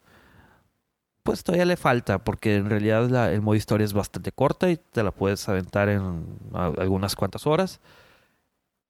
[1.23, 5.02] pues todavía le falta, porque en realidad el modo historia es bastante corta y te
[5.02, 7.81] la puedes aventar en algunas cuantas horas.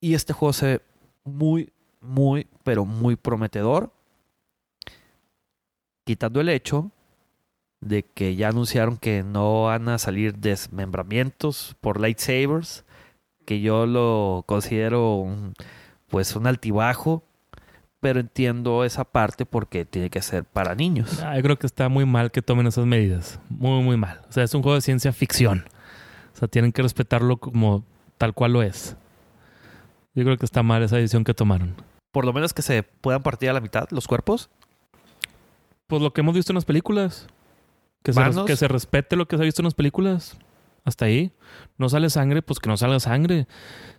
[0.01, 0.83] Y este juego se ve
[1.25, 1.73] muy,
[2.07, 3.93] muy, pero muy prometedor.
[6.05, 6.91] Quitando el hecho
[7.81, 12.85] de que ya anunciaron que no van a salir desmembramientos por lightsabers,
[13.45, 15.55] que yo lo considero un,
[16.09, 17.23] pues un altibajo,
[18.01, 21.23] pero entiendo esa parte porque tiene que ser para niños.
[21.23, 23.41] Ah, yo creo que está muy mal que tomen esas medidas.
[23.49, 24.21] Muy, muy mal.
[24.29, 25.65] O sea, es un juego de ciencia ficción.
[26.35, 27.85] O sea, tienen que respetarlo como
[28.19, 28.97] tal cual lo es.
[30.15, 31.75] Yo creo que está mal esa decisión que tomaron.
[32.17, 34.49] Por lo menos que se puedan partir a la mitad los cuerpos.
[35.87, 37.27] Pues lo que hemos visto en las películas.
[38.03, 40.39] Que se, que se respete lo que se ha visto en las películas.
[40.87, 41.31] Hasta ahí.
[41.77, 43.47] No sale sangre, pues que no salga sangre.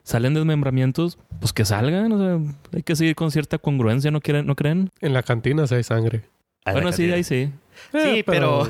[0.02, 2.12] Salen desmembramientos, pues que salgan.
[2.12, 4.90] O sea, hay que seguir con cierta congruencia, ¿no, quieren, ¿no creen?
[5.00, 6.24] En la cantina sí hay sangre.
[6.66, 7.52] bueno, sí, ahí sí.
[7.92, 8.68] Sí, Eh, pero,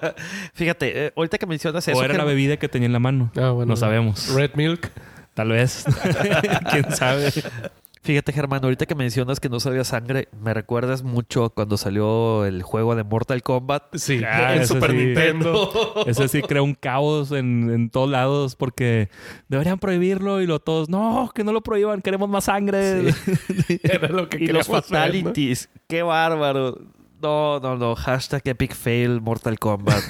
[0.54, 3.30] fíjate, eh, ahorita que mencionas eso, o era la bebida que tenía en la mano.
[3.36, 3.72] Ah, bueno.
[3.72, 4.32] No sabemos.
[4.34, 4.90] Red Milk.
[5.36, 5.84] Tal vez.
[6.70, 7.30] ¿Quién sabe?
[8.02, 12.62] fíjate Germán, ahorita que mencionas que no sabía sangre, me recuerdas mucho cuando salió el
[12.62, 14.96] juego de Mortal Kombat Sí, Ah, en Super sí.
[14.96, 15.70] Nintendo.
[16.06, 19.08] Ese sí crea un caos en, en todos lados porque
[19.48, 23.14] deberían prohibirlo y lo todos, no, que no lo prohíban, queremos más sangre.
[23.82, 24.82] Era lo que y los queríamos ver, ¿no?
[24.82, 26.78] fatalities, qué bárbaro.
[27.20, 30.04] No, no, no, hashtag epic fail Mortal Kombat.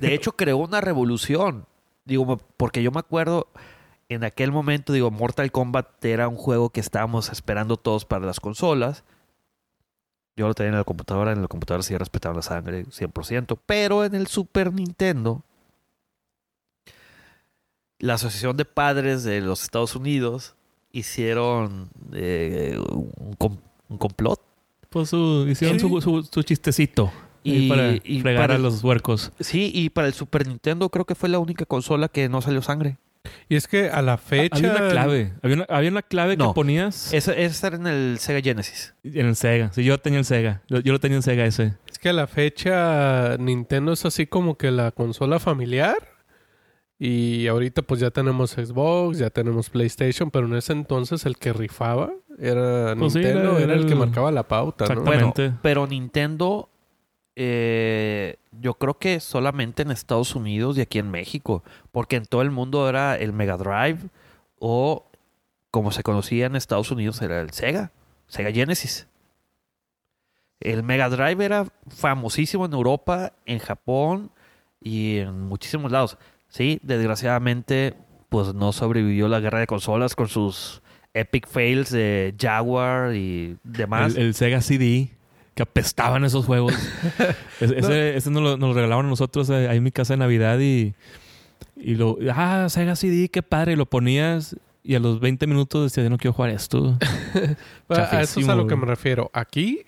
[0.00, 1.66] De hecho, creó una revolución.
[2.04, 3.48] Digo, porque yo me acuerdo
[4.10, 8.40] en aquel momento, digo, Mortal Kombat era un juego que estábamos esperando todos para las
[8.40, 9.04] consolas.
[10.36, 14.04] Yo lo tenía en la computadora, en la computadora sí respetaban la sangre 100%, pero
[14.04, 15.42] en el Super Nintendo,
[17.98, 20.54] la Asociación de Padres de los Estados Unidos
[20.92, 23.58] hicieron eh, un, com-
[23.88, 24.40] un complot
[24.88, 25.86] Pues su, hicieron Sí.
[25.88, 27.12] su, su- su chistecito
[27.44, 29.32] Y- para y fregar para a los huercos.
[29.40, 32.60] Sí, y para el Super Nintendo creo que fue la única consola que no salió
[32.62, 32.98] sangre.
[33.48, 34.56] Y es que a la fecha.
[34.56, 35.32] Había una clave.
[35.42, 36.48] Había una, había una clave No.
[36.48, 38.94] que ponías Esa, esa era en el Sega Genesis.
[39.04, 39.70] en el Sega.
[39.72, 40.62] Sí, yo tenía el Sega.
[40.68, 41.74] Yo, yo lo tenía en Sega ese.
[41.90, 45.96] Es que a la fecha Nintendo es así como que la consola familiar.
[46.98, 51.52] Y ahorita pues ya tenemos Xbox, ya tenemos PlayStation, pero en ese entonces el que
[51.54, 54.92] rifaba era Pues sí, Nintendo, era era el que marcaba la pauta, ¿no?
[55.00, 55.42] Exactamente.
[55.48, 56.68] Bueno, pero Nintendo,
[57.36, 61.62] eh, yo creo que solamente en Estados Unidos y aquí en México,
[61.92, 63.98] porque en todo el mundo era el Mega Drive
[64.58, 65.06] o
[65.70, 67.92] como se conocía en Estados Unidos era el Sega,
[68.26, 69.06] Sega Genesis.
[70.58, 74.30] El Mega Drive era famosísimo en Europa, en Japón
[74.80, 76.18] y en muchísimos lados.
[76.48, 77.94] Sí, desgraciadamente,
[78.28, 80.82] pues no sobrevivió la guerra de consolas con sus
[81.14, 84.16] epic fails de Jaguar y demás.
[84.16, 85.19] El, el Sega CD.
[85.60, 86.72] Que apestaban esos juegos.
[87.60, 90.14] Es- ese ese nos, lo, nos lo regalaban a nosotros eh, ahí en mi casa
[90.14, 90.94] de Navidad y,
[91.76, 92.16] y lo...
[92.32, 93.72] Ah, Sega CD, qué padre.
[93.74, 96.96] Y lo ponías y a los 20 minutos decías, "Ya no quiero jugar esto.
[97.90, 99.30] A- a eso es a lo que me refiero.
[99.34, 99.82] Aquí,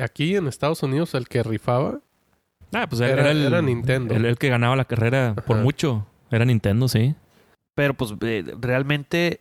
[0.00, 1.98] aquí en Estados Unidos el que rifaba
[2.72, 4.14] Ah, pues era, Era- era el, era Nintendo.
[4.14, 6.06] El, el que ganaba la carrera por mucho.
[6.30, 7.16] Era Nintendo, sí.
[7.74, 9.40] Pero pues eh, realmente,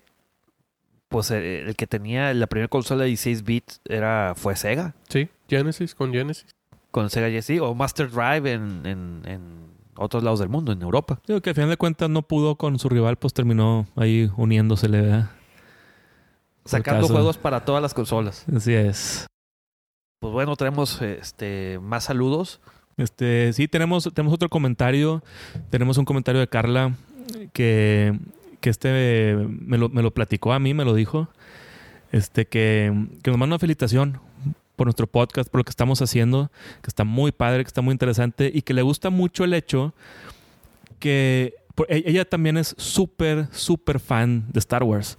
[1.10, 4.96] pues eh, el que tenía la primera consola de 16 bits era, fue Sega.
[5.10, 6.48] Sí, Genesis con Genesis.
[6.92, 11.20] Con Sega GSC o Master Drive en, en, en otros lados del mundo, en Europa.
[11.28, 15.02] Digo que al final de cuentas no pudo con su rival, pues terminó ahí uniéndosele,
[15.02, 15.32] ¿verdad?
[16.66, 17.14] Sacando caso.
[17.14, 18.46] juegos para todas las consolas.
[18.54, 19.26] Así es.
[20.20, 22.60] Pues bueno, tenemos este más saludos.
[22.98, 25.24] Este, sí, tenemos, tenemos otro comentario.
[25.70, 26.96] Tenemos un comentario de Carla
[27.54, 28.18] que,
[28.62, 31.30] que este me lo, me lo platicó a mí, me lo dijo.
[32.12, 34.20] Este, que, que nos manda una felicitación
[34.76, 36.52] por nuestro podcast, por lo que estamos haciendo,
[36.82, 39.94] que está muy padre, que está muy interesante y que le gusta mucho el hecho
[41.00, 41.56] que
[41.88, 45.18] e- ella también es súper, súper fan de Star Wars.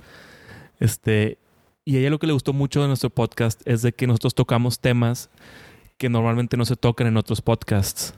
[0.81, 1.39] Este,
[1.85, 4.35] y a ella lo que le gustó mucho de nuestro podcast es de que nosotros
[4.35, 5.31] tocamos temas
[5.97, 8.15] que normalmente no se tocan en otros podcasts.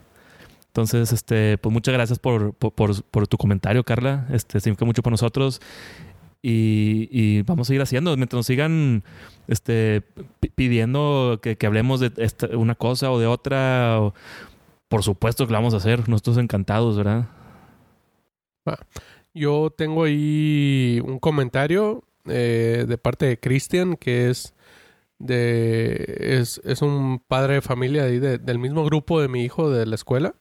[0.70, 2.72] Entonces, este, pues muchas gracias por, por,
[3.04, 4.28] por- tu comentario, Carla.
[4.32, 5.60] Este, significa mucho para nosotros.
[6.42, 8.16] Y, vamos a ir haciendo.
[8.16, 9.02] Mientras nos sigan
[9.48, 10.02] este,
[10.38, 13.98] pi- pidiendo que, que hablemos de esta- una cosa o de otra,
[14.88, 16.08] por supuesto que lo vamos a hacer.
[16.08, 17.26] Nosotros encantados, ¿verdad?
[19.34, 24.54] Yo tengo ahí un comentario eh, de parte de Cristian, que es
[25.18, 29.68] de es, es un padre de familia ahí de- del mismo grupo de mi hijo
[29.70, 30.34] de la escuela.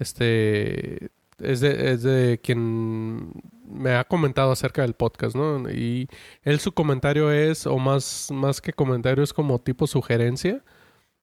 [0.00, 3.32] Este es de, quien
[3.66, 5.70] me ha comentado acerca del podcast, ¿no?
[5.70, 6.08] Y
[6.42, 10.64] él su comentario es, o más, más que comentario, es como tipo sugerencia.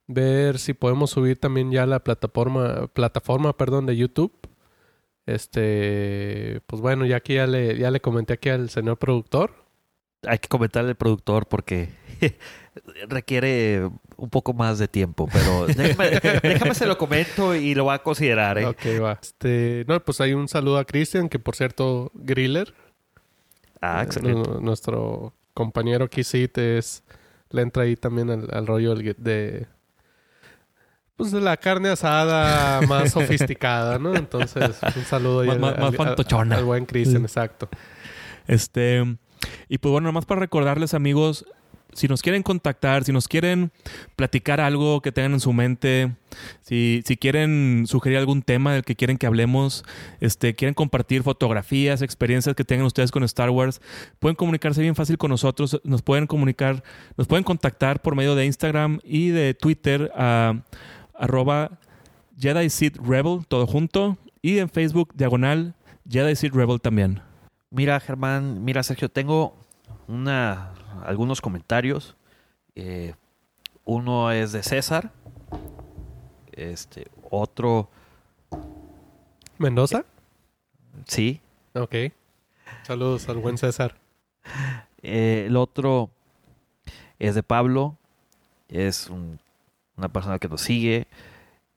[0.08, 4.34] Ver si podemos subir también ya la plataforma, plataforma, perdón, de YouTube.
[5.26, 9.54] Este, pues bueno, ya aquí ya le, ya le comenté aquí al señor productor.
[10.24, 11.90] Hay que comentarle al productor porque
[13.10, 17.96] requiere un poco más de tiempo, pero déjame, déjame se lo comento y lo va
[17.96, 18.58] a considerar.
[18.58, 18.66] ¿eh?
[18.66, 19.20] Ok, va.
[19.22, 22.74] Este, no, pues hay un saludo a Cristian, que por cierto, Griller,
[23.82, 24.50] Ah, eh, excelente.
[24.50, 27.04] nu- nuestro compañero Kisit es,
[27.52, 29.68] le entra ahí también al, al rollo del- de,
[31.16, 34.16] pues de la carne asada más sofisticada, ¿no?
[34.16, 36.58] Entonces, un saludo ahí Más- al- más- al- fantochona.
[36.58, 37.26] al buen Cristian, Sí.
[37.26, 37.70] exacto.
[38.48, 39.04] Este,
[39.70, 41.46] y pues bueno, nomás para recordarles, amigos,
[41.94, 43.72] si nos quieren contactar, si nos quieren
[44.16, 46.14] platicar algo que tengan en su mente,
[46.62, 49.84] si, si quieren sugerir algún tema del que quieren que hablemos,
[50.20, 53.82] este, quieren compartir fotografías, experiencias que tengan ustedes con Star Wars,
[54.20, 56.84] pueden comunicarse bien fácil con nosotros, nos pueden comunicar,
[57.18, 60.62] nos pueden contactar por medio de Instagram y de Twitter a
[61.16, 61.80] arroba
[62.40, 65.74] Jedi Seed Rebel, todo junto, y en Facebook, diagonal,
[66.08, 67.22] Jedi Seed Rebel también.
[67.72, 69.58] Mira, Germán, mira, Sergio, tengo
[70.08, 70.72] una,
[71.06, 72.16] algunos comentarios.
[72.76, 73.14] Eh,
[73.86, 75.12] uno es de César.
[76.52, 77.90] Este, otro,
[79.58, 80.06] ¿Mendoza?
[81.06, 81.42] sí.
[81.76, 81.96] Ok.
[82.84, 83.96] Saludos al buen César.
[85.04, 86.10] Eh, el otro
[87.20, 87.96] es de Pablo.
[88.70, 89.40] Es un-
[89.96, 91.08] una persona que nos sigue.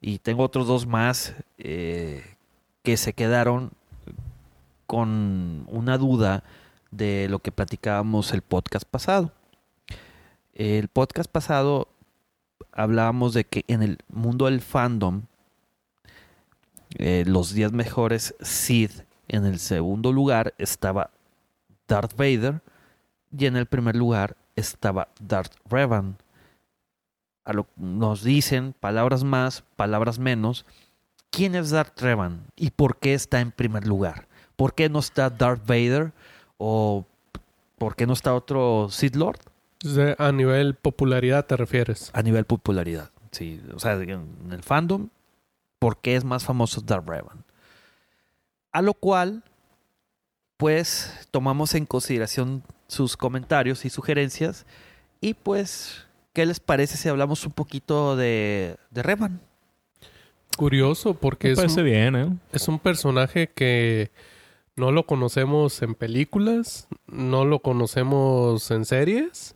[0.01, 2.23] Y tengo otros dos más eh,
[2.83, 3.71] que se quedaron
[4.87, 6.43] con una duda
[6.91, 9.31] de lo que platicábamos el podcast pasado.
[10.53, 11.87] El podcast pasado
[12.71, 15.23] hablábamos de que en el mundo del fandom
[16.97, 21.11] eh, los 10 mejores Sith en el segundo lugar estaba
[21.87, 22.61] Darth Vader
[23.37, 26.17] y en el primer lugar estaba Darth Revan.
[27.45, 30.65] A lo, nos dicen palabras más, palabras menos.
[31.29, 34.27] ¿Quién es Darth Revan y por qué está en primer lugar?
[34.57, 36.11] ¿Por qué no está Darth Vader
[36.63, 37.05] o
[37.79, 39.39] por qué no está otro Sith Lord?
[39.83, 42.11] De- a nivel popularidad te refieres.
[42.13, 43.09] A nivel popularidad.
[43.31, 45.09] Sí, o sea, en el fandom,
[45.79, 47.43] ¿por qué es más famoso Darth Revan?
[48.71, 49.43] A lo cual,
[50.57, 54.65] pues, tomamos en consideración sus comentarios y sugerencias.
[55.19, 59.39] Y pues, ¿qué les parece si hablamos un poquito de, de Revan?
[60.57, 62.29] Curioso porque Me es parece un, bien, ¿eh?
[62.51, 64.11] es un personaje que
[64.75, 69.55] no lo conocemos en películas, no lo conocemos en series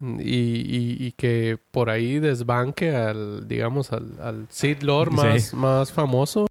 [0.00, 5.56] y, y- y que por ahí desbanque al, digamos, al, al Sith Lord más, Sí.
[5.56, 6.46] más famoso.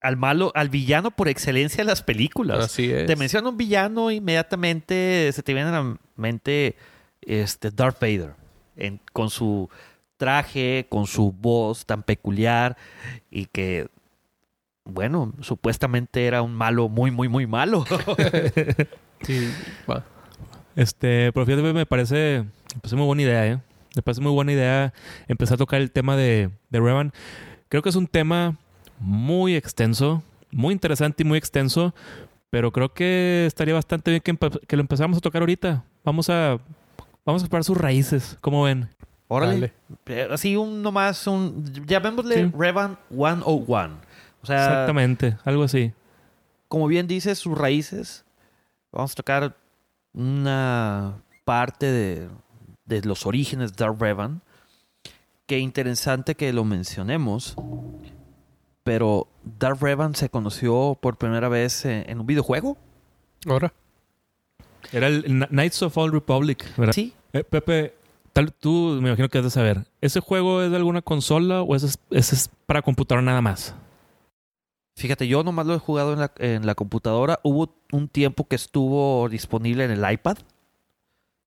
[0.00, 2.64] Al malo, al villano por excelencia de las películas.
[2.64, 3.06] Así es.
[3.06, 6.76] Te menciona un villano, inmediatamente se te viene a la mente
[7.22, 8.34] este Darth Vader.
[8.76, 9.68] en- con su
[10.18, 12.76] traje, con su voz tan peculiar
[13.28, 13.88] y que,
[14.88, 17.84] bueno, supuestamente era un malo muy, muy, muy malo.
[19.22, 19.52] Sí.
[20.76, 23.58] Este, pero fíjate, me parece, me parece muy buena idea, ¿eh?
[23.96, 24.94] Me parece muy buena idea
[25.26, 27.12] empezar a tocar el tema de, de Revan.
[27.68, 28.56] Creo que es un tema
[29.00, 31.94] muy extenso, muy interesante y muy extenso,
[32.50, 35.82] pero creo que estaría bastante bien que, lo empezáramos a tocar ahorita.
[36.04, 36.58] Vamos a,
[37.24, 38.88] vamos a explorar sus raíces, ¿cómo ven?
[39.26, 39.54] Órale.
[39.54, 39.72] Dale.
[40.06, 42.52] Eh, Así un nomás, un, llamémosle Sí.
[42.56, 44.07] Revan 101.
[44.48, 45.92] Sea, Exactamente, algo así.
[46.68, 48.24] como bien dice, sus raíces.
[48.92, 49.56] Vamos a tocar
[50.12, 51.14] una
[51.44, 52.28] parte de,
[52.86, 54.42] de los orígenes de Darth Revan.
[55.46, 57.54] Qué interesante que lo mencionemos.
[58.84, 62.76] Pero Darth Revan se conoció por primera vez en, en un videojuego.
[63.46, 63.72] Ahora.
[64.92, 66.92] Era el Kn- Knights of Old Republic, ¿verdad?
[66.94, 67.12] Sí.
[67.34, 67.94] Eh, Pepe,
[68.32, 69.84] tal, tú me imagino que has de saber.
[70.00, 73.74] ¿Ese juego es de alguna consola o ese es, ese es para computadora nada más?
[74.98, 77.38] Fíjate, yo nomás lo he jugado en la, en la computadora.
[77.44, 80.38] Hubo un tiempo que estuvo disponible en el iPad.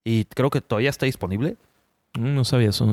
[0.06, 1.58] Y creo que todavía está disponible.
[2.18, 2.88] Mm, No sabía eso.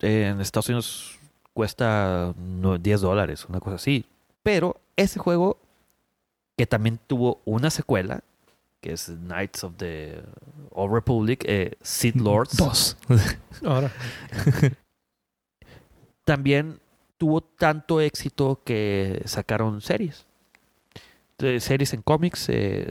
[0.00, 1.18] Eh, en Estados Unidos
[1.52, 4.06] cuesta no, 10 dólares, una cosa así.
[4.42, 5.58] Pero ese juego,
[6.56, 8.24] que también tuvo una secuela,
[8.80, 10.22] que es Knights of the
[10.70, 12.96] Old Republic, eh, Sith Lords, Dos.
[13.62, 13.92] Ahora.
[16.24, 16.80] también
[17.18, 20.26] tuvo tanto éxito que sacaron series.
[21.38, 22.90] De series en cómics, eh,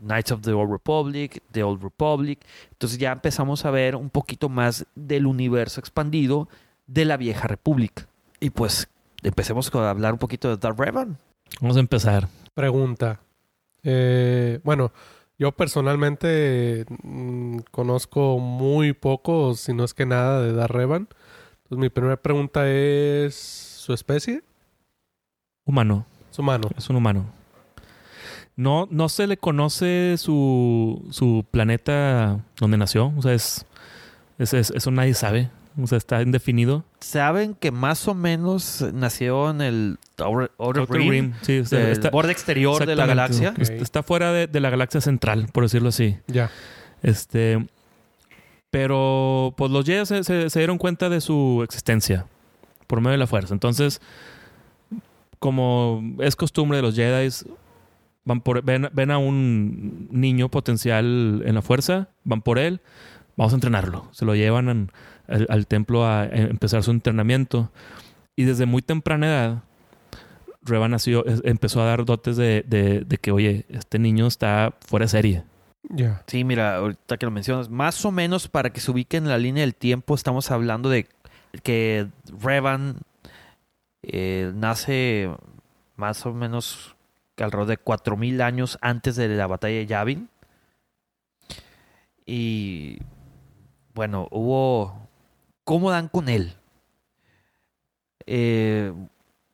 [0.00, 2.40] Knights of the Old Republic, The Old Republic.
[2.70, 6.48] Entonces ya empezamos a ver un poquito más del universo expandido
[6.86, 8.06] de la vieja república.
[8.40, 8.88] Y pues
[9.22, 11.18] empecemos a hablar un poquito de Darth Revan.
[11.60, 12.28] Vamos a empezar.
[12.54, 13.20] Pregunta.
[13.82, 14.92] Eh, bueno,
[15.38, 21.08] yo personalmente mm, conozco muy poco, si no es que nada, de Dar Revan.
[21.72, 24.42] Entonces mi primera pregunta es su especie,
[25.64, 26.04] Humano.
[26.30, 26.68] su humano.
[26.76, 27.24] Es un humano.
[28.56, 33.10] No, no se le conoce su, su planeta donde nació.
[33.16, 33.64] O sea, es,
[34.38, 35.48] es- es- eso nadie sabe.
[35.82, 36.84] O sea, está indefinido.
[37.00, 41.64] Saben que más o menos nació en el Outer, Outer Outer Rim, Rim, sí, o
[41.64, 43.54] sea, el está- borde exterior de la galaxia.
[43.58, 46.18] Está- fuera de, de la galaxia central, por decirlo así.
[46.26, 46.50] Ya.
[47.02, 47.66] Este,
[48.72, 52.24] pero pues los Jedi se, dieron cuenta de su existencia
[52.86, 53.52] por medio de la fuerza.
[53.52, 54.00] Entonces,
[55.38, 57.28] como es costumbre de los Jedi,
[58.24, 62.80] van por, ven, ven a un niño potencial en la fuerza, van por él,
[63.36, 64.08] vamos a entrenarlo.
[64.12, 64.90] Se lo llevan an-
[65.28, 67.70] al, templo a, empezar su entrenamiento.
[68.36, 69.62] Y desde muy temprana edad,
[70.62, 75.04] Revan nació- empezó a dar dotes de, de- de que, oye, este niño está fuera
[75.04, 75.44] de serie.
[76.26, 79.38] Sí, mira, ahorita que lo mencionas, más o menos para que se ubiquen en la
[79.38, 81.06] línea del tiempo, estamos hablando de
[81.62, 82.08] que
[82.40, 82.98] Revan
[84.02, 85.30] eh, nace
[85.96, 86.96] más o menos
[87.36, 90.28] alrededor de 4000 años antes de la batalla de Yavin.
[92.24, 92.98] Y
[93.94, 95.08] bueno, hubo.
[95.64, 96.54] ¿Cómo dan con él?
[98.26, 98.92] Eh,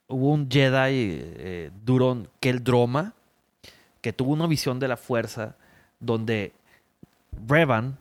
[0.07, 3.15] hubo un Jedi, eh, Duron Keldroma,
[4.01, 5.57] que tuvo una visión de la fuerza
[6.01, 6.53] donde
[7.47, 7.97] Revan,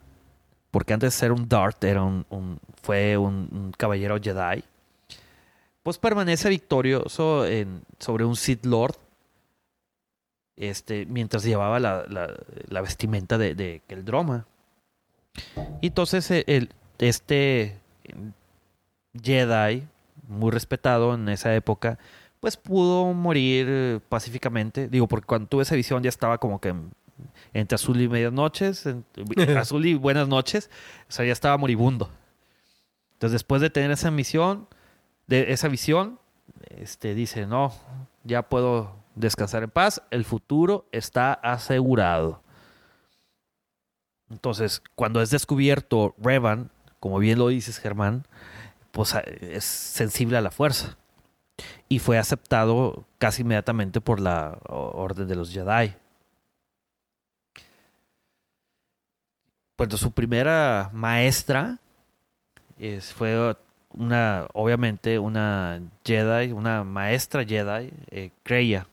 [0.70, 4.64] porque antes de ser un Dart, era un, fue un, caballero Jedi,
[5.82, 7.44] pues permanece victorioso
[7.98, 8.96] sobre un Sith Lord,
[10.56, 14.44] este, mientras llevaba la, la- vestimenta de, de Keldroma.
[15.80, 17.78] Y entonces eh, el, este
[19.22, 19.86] Jedi,
[20.26, 21.98] muy respetado en esa época,
[22.40, 24.88] pues pudo morir eh, pacíficamente.
[24.88, 26.74] Digo, porque cuando tuve esa visión ya estaba como que
[27.52, 29.04] entre azul y medias noches, en-
[29.58, 30.70] azul y buenas noches,
[31.08, 32.10] o sea, ya estaba moribundo.
[33.14, 34.68] Entonces, después de tener esa misión,
[35.26, 36.18] de esa visión,
[36.70, 37.72] este dice, no,
[38.24, 42.42] ya puedo descansar en paz, el futuro está asegurado.
[44.30, 46.70] Entonces, cuando es descubierto Revan,
[47.00, 48.26] como bien lo dices, Germán,
[48.92, 50.96] pues a- es sensible a la fuerza.
[51.88, 55.94] Y fue aceptado casi inmediatamente por la Orden de los Jedi.
[59.78, 61.78] Pues su primera maestra
[62.80, 63.54] es- fue
[63.92, 68.88] una, obviamente, una Jedi, una maestra Jedi, eh, Kreia.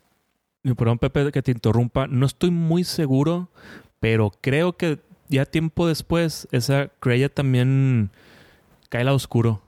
[0.63, 2.05] Y Perdón, Pepe, que te interrumpa.
[2.05, 3.49] No estoy muy seguro,
[3.99, 8.11] pero creo que ya tiempo después, esa Creya también
[8.89, 9.61] cae al oscuro.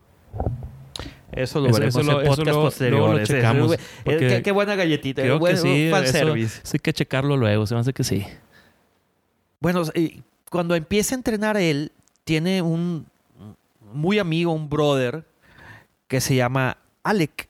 [1.31, 3.29] Eso lo veremos eso lo- en eso podcast posteriores.
[3.29, 3.35] lo
[4.27, 5.23] qué, qué buena galletita.
[5.23, 5.81] Creo buen, que sí.
[5.87, 6.61] Eso, fanservice.
[6.63, 7.65] eso hay que checarlo luego.
[7.65, 8.23] Se me hace que sí.
[9.59, 11.91] Bueno, y cuando empieza a entrenar él,
[12.23, 13.07] tiene un
[13.93, 15.25] muy amigo, un brother,
[16.07, 17.47] que se llama Alec.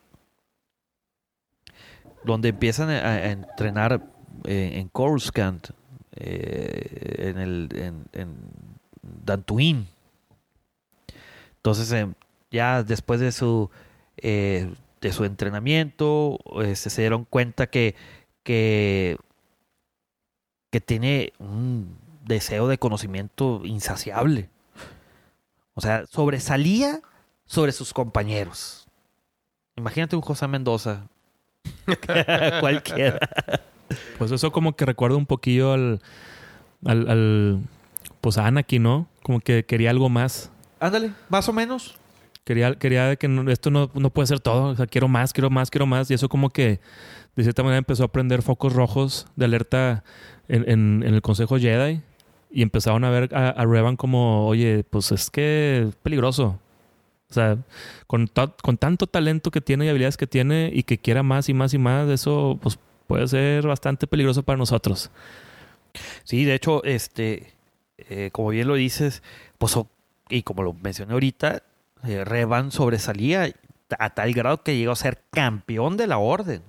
[2.24, 4.04] Donde empiezan a, entrenar
[4.44, 5.70] eh, en Coruscant,
[6.16, 8.36] eh, en, el, en,
[9.24, 9.88] Dantooine.
[11.58, 12.08] Entonces, eh,
[12.52, 13.70] ya después de su
[14.18, 14.70] eh,
[15.02, 17.96] de su entrenamiento, este, se dieron cuenta que,
[18.44, 19.18] que,
[20.72, 24.50] que tiene un deseo de conocimiento insaciable.
[25.74, 27.02] O sea, sobresalía
[27.46, 28.88] sobre sus compañeros.
[29.76, 31.08] Imagínate un José Mendoza.
[32.60, 33.20] Cualquiera.
[34.18, 36.02] Pues eso como que recuerda un poquillo al,
[36.86, 37.60] al, al
[38.22, 39.08] pues a Anakin, ¿no?
[39.24, 40.52] Como que quería algo más.
[40.80, 41.98] Ándale, más o menos.
[42.44, 44.66] Quería, quería que no- esto no, no puede ser todo.
[44.72, 46.10] O sea, quiero más, quiero más, quiero más.
[46.12, 46.80] Y eso como que
[47.36, 50.04] de cierta manera empezó a prender focos rojos de alerta
[50.48, 52.02] en, en- en el Consejo Jedi.
[52.50, 56.60] Y empezaron a ver a, a Revan como, oye, pues es que es peligroso.
[57.30, 57.58] O sea,
[58.08, 58.30] con,
[58.62, 61.74] con tanto talento que tiene y habilidades que tiene y que quiera más y más
[61.74, 65.12] y más, eso pues puede ser bastante peligroso para nosotros.
[66.24, 67.54] Sí, de hecho, este,
[67.98, 69.24] eh, como bien lo dices,
[69.58, 69.78] pues,
[70.30, 71.64] y como lo mencioné ahorita,
[72.06, 73.52] eh, Revan sobresalía
[74.00, 76.62] a tal grado que llegó a ser campeón de la orden.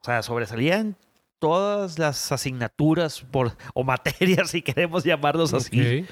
[0.00, 0.96] O sea, sobresalía en
[1.40, 6.02] todas las asignaturas por, o materias, si queremos llamarlos así.
[6.02, 6.08] Ok.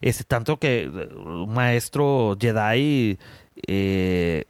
[0.00, 3.18] Este, tanto que un maestro Jedi,
[3.66, 4.44] eh,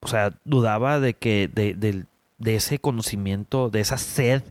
[0.00, 2.06] o sea, dudaba de que de,
[2.56, 4.42] ese conocimiento, de esa sed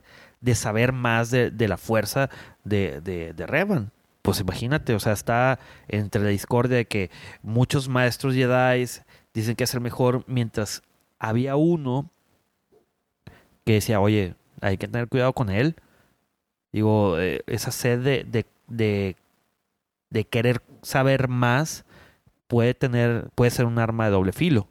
[0.42, 2.30] de saber más de, de la fuerza
[2.64, 3.92] de Revan.
[4.22, 7.10] Pues imagínate, o sea, está entre la discordia de que
[7.42, 8.86] muchos maestros Jedi
[9.34, 10.84] dicen que es el mejor, mientras
[11.20, 12.12] había uno
[13.70, 15.76] que decía, oye, hay que tener cuidado con él.
[16.72, 19.16] Digo, eh, esa sed de, de,
[20.10, 21.86] de, querer saber más
[22.48, 24.68] puede tener, puede ser un arma de doble filo.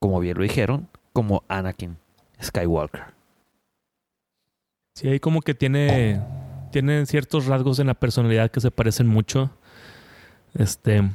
[0.00, 1.96] Como bien lo dijeron, como Anakin
[2.42, 3.04] Skywalker.
[4.94, 6.20] Sí, ahí como que tiene,
[6.70, 9.50] tiene ciertos rasgos en la personalidad que se parecen mucho.
[10.52, 11.10] Este,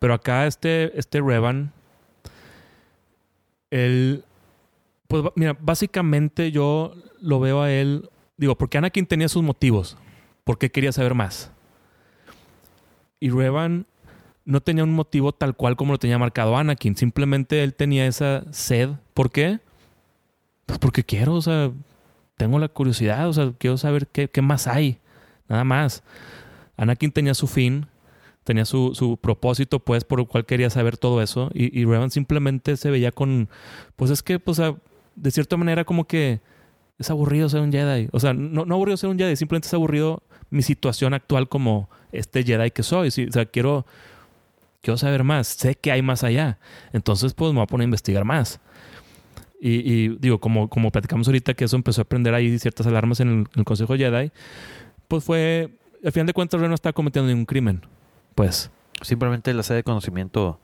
[0.00, 1.70] pero acá este, este Revan,
[3.70, 4.24] él,
[5.10, 9.96] pues mira, básicamente yo lo veo a él, digo, porque Anakin tenía sus motivos,
[10.44, 11.50] porque quería saber más.
[13.18, 13.86] Y Revan
[14.44, 18.44] no tenía un motivo tal cual como lo tenía marcado Anakin, simplemente él tenía esa
[18.52, 18.90] sed.
[19.12, 19.58] ¿Por qué?
[20.66, 21.72] Pues porque quiero, o sea,
[22.36, 24.98] tengo la curiosidad, o sea, quiero saber qué, qué más hay.
[25.48, 26.04] Nada más.
[26.76, 27.86] Anakin tenía su fin,
[28.44, 31.50] tenía su, su propósito, pues, por el cual quería saber todo eso.
[31.52, 33.48] Y, y Revan simplemente se veía con.
[33.96, 34.76] Pues es que, pues, a-
[35.16, 36.40] de cierta manera, como que
[36.98, 38.08] es aburrido ser un Jedi.
[38.12, 41.88] O sea, no, no aburrido ser un Jedi, simplemente es aburrido mi situación actual como
[42.12, 43.08] este Jedi que soy.
[43.08, 43.86] O sea, quiero,
[44.82, 45.46] quiero saber más.
[45.46, 46.58] Sé que hay más allá.
[46.92, 48.60] Entonces, pues, me voy a poner a investigar más.
[49.62, 53.46] Y, digo, como, como platicamos ahorita que eso empezó a prender ahí ciertas alarmas en
[53.54, 54.32] el, Consejo Jedi,
[55.06, 57.82] pues fue, al final de cuentas, no está cometiendo ningún crimen.
[58.34, 58.70] Pues,
[59.02, 60.60] Simplemente la sed de conocimiento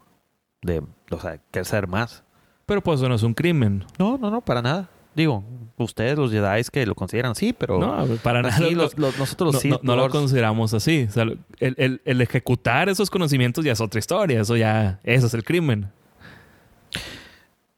[0.63, 2.23] de, o sea, querer saber más.
[2.67, 3.85] Pero pues eso no es un crimen.
[3.99, 4.89] No, no, no, para nada.
[5.15, 5.43] Digo,
[5.79, 8.61] ustedes los Jedi que lo consideran así, pero No, para nada.
[8.71, 11.07] los, los- nosotros no, los no- no lo consideramos así.
[11.09, 14.41] O sea, el, el- el ejecutar esos conocimientos ya es otra historia.
[14.43, 15.91] Eso ya, eso es el crimen.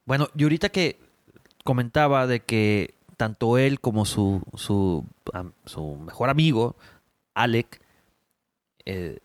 [0.05, 0.99] Bueno, y ahorita que
[1.63, 5.05] comentaba de que tanto él como su, su,
[5.65, 6.75] su mejor amigo,
[7.35, 7.81] Alec,
[8.85, 9.19] eh,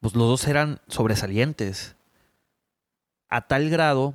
[0.00, 1.96] pues los dos eran sobresalientes.
[3.28, 4.14] A tal grado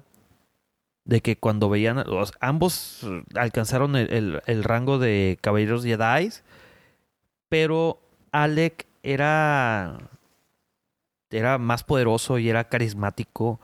[1.05, 3.05] de que cuando veían, los- ambos
[3.35, 6.30] alcanzaron el, el- el rango de caballeros Jedi,
[7.49, 7.99] pero
[8.31, 9.97] Alec era,
[11.30, 13.59] era más poderoso y era carismático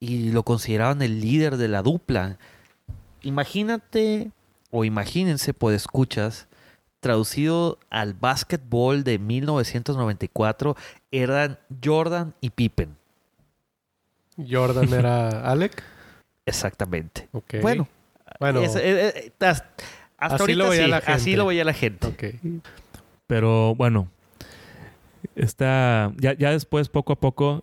[0.00, 2.38] y lo consideraban el líder de la dupla.
[3.22, 4.30] Imagínate
[4.70, 6.46] o imagínense, pues escuchas,
[7.00, 10.76] traducido al básquetbol de 1994,
[11.10, 12.96] eran Jordan y Pippen.
[14.50, 15.82] Jordan era Alec.
[16.46, 17.28] Exactamente.
[17.62, 17.88] Bueno,
[18.40, 18.60] Bueno.
[18.60, 19.74] es- hasta, hasta
[20.18, 21.36] Así ahorita lo veía sí, la así gente.
[21.36, 22.38] lo veía la gente.
[23.26, 24.08] Pero bueno,
[25.34, 27.62] está, ya, ya después, poco a poco,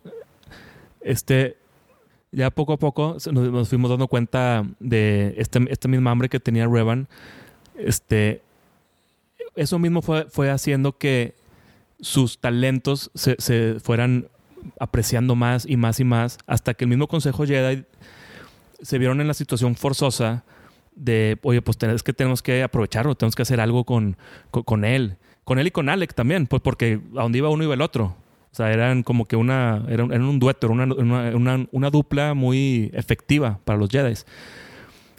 [1.00, 1.56] este,
[2.32, 6.40] ya poco a poco nos, nos fuimos dando cuenta de este, esta misma hambre que
[6.40, 7.08] tenía Revan.
[7.76, 8.42] Este,
[9.54, 11.34] eso mismo fue, fue haciendo que
[12.00, 14.28] sus talentos se, se fueran
[14.78, 17.84] apreciando más y más y más hasta que el mismo Consejo Jedi
[18.82, 20.44] se vieron en la situación forzosa
[20.94, 24.16] de, oye, pues es que tenemos que aprovecharlo, tenemos que hacer algo con,
[24.50, 25.16] con, con él.
[25.44, 28.16] Con él y con Alec también, pues porque a donde iba uno iba el otro.
[28.52, 31.90] O sea, eran como que una, eran, eran un dueto, era una, una, una, una
[31.90, 34.14] dupla muy efectiva para los Jedi.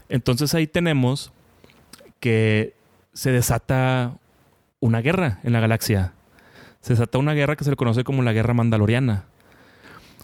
[0.08, 1.34] Entonces ahí tenemos
[2.20, 2.76] que
[3.14, 4.18] se desata
[4.80, 6.14] una guerra en la galaxia.
[6.82, 9.26] Se desata una guerra que se le conoce como la guerra mandaloriana.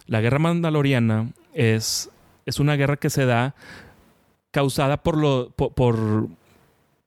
[0.06, 2.10] la guerra mandaloriana es,
[2.46, 3.54] es una guerra que se da
[4.50, 6.28] causada por, por,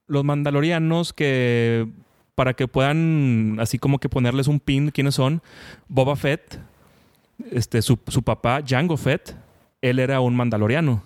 [0.06, 1.88] los mandalorianos que
[2.34, 5.40] para que puedan así como que ponerles un pin quiénes son
[5.88, 6.58] Boba Fett
[7.50, 9.34] este su, su papá Jango Fett
[9.80, 11.02] él era un mandaloriano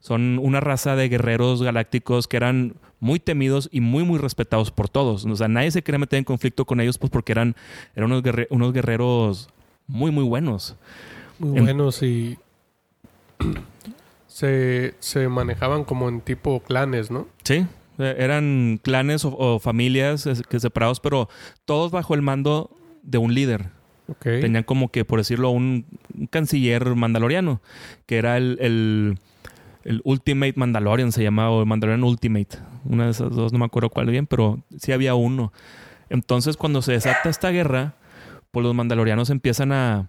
[0.00, 4.88] son una raza de guerreros galácticos que eran muy temidos y muy, muy respetados por
[4.88, 5.24] todos.
[5.24, 7.56] O sea, nadie se quería meter en conflicto con ellos pues porque eran,
[7.94, 9.48] eran unos, unos guerreros
[9.88, 10.76] muy, muy buenos.
[11.38, 12.38] Muy En- buenos y
[14.26, 17.26] se, se manejaban como en tipo clanes, ¿no?
[17.44, 17.66] Sí,
[17.98, 21.28] eh, eran clanes o, o familias que separados, pero
[21.64, 22.70] todos bajo el mando
[23.02, 23.70] de un líder.
[24.20, 25.84] Tenían como que, por decirlo, un,
[26.16, 27.60] un canciller mandaloriano,
[28.06, 29.18] que era el, el,
[29.82, 32.58] el Ultimate Mandalorian, se llamaba, o el Mandalorian Ultimate.
[32.84, 35.52] Una de esas dos, no me acuerdo cuál bien, pero sí había uno.
[36.08, 37.94] Entonces, cuando se desata esta guerra,
[38.52, 40.08] pues los mandalorianos empiezan a,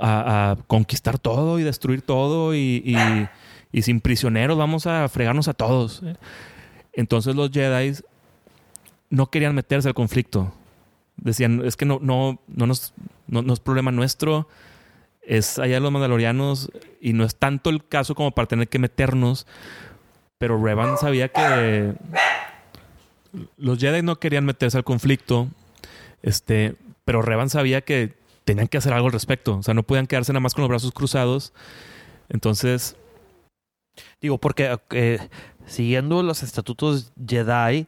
[0.00, 2.96] a, conquistar todo y destruir todo y,
[3.82, 6.02] sin prisioneros vamos a fregarnos a todos.
[6.92, 7.92] Entonces los Jedi
[9.10, 10.52] no querían meterse al conflicto.
[11.16, 12.92] Decían, es que no, no, no, nos,
[13.26, 14.48] no, no es problema nuestro,
[15.22, 19.46] es allá los mandalorianos y no es tanto el caso como para tener que meternos.
[20.38, 21.94] Pero Revan sabía que
[23.56, 25.48] los Jedi no querían meterse al conflicto,
[26.22, 28.14] este, pero Revan sabía que
[28.44, 29.58] tenían que hacer algo al respecto.
[29.58, 31.52] O sea, no podían quedarse nada más con los brazos cruzados.
[32.28, 32.96] Entonces,
[34.20, 35.18] Digo, porque eh,
[35.66, 37.86] siguiendo los estatutos Jedi,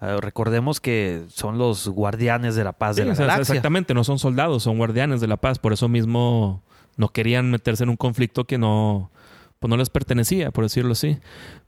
[0.00, 3.54] eh, recordemos que son los guardianes de la paz de la o sea, galaxia.
[3.54, 5.58] Exactamente, no son soldados, son guardianes de la paz.
[5.58, 6.62] Por eso mismo
[6.96, 9.10] no querían meterse en un conflicto que no,
[9.58, 11.18] pues no les pertenecía, por decirlo así.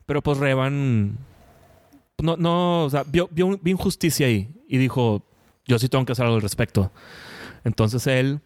[0.07, 1.19] Pero pues Revan
[2.19, 5.23] no, no, o sea, vio, vio, vio injusticia ahí y dijo,
[5.65, 6.93] yo sí tengo que hacer algo al respecto.
[7.65, 8.41] Entonces él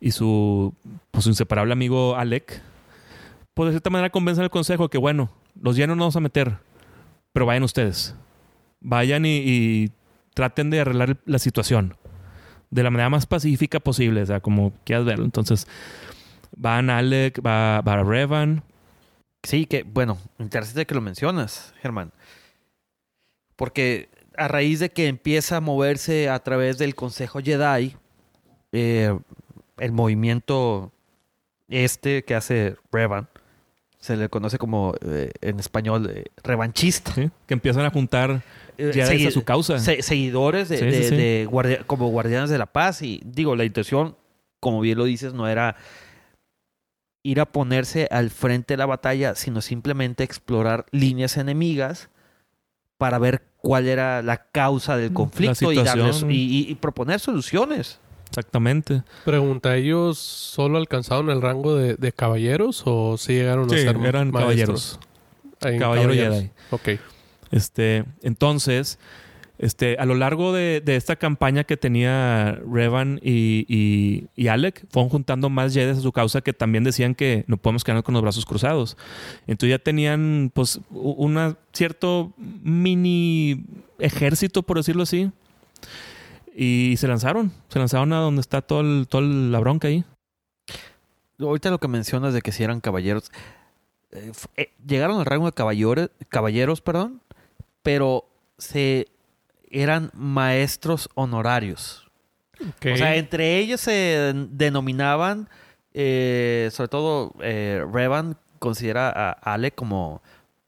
[0.00, 0.74] y su,
[1.10, 2.62] pues, inseparable amigo Alec,
[3.54, 6.58] pues de cierta manera convencen al consejo que bueno, los llenos no vamos a meter,
[7.32, 8.14] pero vayan ustedes.
[8.80, 9.90] Vayan y, y
[10.34, 11.96] traten de arreglar la situación
[12.74, 15.24] de la manera más pacífica posible, o sea, como quieras verlo.
[15.24, 15.68] Entonces,
[16.56, 18.64] van Alec, va, va Revan.
[19.44, 22.12] Sí, que bueno, interesante que lo mencionas, Germán.
[23.54, 27.96] Porque a raíz de que empieza a moverse a través del Consejo Jedi,
[28.74, 29.16] eh,
[29.78, 30.92] el movimiento
[31.68, 33.28] este que hace Revan,
[33.98, 37.12] se le conoce como eh, en español eh, revanchista.
[37.14, 37.30] ¿sí?
[37.46, 38.42] Que empiezan a juntar
[38.76, 39.78] Eh, Jedi segui- a su causa.
[39.78, 41.16] se- seguidores de, Sí, de- sí.
[41.16, 43.00] de guardia- como guardianes de la paz.
[43.02, 44.16] Y digo, la intención,
[44.60, 45.76] como bien lo dices, no era
[47.22, 52.10] ir a ponerse al frente de la batalla, sino simplemente explorar líneas enemigas
[52.98, 56.30] para ver cuál era la causa del La conflicto y, darles- situación.
[56.30, 57.98] y, y- y proponer soluciones.
[58.38, 59.02] Exactamente.
[59.24, 63.96] Pregunta, ¿ellos solo alcanzaron el rango de, de caballeros o sí llegaron Sí, a ser
[64.04, 64.98] eran maestros?
[65.00, 65.00] caballeros.
[65.60, 66.36] Caballero caballeros.
[66.36, 66.50] Jedi.
[66.70, 66.88] Ok.
[67.52, 68.98] Este, entonces,
[69.58, 74.84] este, a lo largo de, de esta campaña que tenía Revan y, y, y Alec,
[74.90, 78.14] fueron juntando más Jedi a su causa que también decían que no podemos quedarnos con
[78.14, 78.96] los brazos cruzados.
[79.46, 83.64] Entonces ya tenían, pues, un cierto mini
[84.00, 85.30] ejército, por decirlo así.
[86.56, 90.04] Y se lanzaron, se lanzaron a donde está todo el- toda la bronca ahí.
[91.40, 93.32] Ahorita lo que mencionas de que si eran caballeros,
[94.12, 97.20] eh, eh, llegaron al rango de caballeros, caballeros, perdón,
[97.82, 98.24] pero
[98.56, 99.08] se
[99.68, 102.08] eran maestros honorarios.
[102.60, 102.86] Ok.
[102.94, 105.48] O sea, entre ellos se denominaban,
[105.92, 110.22] eh, sobre todo eh, Revan considera a Ale como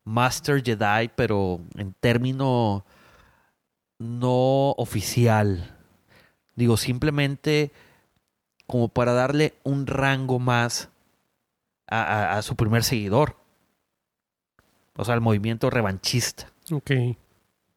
[0.04, 2.84] Master Jedi, pero en término
[3.98, 5.76] no oficial.
[6.56, 7.70] Digo, simplemente
[8.66, 10.88] como para darle un rango más
[11.86, 13.36] a, a- a su primer seguidor.
[14.96, 16.50] O sea, el movimiento revanchista.
[16.72, 16.90] Ok.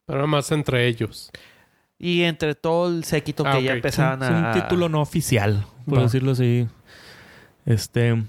[0.05, 1.29] Pero nada más entre ellos.
[1.99, 3.75] Y entre todo el séquito Ah, que ya ok.
[3.75, 4.51] empezaban Es un a...
[4.53, 6.03] título no oficial, por Va.
[6.03, 6.67] decirlo así.
[7.65, 8.23] Este,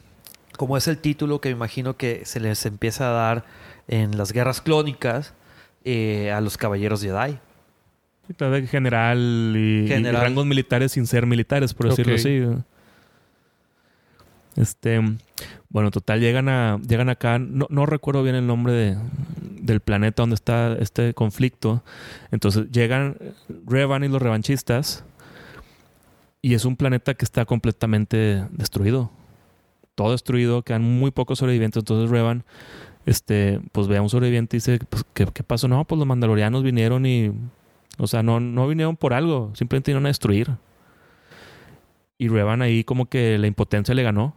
[0.59, 3.44] como es el título que me imagino que se les empieza a dar
[3.86, 5.32] en las guerras clónicas
[5.85, 7.39] eh, a los caballeros Jedi.
[8.36, 12.43] Claro, de general y, rangos militares sin ser militares, por decirlo así.
[14.57, 15.01] Este,
[15.69, 18.97] bueno, total, llegan a, llegan acá, no, no recuerdo bien el nombre de,
[19.61, 21.82] del planeta donde está este conflicto.
[22.31, 23.16] Entonces llegan
[23.66, 25.05] Revan y los revanchistas
[26.43, 29.11] y es un planeta que está completamente destruido.
[29.94, 31.82] Todo destruido, quedan muy pocos sobrevivientes.
[31.82, 32.44] Entonces Revan,
[33.07, 35.69] este, pues ve a un sobreviviente y dice, pues, ¿qué, qué pasó?
[35.69, 37.32] No, pues los mandalorianos vinieron y
[38.01, 40.51] o sea, no, no vinieron por algo, simplemente vinieron a destruir.
[42.18, 44.35] Y Revan ahí como que la impotencia le ganó.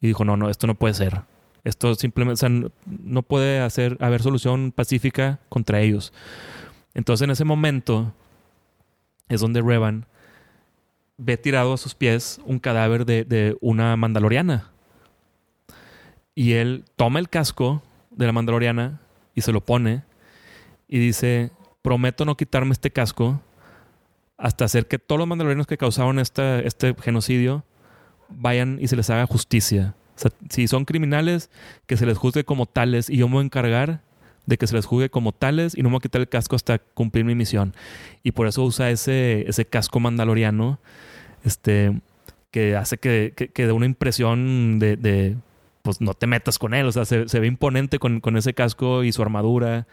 [0.00, 1.22] Y dijo, no, no, esto no puede ser.
[1.62, 2.48] Esto simplemente, o sea,
[2.86, 6.12] no- puede hacer, haber solución pacífica contra ellos.
[6.94, 8.12] Entonces en ese momento
[9.28, 10.06] es donde Revan
[11.18, 14.70] ve tirado a sus pies un cadáver de, de una mandaloriana.
[16.34, 19.00] Y él toma el casco de la mandaloriana
[19.34, 20.02] y se lo pone
[20.88, 21.50] y dice,
[21.82, 23.40] prometo no quitarme este casco
[24.36, 27.64] hasta hacer que todos los mandalorianos que causaron esta- este genocidio
[28.28, 29.94] vayan y se les haga justicia.
[30.50, 31.50] Si son criminales,
[31.86, 34.02] que se les juzgue como tales y yo me voy a encargar
[34.46, 36.56] de que se les juzgue como tales y no me voy a quitar el casco
[36.56, 37.74] hasta cumplir mi misión.
[38.22, 40.78] Y por eso usa ese, ese casco mandaloriano
[41.44, 42.00] este,
[42.50, 45.36] que hace que, que, una impresión de, de,
[45.82, 46.86] pues no te metas con él.
[46.86, 49.86] O sea, se, se ve imponente con, con ese casco y su armadura.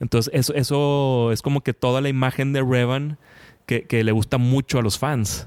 [0.00, 3.18] Entonces, eso, eso es como que toda la imagen de Revan
[3.66, 5.46] que, que le gusta mucho a los fans.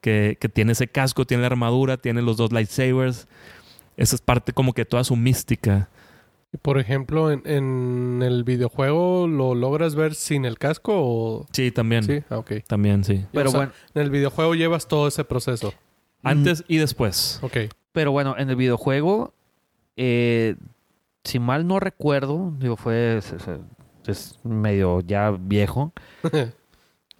[0.00, 3.26] Que, que tiene ese casco, tiene la armadura, tiene los dos lightsabers.
[3.96, 5.88] Esa es parte como que toda su mística.
[6.52, 11.46] Y por ejemplo, en, en el videojuego, ¿lo logras ver sin el casco o...?
[11.52, 12.04] Sí, también.
[12.04, 12.52] Sí, ah, ok.
[12.66, 13.24] También, sí.
[13.32, 15.72] Pero O sea, bueno, En el videojuego llevas todo ese proceso.
[16.22, 17.38] Antes y después.
[17.42, 17.56] Ok.
[17.92, 19.32] pero bueno, en el videojuego,
[19.96, 20.56] eh,
[21.24, 23.20] si mal no recuerdo, digo, fue
[24.12, 25.92] es, medio ya viejo.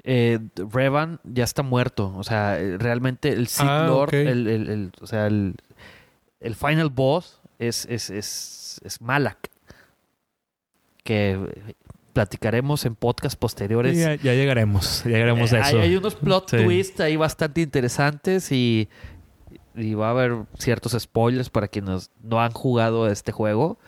[0.05, 0.39] eh,
[0.73, 2.13] Revan ya está muerto.
[2.17, 5.55] O sea, realmente el Sith Ah, Lord, el, el- el- o sea, el,
[6.41, 9.51] el final boss es, es, es, es Malak.
[11.03, 11.39] Que
[12.13, 13.99] platicaremos en podcast posteriores.
[13.99, 15.03] Ya, ya llegaremos.
[15.05, 15.81] Ya llegaremos Eh, a hay, eso.
[15.83, 16.57] hay unos plot Sí.
[16.65, 18.89] twists ahí bastante interesantes y,
[19.75, 23.79] y va a haber ciertos spoilers para quienes no han jugado este juego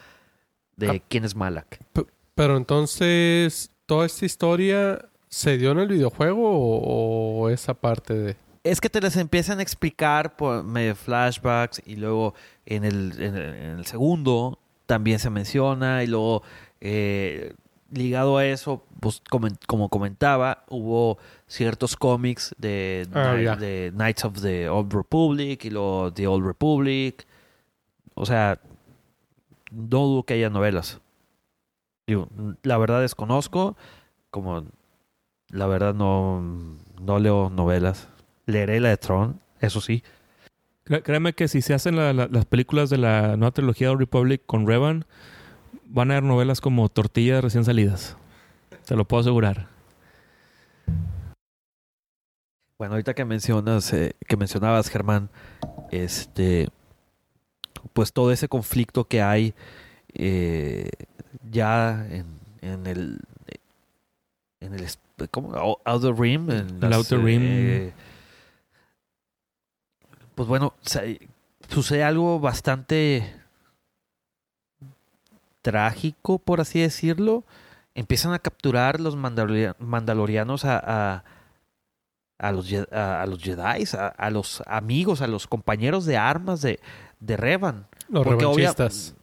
[0.76, 1.02] de Ah.
[1.08, 1.78] quién es Malak.
[2.36, 8.36] Pero entonces, ¿toda esta historia se dio en el videojuego o, o esa parte de...?
[8.62, 12.34] Es que te les empiezan a explicar por medio de flashbacks y luego
[12.66, 16.42] en el, en el, en el segundo también se menciona y luego
[16.80, 17.54] eh,
[17.90, 19.22] ligado a eso, pues
[19.66, 26.12] como, comentaba, hubo ciertos cómics de, Ah, de Knights of the Old Republic y luego
[26.12, 27.26] The Old Republic.
[28.14, 28.60] O sea,
[29.70, 31.00] no dudo que haya novelas.
[32.06, 32.28] Digo,
[32.62, 33.76] la verdad desconozco,
[34.30, 34.64] como
[35.48, 36.40] la verdad no,
[37.00, 38.08] no leo novelas.
[38.46, 40.04] Leeré la de Tron, eso sí.
[40.84, 43.96] Cré- Créeme que si se hacen la- la- las películas de la nueva trilogía de
[43.96, 45.04] Republic con Revan,
[45.86, 48.16] van a haber novelas como tortillas recién salidas.
[48.86, 49.68] Te lo puedo asegurar.
[52.78, 55.30] Bueno, ahorita que mencionas, eh, que mencionabas, Germán,
[55.90, 56.68] este,
[57.94, 59.54] pues todo ese conflicto que hay
[60.14, 60.88] eh,
[61.50, 62.26] ya en,
[62.60, 63.20] en el,
[64.60, 64.86] en el,
[65.84, 67.42] Outer Rim, en El Outer Rim.
[67.44, 67.92] eh,
[70.34, 70.74] pues bueno,
[71.68, 73.32] sucede algo bastante
[75.62, 77.44] trágico, por así decirlo.
[77.94, 80.78] Empiezan a capturar los mandaloria- mandalorianos a,
[81.14, 81.24] a,
[82.38, 86.60] a los, a, a los Jedi, a, a los amigos, a los compañeros de armas
[86.60, 86.78] de,
[87.20, 87.86] de Revan.
[88.08, 89.14] Los obvia- revanchistas.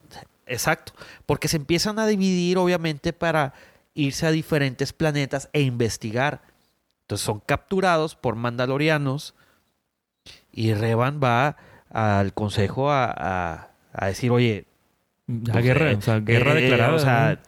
[0.46, 0.94] Exacto.
[1.26, 3.54] Porque se empiezan a dividir, obviamente, para
[3.94, 6.42] irse a diferentes planetas e investigar.
[7.04, 9.36] Entonces son capturados por mandalorianos
[10.52, 11.58] y Revan va
[11.90, 14.66] al consejo a, a- a decir, oye,
[15.28, 16.96] Ya Pues, guerra, eh, o sea, guerra eh, declarada.
[16.96, 17.40] O sea,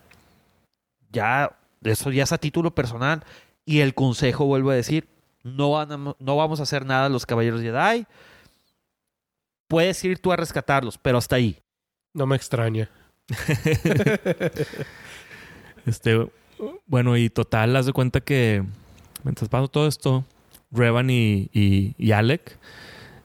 [1.11, 3.23] ya, eso ya es a título personal.
[3.65, 5.07] Y el consejo vuelve a decir,
[5.43, 8.05] no, van a- no vamos a hacer nada los caballeros Jedi.
[9.67, 11.59] Puedes ir tú a rescatarlos, pero hasta ahí.
[12.15, 12.89] No me extraña.
[15.85, 16.27] Este,
[16.87, 18.63] bueno, y total, haz de cuenta que
[19.23, 20.25] mientras pasa todo esto,
[20.71, 22.57] Revan y, y, y Alec,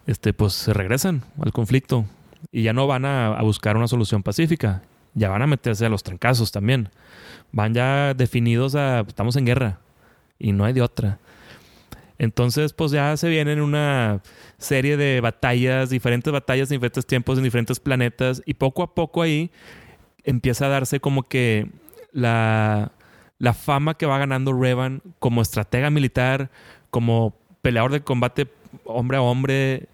[0.07, 2.05] este, pues se regresan al conflicto
[2.53, 4.83] y ya no van a, a buscar una solución pacífica,
[5.15, 6.91] ya van a meterse a los trancazos también.
[7.51, 9.79] Van ya definidos a, estamos en guerra
[10.39, 11.19] y no hay de otra.
[12.21, 14.21] Entonces, pues ya se vienen una
[14.59, 19.23] serie de batallas, diferentes batallas en diferentes tiempos, en diferentes planetas, y poco a poco
[19.23, 19.51] ahí
[20.25, 21.69] empieza a darse como que
[22.13, 22.93] la,
[23.39, 26.51] la fama que va ganando Revan como estratega militar,
[26.91, 28.49] como peleador de combate
[28.85, 29.89] hombre a hombre,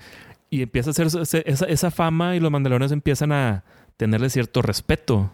[0.51, 3.63] y empieza a hacer esa, esa- fama y los mandalorianos empiezan a
[3.97, 5.31] tenerle cierto respeto.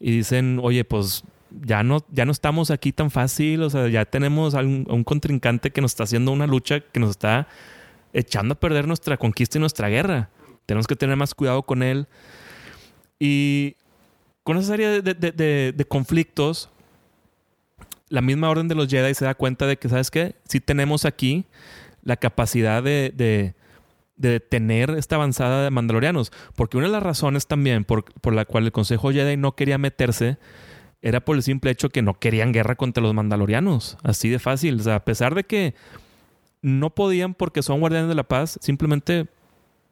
[0.00, 1.22] Y dicen, oye, pues
[1.60, 4.92] ya no, ya no estamos aquí tan fácil, o sea, ya tenemos a un, a
[4.94, 7.48] un contrincante que nos está haciendo una lucha que nos está
[8.12, 10.30] echando a perder nuestra conquista y nuestra guerra.
[10.66, 12.06] Tenemos que tener más cuidado con él.
[13.18, 13.76] Y
[14.42, 16.68] con esa serie de, de- de- de conflictos,
[18.08, 20.34] la misma orden de los Jedi se da cuenta de que, ¿sabes qué?
[20.44, 21.44] Si tenemos aquí
[22.02, 23.54] la capacidad de, de,
[24.16, 26.32] de tener esta avanzada de mandalorianos.
[26.54, 29.78] Porque una de las razones también por, por la cual el Consejo Jedi no quería
[29.78, 30.36] meterse
[31.02, 33.98] era por el simple hecho que no querían guerra contra los mandalorianos.
[34.02, 34.80] Así de fácil.
[34.80, 35.74] O sea, a pesar de que
[36.62, 39.26] no podían porque son guardianes de la paz, simplemente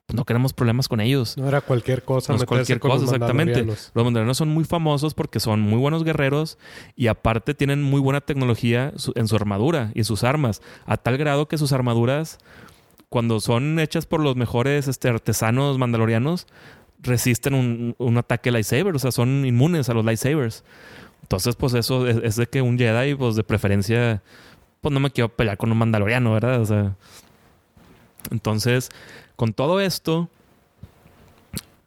[0.06, 1.36] pues, no queremos problemas con ellos.
[1.36, 2.32] No era cualquier cosa.
[2.32, 3.64] No es cualquier cosa, los exactamente.
[3.64, 6.58] Los mandalorianos son muy famosos porque son muy buenos guerreros
[6.94, 11.48] y aparte tienen muy buena tecnología en su armadura y sus armas, a tal grado
[11.48, 12.38] que sus armaduras,
[13.08, 16.46] cuando son hechas por los mejores este, artesanos mandalorianos,
[17.02, 20.64] resisten un, un ataque lightsaber, o sea, son inmunes a los lightsabers.
[21.22, 24.20] Entonces, pues eso es, de que un Jedi, pues de preferencia,
[24.80, 26.60] pues no me quiero pelear con un mandaloriano, ¿verdad?
[26.60, 26.96] O sea,
[28.32, 28.88] entonces,
[29.36, 30.28] con todo esto,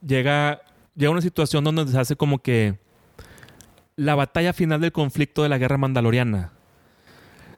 [0.05, 0.61] llega,
[0.95, 2.77] llega una situación donde se hace como que
[3.97, 6.52] la batalla final del conflicto de la guerra mandaloriana.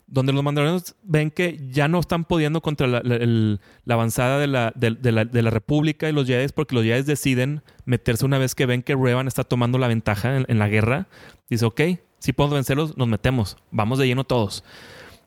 [0.07, 3.59] Donde los mandalorianos ven que ya no están pudiendo contra la,
[3.89, 7.63] avanzada de la, de, la, de la República y los Jedi porque los Jedi deciden
[7.85, 11.07] meterse una vez que ven que Revan está tomando la ventaja en, en la guerra.
[11.49, 11.81] Dice, ok,
[12.19, 13.57] si podemos vencerlos, nos metemos.
[13.71, 14.63] Vamos de lleno todos.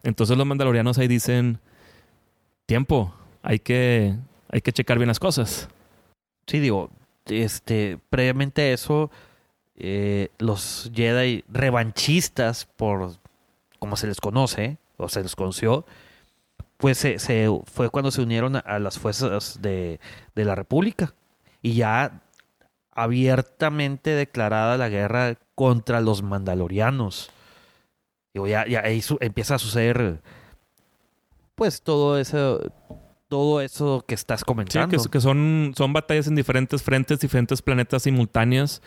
[0.03, 1.59] Entonces los mandalorianos ahí dicen,
[2.67, 4.15] tiempo, hay que,
[4.49, 5.69] hay que checar bien las cosas.
[6.47, 6.91] Sí, digo,
[7.27, 9.11] este, previamente a eso,
[9.77, 13.17] eh, los Jedi revanchistas, por
[13.79, 15.87] como se les conoce, o se les conoció,
[16.77, 20.01] pues se, se- fue cuando se unieron a, a las fuerzas de,
[20.35, 21.15] de la República.
[21.63, 22.21] Y ya
[22.93, 27.31] abiertamente declarada la guerra contra los mandalorianos.
[28.35, 30.21] Digo, ya, ya ahí su- empieza a suceder,
[31.55, 32.61] pues todo eso,
[33.29, 35.03] todo eso que estás Sí, comentando.
[35.03, 38.83] que, que son, son batallas en diferentes frentes, diferentes planetas simultáneas.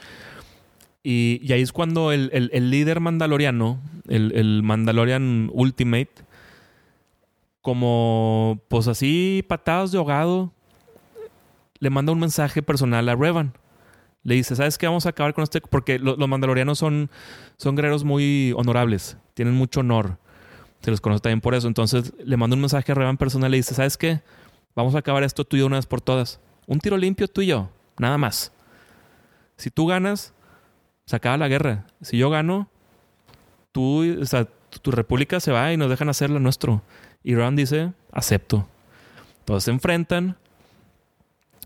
[1.03, 6.11] Y, ahí es cuando el, el- líder mandaloriano, el, el Mandalorian Ultimate,
[7.61, 10.51] como pues así patadas de ahogado,
[11.79, 13.53] le manda un mensaje personal a Revan.
[14.23, 14.85] Le dice, ¿sabes qué?
[14.85, 15.61] Vamos a acabar con este...
[15.61, 17.09] Porque lo- los mandalorianos son,
[17.57, 20.17] son guerreros muy honorables, tienen mucho honor.
[20.81, 21.67] Se les conoce también por eso.
[21.67, 24.21] Entonces le manda un mensaje a Revan personal le dice, ¿sabes qué?
[24.75, 26.39] Vamos a acabar esto tú y yo una vez por todas.
[26.67, 28.51] Un tiro limpio tú y yo, nada más.
[29.57, 30.33] Si tú ganas,
[31.11, 31.83] se acaba la guerra.
[32.01, 32.69] Si yo gano,
[33.75, 36.83] o sea, tu, tu república se va y nos dejan hacer lo nuestro.
[37.21, 38.65] Y Revan dice, acepto.
[39.39, 40.37] Entonces se enfrentan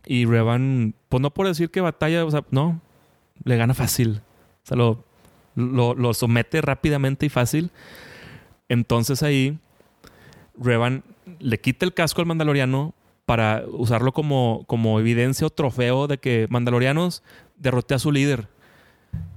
[0.03, 2.81] y Revan, pues no por decir que batalla, o sea, no,
[3.43, 4.23] le gana fácil.
[4.63, 5.03] O sea, lo,
[5.53, 7.69] lo, lo somete rápidamente y fácil.
[8.67, 9.59] Entonces ahí
[10.57, 11.03] Revan
[11.37, 12.95] le quita el casco al mandaloriano
[13.27, 17.21] para usarlo como, como evidencia o trofeo de que mandalorianos
[17.57, 18.47] derroté a su líder.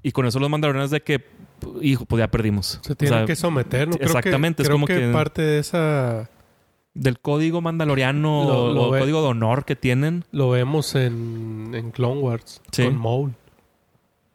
[0.02, 1.24] Y con eso los mandalorianos de que,
[1.82, 2.78] hijo, pues ya perdimos.
[2.82, 3.92] Se O tienen sea, que someter, ¿no?
[3.94, 6.30] sí, Creo que- exactamente, es creo como que, que- parte de esa
[6.94, 10.24] Del código mandaloriano Lo- o- lo o ve- código de honor que tienen.
[10.32, 12.84] lo vemos en, en Clone Wars Sí.
[12.84, 13.34] con Maul.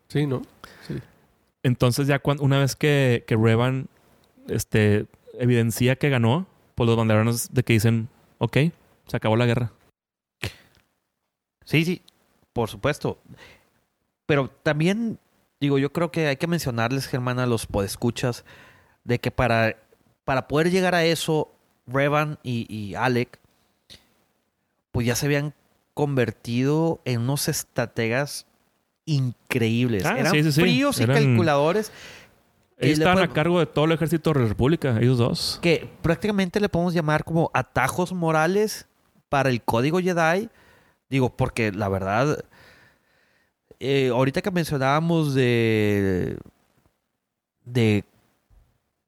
[0.07, 0.43] Sí, ¿no?
[0.87, 0.93] Sí.
[1.63, 3.87] Entonces ya cuando, una vez que, que Revan
[4.47, 5.07] este,
[5.39, 6.45] evidencia que ganó,
[6.75, 8.07] pues los mandalorianos de que dicen,
[8.37, 8.57] ok,
[9.07, 9.71] se acabó la guerra.
[11.65, 12.01] Sí, sí,
[12.53, 13.17] por supuesto.
[14.25, 15.19] Pero también,
[15.63, 18.43] digo, yo creo que hay que mencionarles, Germán, a los podescuchas,
[19.05, 19.77] de que para,
[20.25, 21.51] para poder llegar a eso,
[21.87, 23.39] Revan y, y Alec,
[24.91, 25.53] pues ya se habían
[25.93, 28.45] convertido en unos estrategas
[29.05, 30.05] increíbles.
[30.05, 30.61] Ah, Eran sí, sí, sí.
[30.61, 31.91] fríos y calculadores
[32.77, 35.59] Ellos estaban a cargo de todo el ejército de la República, ellos dos.
[35.61, 38.87] que prácticamente le podemos llamar como atajos morales
[39.29, 40.49] para el código Jedi.
[41.09, 42.43] Digo, porque la verdad,
[43.85, 46.37] eh, ahorita que mencionábamos de,
[47.65, 48.05] de,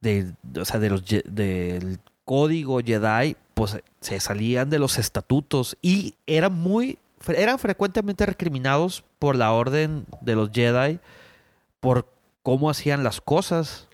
[0.02, 6.15] de, o sea, de los, del código Jedi, pues se salían de los estatutos y
[6.27, 10.99] eran muy, eran frecuentemente recriminados por la orden de los Jedi
[11.80, 12.11] por
[12.43, 13.88] cómo hacían las cosas.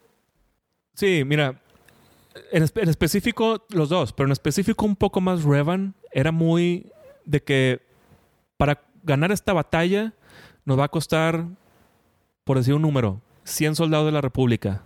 [0.96, 1.62] Sí, mira,
[2.52, 6.92] en, en específico los dos, pero en específico un poco más Revan era muy
[7.24, 7.82] de que
[8.58, 10.14] para ganar esta batalla
[10.66, 11.46] nos va a costar,
[12.44, 14.84] por decir un número, 100 soldados de la República.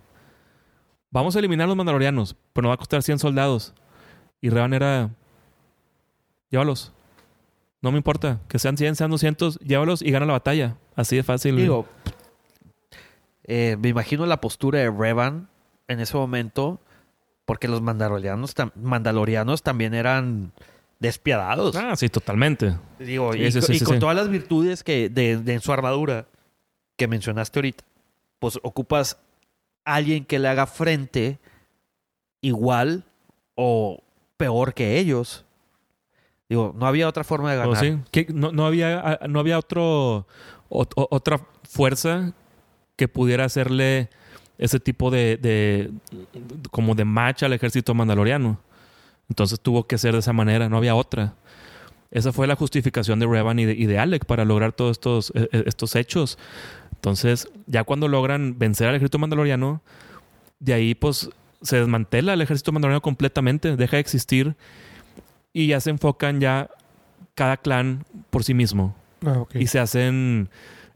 [1.10, 3.74] Vamos a eliminar a los mandalorianos, pero nos va a costar 100 soldados.
[4.40, 5.10] Y Revan era,
[6.50, 6.92] llévalos.
[7.82, 10.76] No me importa, que sean 100, sean 200, llévalos y gana la batalla.
[10.96, 11.56] Así de fácil.
[11.56, 11.86] Digo,
[13.44, 15.48] eh, me imagino la postura de Revan
[15.88, 16.80] en ese momento,
[17.44, 20.52] porque los mandalorianos, tam- mandalorianos también eran
[20.98, 21.76] despiadados.
[21.76, 22.74] Ah, sí, totalmente.
[22.98, 25.54] Digo, Sí, y, sí, co- sí, y sí, con todas las virtudes que de, de
[25.54, 26.26] en su armadura
[26.96, 27.84] que mencionaste ahorita,
[28.38, 29.18] pues ocupas
[29.84, 31.38] alguien que le haga frente
[32.40, 33.04] igual
[33.54, 34.02] o
[34.36, 35.44] peor que ellos.
[36.48, 37.98] Digo, no había otra forma de ¿O ganar.
[38.32, 40.26] No, no había, ah, no había otro,
[40.68, 42.32] o- otra fuerza
[42.96, 44.08] que pudiera hacerle
[44.58, 45.90] ese tipo de, de-
[46.70, 48.60] como de match al ejército mandaloriano.
[49.28, 51.34] Entonces tuvo que ser de esa manera, no había otra.
[52.10, 55.32] Esa fue la justificación de Revan y de, y de Alec para lograr todos estos,
[55.34, 56.38] eh, eh, estos hechos.
[56.94, 59.82] Entonces, ya cuando logran vencer al ejército mandaloriano,
[60.60, 61.28] de ahí pues
[61.62, 64.54] se desmantela el ejército mandaloriano completamente, deja de existir
[65.52, 66.70] y ya se enfocan ya
[67.34, 68.94] cada clan por sí mismo
[69.26, 70.48] Ah, y se hacen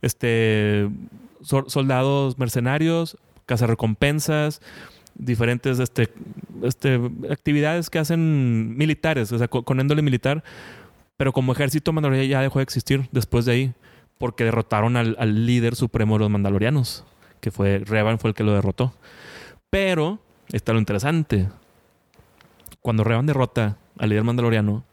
[0.02, 0.88] este
[1.42, 3.16] so- soldados mercenarios,
[3.46, 4.60] cazarrecompensas,
[5.20, 6.08] diferentes este,
[6.62, 10.42] este, actividades que hacen militares, o sea, con, con militar,
[11.16, 13.74] pero como ejército mandaloriano ya dejó de existir después de ahí,
[14.18, 17.04] porque derrotaron al, al líder supremo de los mandalorianos,
[17.40, 18.94] que fue Revan, fue el que lo derrotó.
[19.68, 20.18] Pero,
[20.52, 21.48] está lo interesante,
[22.80, 24.84] cuando Revan derrota al líder mandaloriano,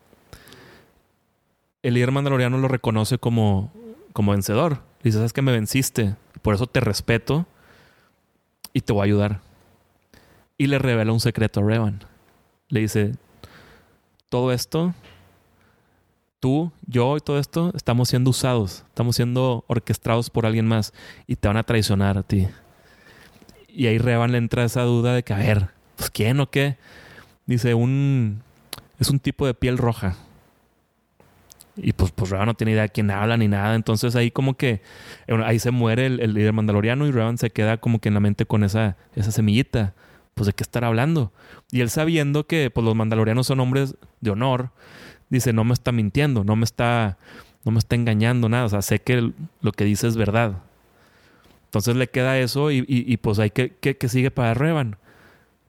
[1.83, 3.71] el líder mandaloriano lo reconoce como,
[4.13, 4.81] como vencedor.
[5.03, 7.45] Dice, sabes que me venciste, por eso te respeto
[8.73, 9.46] y te voy a ayudar.
[10.57, 11.99] Y le revela un secreto a Revan.
[12.69, 13.13] Le dice,
[14.29, 14.93] todo esto,
[16.39, 20.93] tú, yo y todo esto, estamos siendo usados, estamos siendo orquestados por alguien más
[21.27, 22.47] y te van a traicionar a ti.
[23.67, 26.77] Y ahí Revan le entra esa duda de que, a ver, pues quién o qué.
[27.45, 28.41] Dice, un,
[28.99, 30.17] es un tipo de piel roja.
[31.75, 33.75] Y pues, pues Revan no tiene idea de quién habla ni nada.
[33.75, 34.81] Entonces ahí como que
[35.27, 38.19] eh, ahí se muere el, líder mandaloriano y Revan se queda como que en la
[38.19, 39.93] mente con esa, esa semillita.
[40.37, 41.33] Pues de qué estar hablando.
[41.71, 44.69] Y él sabiendo que pues, los mandalorianos son hombres de honor,
[45.29, 47.17] dice, no me está mintiendo, no me está,
[47.65, 48.65] no me está engañando nada.
[48.65, 50.61] O sea, sé que lo que dice es verdad.
[51.65, 54.97] Entonces le queda eso y, y- pues hay que, que, sigue para Revan.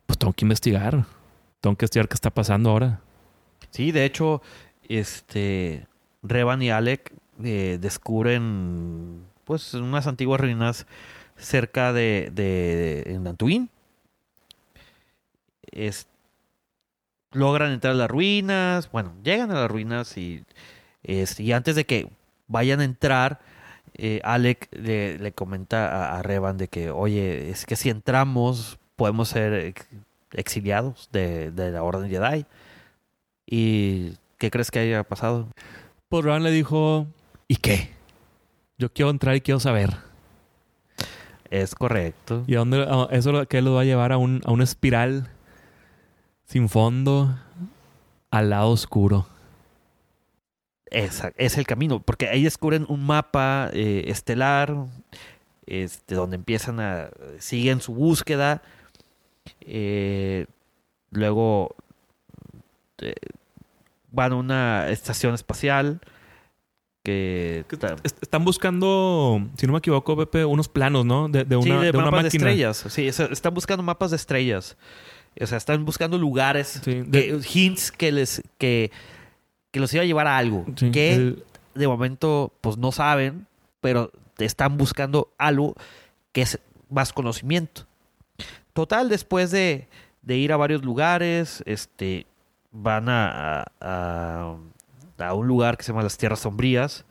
[0.07, 1.07] Pues tengo que investigar.
[1.62, 3.01] Tengo que investigar qué está pasando ahora.
[3.70, 4.43] Sí, de hecho,
[4.89, 5.86] este
[6.23, 7.12] Revan y Alec
[7.43, 10.86] eh, descubren pues unas antiguas ruinas
[11.36, 13.70] cerca de, de, de- en Nantuín.
[15.73, 16.07] Es-
[17.32, 20.45] logran entrar a las ruinas, bueno, llegan a las ruinas y,
[21.03, 22.09] este, y antes de que
[22.47, 23.39] vayan a entrar,
[23.95, 28.78] eh, Alec le, le comenta a, a Revan de que, oye, es que si entramos
[28.97, 29.86] podemos ser ex-
[30.32, 32.47] exiliados de, de la Orden Jedi.
[33.47, 35.49] ¿Y qué crees que haya pasado?
[36.09, 37.07] Pues Revan le dijo,
[37.47, 37.90] ¿y qué?
[38.78, 39.97] Yo quiero entrar y quiero saber.
[41.51, 42.45] Es correcto.
[42.47, 42.86] ¿Y a dónde?
[43.11, 45.28] eso que lo va a llevar a, un, a una espiral
[46.48, 47.38] sin fondo
[48.30, 49.26] al lado oscuro.
[50.90, 54.74] Esa- es el camino, porque ahí descubren un mapa eh, estelar,
[55.66, 58.62] este, donde empiezan a, siguen su búsqueda,
[59.60, 60.46] eh,
[61.10, 61.76] luego
[62.98, 63.12] eh,
[64.10, 66.00] van a una estación espacial
[67.02, 67.66] que...
[68.02, 71.28] Están buscando, si no me equivoco, Pepe, unos planos, ¿no?
[71.28, 72.44] De, de una, sí, de, de una mapas de máquina.
[72.50, 74.78] estrellas, sí, es- están buscando mapas de estrellas,
[75.40, 78.42] o sea, están buscando lugares, Sí, de- que- hints que les...
[78.59, 78.90] que
[79.70, 81.44] que los iba a llevar a algo sí, que el-
[81.74, 83.46] de momento pues no saben,
[83.82, 85.74] pero están buscando algo
[86.32, 87.86] que es más conocimiento.
[88.72, 89.86] Total, después de,
[90.22, 92.26] de ir a varios lugares, este,
[92.72, 94.56] van a, a, a-
[95.18, 97.05] a un lugar que se llama las Tierras Sombrías,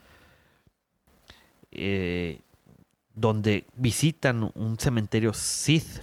[1.72, 2.40] eh,
[3.14, 6.02] donde visitan un cementerio Sith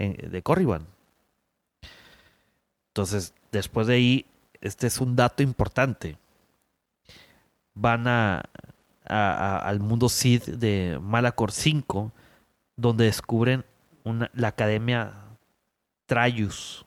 [0.00, 0.86] en- de Corriban.
[2.88, 4.26] Entonces, después de ahí,
[4.60, 6.16] este es un dato importante.
[7.74, 8.38] Van a,
[9.06, 12.12] a- a- al mundo Sith de Malacor 5,
[12.76, 13.64] donde descubren
[14.04, 15.14] una- la academia
[16.06, 16.84] Trayus,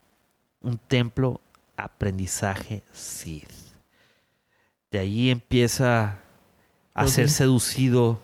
[0.60, 1.40] un templo
[1.76, 3.50] aprendizaje Sith.
[4.90, 6.18] De ahí empieza
[6.92, 8.20] a ser seducido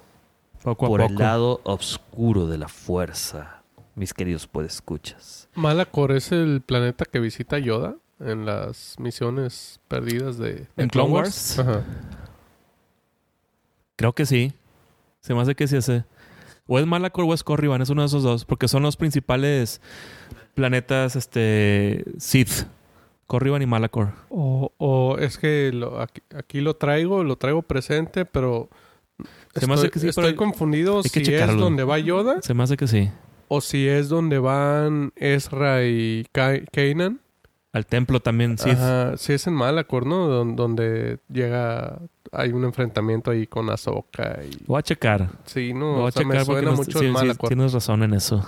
[0.63, 1.13] poco a por poco.
[1.13, 3.60] el lado oscuro de la fuerza,
[4.01, 5.49] mis queridos podescuchas.
[5.55, 11.11] Malacor es el planeta que visita Yoda en las misiones perdidas de, de ¿En Clone
[11.13, 11.59] Wars?
[11.59, 11.85] Ajá.
[13.97, 14.53] Creo que sí.
[15.21, 16.05] Se me hace que sí ese.
[16.67, 18.45] O es Malacor o es Corriban, es uno de esos dos.
[18.45, 19.81] Porque son los principales
[20.55, 22.65] planetas este Sith.
[23.27, 24.13] Corriban y Malacor.
[24.31, 28.69] O, o es que lo- aquí, aquí lo traigo, lo traigo presente, pero
[29.55, 31.99] Se me estoy, hace que sí, pero estoy confundido hay que si es donde va
[31.99, 33.11] Yoda Se me hace que sí.
[33.53, 37.21] O si es donde van Ezra y Ka- Kanan.
[37.73, 38.73] Al templo también, Sith.
[38.75, 40.29] Ajá, sí es en Malacor, ¿no?
[40.29, 41.99] Don- donde llega,
[42.33, 44.57] hay un enfrentamiento ahí con Ahsoka y...
[44.67, 45.31] Voy a checar.
[45.47, 47.15] Sí, Voy no, a o sea, me checar porque suena no- mucho sí, el sí,
[47.15, 47.49] Malacor.
[47.49, 48.45] tienes razón en eso.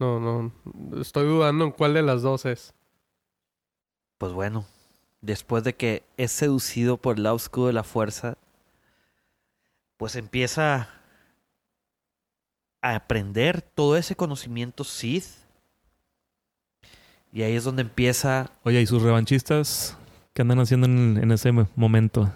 [0.00, 0.52] No, no,
[1.00, 2.74] estoy dudando en cuál de las dos es.
[4.18, 4.64] pues bueno,
[5.20, 8.36] después de que es seducido por el lado oscuro de la fuerza,
[9.96, 10.88] pues empieza
[12.82, 15.26] a aprender todo ese conocimiento Sith.
[17.32, 19.96] Y ahí es donde empieza Oye, ¿y sus revanchistas
[20.34, 22.32] qué andan haciendo en, en ese mo- momento?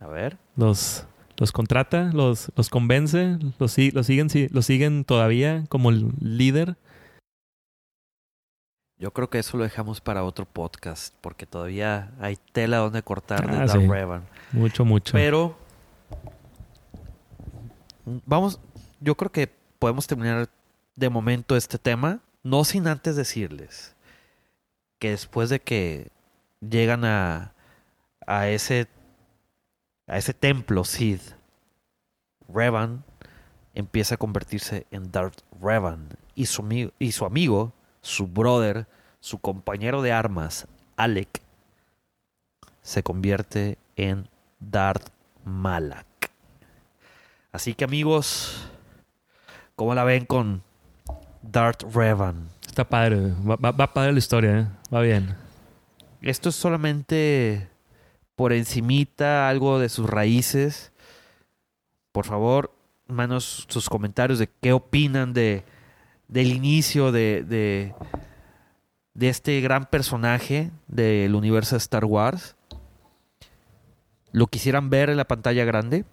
[0.00, 0.38] A ver.
[0.56, 1.04] ¿Los,
[1.36, 2.10] los contrata?
[2.12, 3.38] ¿Los, los convence?
[3.58, 6.76] ¿Los, los siguen, si- ¿Los siguen todavía como líder?
[9.00, 13.48] Yo creo que eso lo dejamos para otro podcast, porque todavía hay tela donde cortar
[13.48, 13.78] de Ah, sí.
[13.86, 14.26] Revan.
[14.52, 15.12] Mucho, mucho.
[15.12, 15.56] Pero
[18.26, 18.60] vamos,
[19.00, 20.48] yo creo que podemos terminar
[20.96, 23.94] de momento este tema, no sin antes decirles
[24.98, 26.10] que después de que
[26.60, 27.52] llegan a,
[28.26, 28.88] a ese
[30.08, 31.20] a ese templo Sid,
[32.48, 33.04] Revan
[33.74, 38.86] empieza a convertirse en Darth Revan y su, y su amigo, su brother,
[39.20, 40.66] su compañero de armas,
[40.96, 41.42] Alec,
[42.82, 44.28] se convierte en
[44.58, 45.10] Darth
[45.44, 46.07] Malak.
[47.58, 48.68] Así que amigos,
[49.74, 50.62] ¿cómo la ven con
[51.42, 52.50] Darth Revan?
[52.64, 53.32] Está padre.
[53.44, 54.66] Va, va, va padre la historia, ¿eh?
[54.94, 55.34] Va bien.
[56.22, 57.68] Esto es solamente
[58.36, 60.92] por encimita algo de sus raíces.
[62.12, 62.72] Por favor,
[63.08, 65.64] manos sus comentarios de qué opinan de
[66.28, 67.92] del inicio de, de,
[69.14, 72.54] de este gran personaje del universo de Star Wars.
[74.30, 76.04] ¿Lo quisieran ver en la pantalla grande?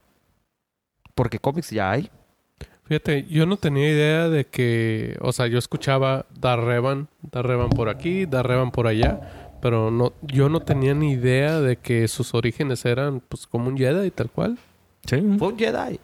[1.16, 2.12] Porque cómics ya hay.
[2.84, 7.70] Fíjate, yo no tenía idea de que, o sea, yo escuchaba Dar Revan, Dar Revan
[7.70, 12.08] por aquí, Dar Revan por allá, pero no, yo no tenía ni idea de que
[12.08, 14.60] sus orígenes eran, pues, como un Jedi tal cual.
[15.06, 15.16] Sí.
[15.40, 16.00] Fue un Jedi.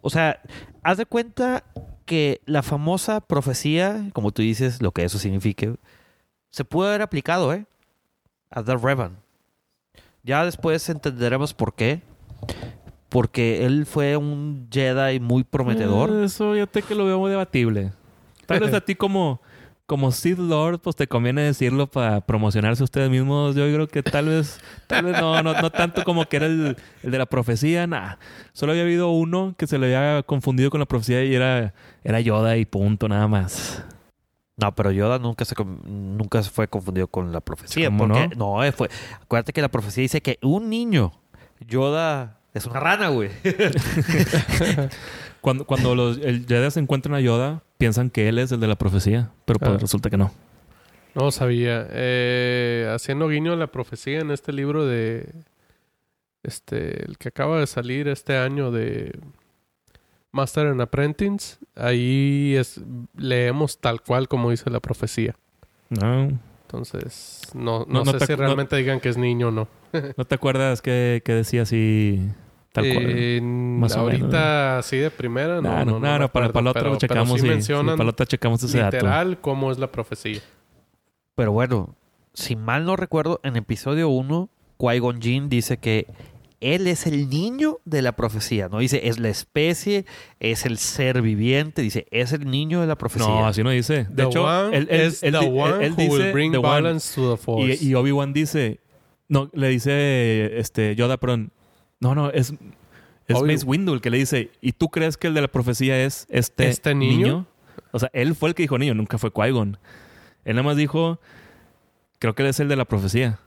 [0.00, 0.40] O sea,
[0.82, 1.62] haz de cuenta
[2.06, 5.76] que la famosa profecía, como tú dices, lo que eso signifique,
[6.50, 7.66] se pudo haber aplicado, ¿eh?
[8.50, 9.16] A Darth Revan.
[10.24, 12.02] Ya después entenderemos por qué.
[13.14, 16.10] Porque él fue un Jedi muy prometedor.
[16.10, 17.92] Eh, Eso ya te que lo veo muy debatible.
[18.44, 19.40] Tal vez a ti como,
[19.86, 23.54] como Sith Lord, pues te conviene decirlo para promocionarse ustedes mismos.
[23.54, 24.58] Yo creo que tal vez,
[24.88, 28.18] tal vez no, no, no tanto como que era el, el de la profecía, nada.
[28.52, 31.72] Solo había habido uno que se le había confundido con la profecía y era,
[32.02, 33.84] era Yoda y punto, nada más.
[34.56, 35.54] No, pero Yoda nunca se,
[35.84, 37.86] nunca fue confundido con la profecía.
[37.86, 38.64] ¿Cómo porque, no?
[38.64, 38.90] eh, fue.
[39.22, 41.12] Acuérdate que la profecía dice que un niño,
[41.60, 43.30] Yoda, es una rana, güey.
[45.40, 48.66] Cuando, cuando los el Jedi se encuentran a Yoda, piensan que él es el de
[48.66, 49.76] la profecía, pero pues Ah.
[49.78, 50.32] resulta que no.
[51.14, 51.86] No sabía.
[51.90, 55.28] Eh, haciendo guiño a la profecía en este libro de,
[56.42, 59.18] este, el que acaba de salir este año de
[60.32, 62.80] Master and Apprentice, ahí es,
[63.14, 65.36] leemos tal cual como dice la profecía.
[65.90, 66.30] No,
[66.62, 69.50] Entonces, no, no, No- no sé te- si no- realmente digan que es niño o
[69.50, 69.68] no.
[70.16, 72.18] ¿No te acuerdas que, que decía así
[72.74, 73.06] tal cual?
[73.08, 75.84] Eh, más o ahorita, así de primera, no.
[75.84, 78.02] No, no, no, para, para el otro pero- lo pero checamos sí y sí, para
[78.02, 78.96] el otro checamos ese dato.
[78.96, 80.40] literal cómo es la profecía.
[81.36, 81.94] Pero bueno,
[82.32, 84.48] si mal no recuerdo, en episodio 1,
[84.78, 86.06] Qui-Gon Jinn dice que
[86.60, 88.68] él es el niño de la profecía.
[88.68, 90.06] No dice es la especie,
[90.40, 91.82] es el ser viviente.
[91.82, 93.26] Dice es el niño de la profecía.
[93.28, 94.04] No, así no dice.
[94.04, 96.32] De The hecho, one él, él- is él the di- one él who dice will
[96.32, 96.68] bring the one.
[96.68, 97.78] balance to the force.
[97.84, 98.80] Y, y Obi-Wan dice,
[99.28, 101.50] no, le dice este Yoda, perdón.
[102.00, 102.52] No, no, es,
[103.26, 106.02] es Mace Windu el que le dice, ¿y tú crees que el de la profecía
[106.04, 107.46] es este, ¿Este niño?
[107.92, 109.78] O sea, él fue el que dijo niño, nunca fue Qui-Gon.
[110.44, 111.18] Él nada más dijo,
[112.18, 113.38] creo que él es el de la profecía.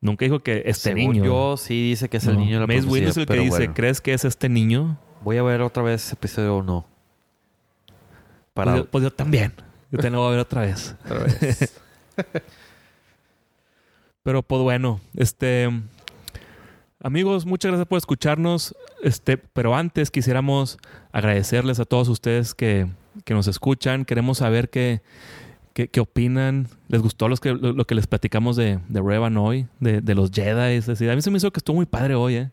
[0.00, 1.24] Nunca dijo que este Según niño.
[1.24, 2.40] yo, sí dice que es el No.
[2.40, 2.92] niño de la Mace profecía.
[2.92, 4.98] Windu es el que dice, bueno, ¿crees que es este niño?
[5.24, 6.86] voy a ver otra vez episodio 1.
[8.54, 8.72] Para...
[8.72, 9.52] Pues, yo, pues yo también.
[9.90, 10.94] Yo también lo voy a ver otra vez.
[11.04, 11.80] Otra vez.
[14.22, 15.70] Pero pues bueno, este
[17.00, 18.74] amigos, muchas gracias por escucharnos.
[19.02, 20.78] Este, pero antes quisiéramos
[21.12, 22.86] agradecerles a todos ustedes que,
[23.24, 24.04] que nos escuchan.
[24.04, 25.02] Queremos saber qué,
[25.72, 26.68] qué, qué opinan.
[26.88, 29.66] ¿Les gustó los que, lo, lo que les platicamos de, de Revan hoy?
[29.80, 30.74] De, de los Jedi.
[30.76, 32.50] Es decir, a mí se me hizo que estuvo muy padre hoy, ¿eh?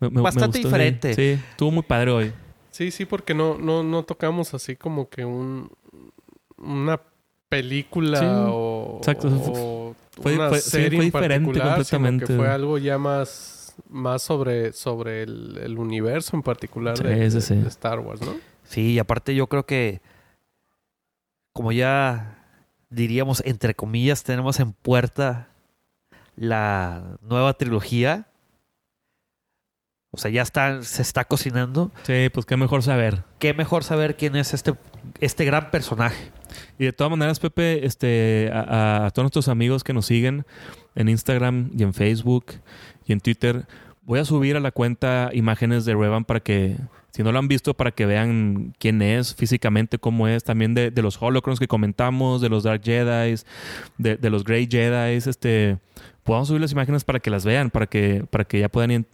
[0.00, 0.64] Me- me- me Bastante sí.
[0.64, 1.14] diferente.
[1.14, 2.32] Sí, estuvo muy padre hoy.
[2.70, 5.70] Sí, sí, porque no, no, no tocamos así como que un
[6.56, 7.00] una
[7.48, 9.28] película Sí, o, exacto.
[9.28, 9.89] o
[10.20, 12.26] Fue- una fue- sí, serie fue en diferente particular, sino completamente.
[12.26, 17.30] que fue algo ya más, más sobre, sobre el, el universo en particular Sí, de,
[17.40, 17.54] sí.
[17.56, 18.34] de Star Wars, ¿no?
[18.64, 20.00] Sí, y aparte yo creo que,
[21.52, 22.36] como ya
[22.90, 25.48] diríamos, entre comillas, tenemos en puerta
[26.36, 28.26] la nueva trilogía.
[30.12, 31.92] O sea, ya está, se está cocinando.
[32.02, 33.22] Sí, pues qué mejor saber.
[33.38, 34.74] Qué mejor saber quién es este
[35.20, 36.30] este gran personaje.
[36.78, 40.44] Y de todas maneras, Pepe, este, a, a todos nuestros amigos que nos siguen
[40.94, 42.46] en Instagram y en Facebook
[43.06, 43.66] y en Twitter,
[44.02, 46.76] voy a subir a la cuenta imágenes de Revan para que,
[47.12, 50.90] si no lo han visto, para que vean quién es físicamente, cómo es, también de,
[50.90, 53.36] de los holocrons que comentamos, de los Dark Jedi,
[53.98, 55.78] de, de los Grey Jedi, este
[56.24, 59.06] podamos subir las imágenes para que las vean, para que, para que ya puedan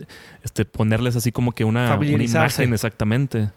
[0.43, 3.51] este, ponerles así como que una, imagen exactamente.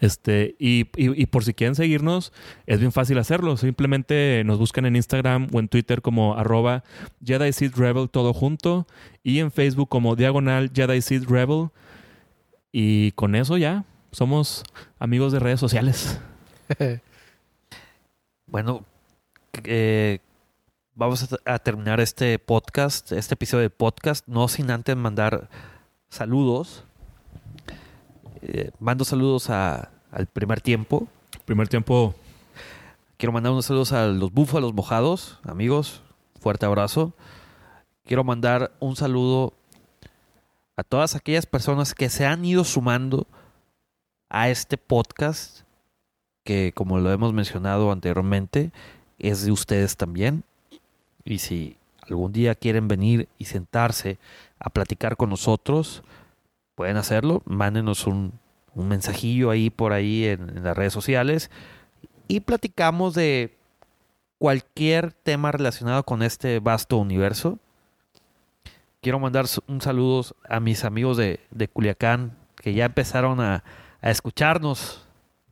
[0.00, 2.32] Este, y, y- por si quieren seguirnos,
[2.66, 3.56] es bien fácil hacerlo.
[3.56, 6.84] Simplemente nos buscan en Instagram o en Twitter como arroba
[7.24, 7.72] Jedi Seed
[8.10, 8.86] todo junto
[9.22, 11.24] y en Facebook como diagonal Jedi Seed.
[12.70, 14.64] Y con eso ya somos
[14.98, 16.20] amigos de redes sociales.
[18.50, 18.84] Bueno,
[19.64, 20.20] eh,
[20.94, 25.50] vamos a terminar este podcast, este episodio de podcast, no sin antes mandar
[26.08, 26.84] saludos.
[28.42, 31.06] Eh, mando saludos a- al primer tiempo.
[31.44, 32.14] Primer tiempo,
[33.16, 36.02] Quiero mandar unos saludos a los búfalos mojados, amigos.
[36.40, 37.12] Fuerte abrazo.
[38.04, 39.54] Quiero mandar un saludo
[40.76, 43.26] a todas aquellas personas que se han ido sumando
[44.30, 45.62] a este podcast,
[46.44, 48.70] que como lo hemos mencionado anteriormente,
[49.18, 50.44] es de ustedes también.
[51.24, 51.76] Y si
[52.08, 54.16] algún día quieren venir y sentarse
[54.60, 56.04] a platicar con nosotros,
[56.78, 57.42] pueden hacerlo.
[57.44, 58.32] Mándenos un,
[58.76, 61.50] un mensajillo ahí por ahí en- en las redes sociales
[62.28, 63.56] y platicamos de
[64.38, 67.58] cualquier tema relacionado con este vasto universo.
[69.00, 73.64] Quiero mandar un saludo a mis amigos de, de Culiacán que ya empezaron a,
[74.00, 75.04] a escucharnos,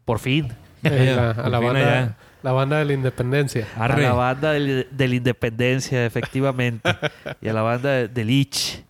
[0.04, 0.48] por fin.
[0.84, 2.16] Eh, la- Por a la fin banda, allá.
[2.44, 3.66] la banda de la independencia.
[3.76, 6.88] A la banda del- de la Independencia, efectivamente.
[7.40, 8.84] y a la banda de, de Lich.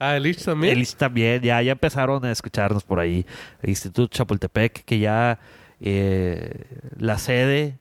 [0.00, 0.72] Ah, el Lich también.
[0.72, 3.24] El Lich también, ya, ya empezaron a escucharnos por ahí.
[3.62, 5.38] El Instituto Chapultepec, que ya
[5.80, 6.64] eh,
[6.98, 7.78] la sede,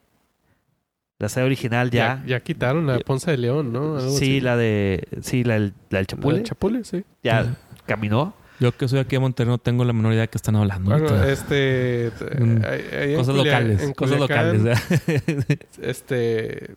[1.18, 2.22] la sede original ya.
[2.22, 3.96] ya, ya quitaron la Ponce de León, ¿no?
[3.98, 4.42] Algo Sí, así.
[4.42, 5.08] la de.
[5.22, 6.38] Sí, la, del- la del La Chapule.
[6.40, 7.04] de Chapule, sí.
[7.24, 7.56] ya
[7.86, 8.34] caminó.
[8.60, 10.92] yo que soy aquí de Monterrey no tengo la menor idea de qué están hablando.
[10.92, 12.12] Bueno, este...
[12.38, 14.78] Mm, cosas locales, en cosas locales.
[15.08, 15.58] ¿eh?
[15.82, 16.76] Este...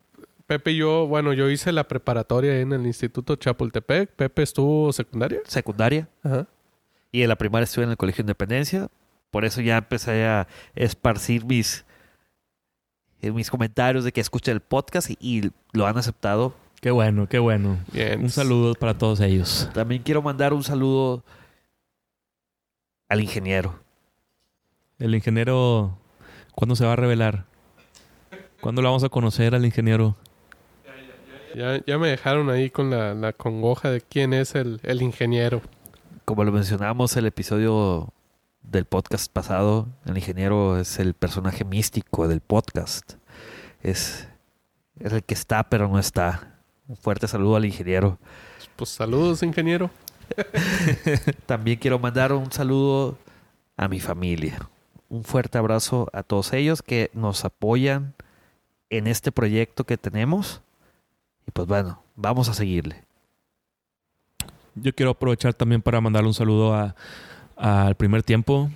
[0.52, 4.10] Pepe y yo, bueno, yo hice la preparatoria en el Instituto Chapultepec.
[4.10, 5.40] Pepe estuvo secundaria.
[5.46, 6.10] Secundaria.
[6.22, 6.46] Ajá.
[7.10, 8.88] Y en la primaria estuve en el Colegio Independencia.
[9.30, 11.86] Por eso ya empecé a esparcir mis,
[13.22, 16.54] eh, mis comentarios de que escuchen el podcast y, y lo han aceptado.
[16.82, 17.78] Qué bueno, qué bueno.
[17.90, 18.20] Bien.
[18.20, 19.70] Un saludo para todos ellos.
[19.72, 21.24] También quiero mandar un saludo
[23.08, 23.80] al ingeniero.
[24.98, 25.96] El ingeniero,
[26.54, 27.46] ¿cuándo se va a revelar?
[28.60, 30.14] ¿Cuándo lo vamos a conocer al ingeniero?
[31.54, 35.62] Ya, ya me dejaron ahí con la, la congoja de quién es el, el ingeniero.
[36.24, 38.12] Como lo mencionamos en el episodio
[38.62, 43.14] del podcast pasado, el ingeniero es el personaje místico del podcast.
[43.82, 44.28] Es,
[45.00, 46.58] es el que está pero no está.
[46.88, 48.18] Un fuerte saludo al ingeniero.
[48.76, 49.90] Pues saludos, ingeniero.
[51.46, 53.18] También quiero mandar un saludo
[53.76, 54.68] a mi familia.
[55.08, 58.14] Un fuerte abrazo a todos ellos que nos apoyan
[58.90, 60.62] en este proyecto que tenemos.
[61.46, 63.04] Y pues bueno, vamos a seguirle.
[64.74, 66.94] Yo quiero aprovechar también para mandarle un saludo
[67.56, 68.70] al primer tiempo.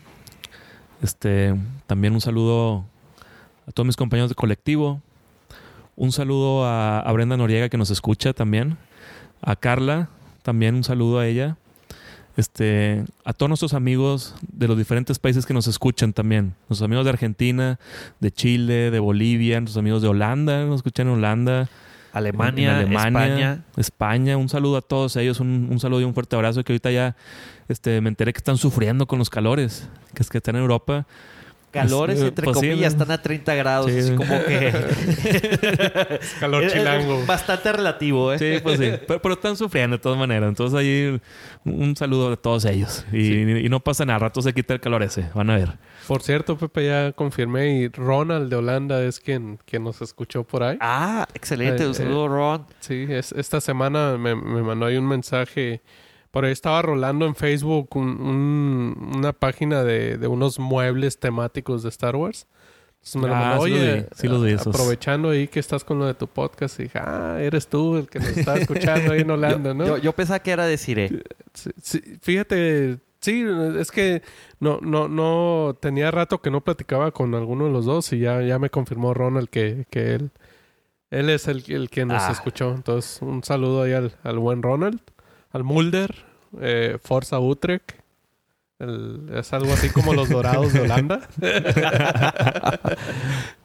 [1.03, 1.55] Este,
[1.87, 2.85] también un saludo
[3.67, 5.01] a todos mis compañeros de colectivo.
[5.95, 8.77] Un saludo a, a Brenda Noriega que nos escucha también.
[9.41, 10.09] A Carla,
[10.43, 11.57] también un saludo a ella.
[12.37, 16.55] Este, a todos nuestros amigos de los diferentes países que nos escuchan también.
[16.69, 17.81] Nuestros amigos de Argentina,
[18.21, 21.71] de Chile, de Bolivia, nuestros amigos de Holanda, nos escuchan en Holanda.
[22.17, 23.65] Alemania, Alemania, España.
[23.77, 24.37] España.
[24.39, 26.65] Un saludo a todos ellos, un, un saludo y un fuerte abrazo.
[26.65, 27.15] Que ahorita ya
[27.69, 31.07] este, me enteré que están sufriendo con los calores, que es que están en Europa.
[31.83, 33.03] Calores, Eh, entre pues sí, comillas, ¿no?
[33.03, 33.91] están a 30 grados.
[33.93, 33.99] Sí.
[33.99, 34.73] así como que...
[36.41, 37.25] Calor Es- es chilango.
[37.27, 38.39] Bastante relativo, ¿eh?
[38.39, 38.93] Sí, pues sí.
[39.07, 40.49] Pero, pero están sufriendo de todas maneras.
[40.49, 41.21] Entonces ahí
[41.65, 43.05] un, saludo a todos ellos.
[43.13, 45.29] Y, y no pasa nada, al rato se quita el calor ese.
[45.35, 45.73] Van a ver.
[46.07, 50.63] Por cierto, Pepe, ya confirmé y Ronald de Holanda es quien, quien nos escuchó por
[50.63, 50.77] ahí.
[50.81, 51.83] Ah, excelente.
[51.83, 52.67] Eh, Un saludo, Ron.
[52.81, 55.81] Sí, es, esta semana me, me mandó ahí un mensaje.
[56.37, 61.83] Por ahí estaba rolando en Facebook un- un- una página de, de unos muebles temáticos
[61.83, 62.47] de Star Wars.
[62.97, 64.67] Entonces me lo Ah, mandó, sí los oye, vi, sí los vi esos".
[64.75, 68.11] aprovechando ahí que estás con lo de tu podcast, y dije, ah, eres tú el
[68.11, 69.87] que nos está escuchando ahí en Holanda, ¿no?
[69.87, 73.43] Yo, yo pensaba que era decir, Sí, sí, fíjate, sí,
[73.79, 74.21] es que
[74.61, 78.43] no, no, no tenía rato que no platicaba con alguno de los dos y ya,
[78.43, 80.31] ya me confirmó Ronald que, que él,
[81.11, 82.33] él es el, el que nos Ah.
[82.33, 82.75] escuchó.
[82.75, 85.01] Entonces, un saludo ahí al, al buen Ronald,
[85.53, 86.26] al Mulder,
[86.61, 87.93] eh, Forza Utrecht
[88.79, 91.21] El- es algo así como los dorados de Holanda.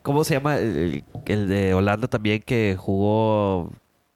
[0.02, 3.72] ¿Cómo se llama el, el de Holanda también que jugó,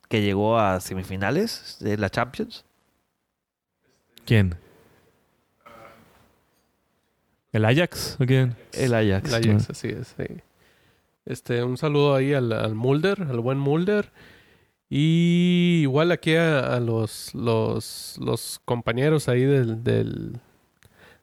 [0.10, 2.64] que llegó a semifinales de la Champions?
[4.26, 4.56] ¿Quién?
[7.52, 8.18] ¿El Ajax?
[8.20, 8.56] ¿O quién?
[8.74, 9.34] El Ajax.
[9.34, 10.14] El Ajax, así es.
[10.18, 10.26] sí.
[11.26, 14.12] Este, un saludo ahí al, al Mulder, al buen Mulder.
[14.90, 20.40] Y igual aquí a, a los, los, los compañeros ahí del, del,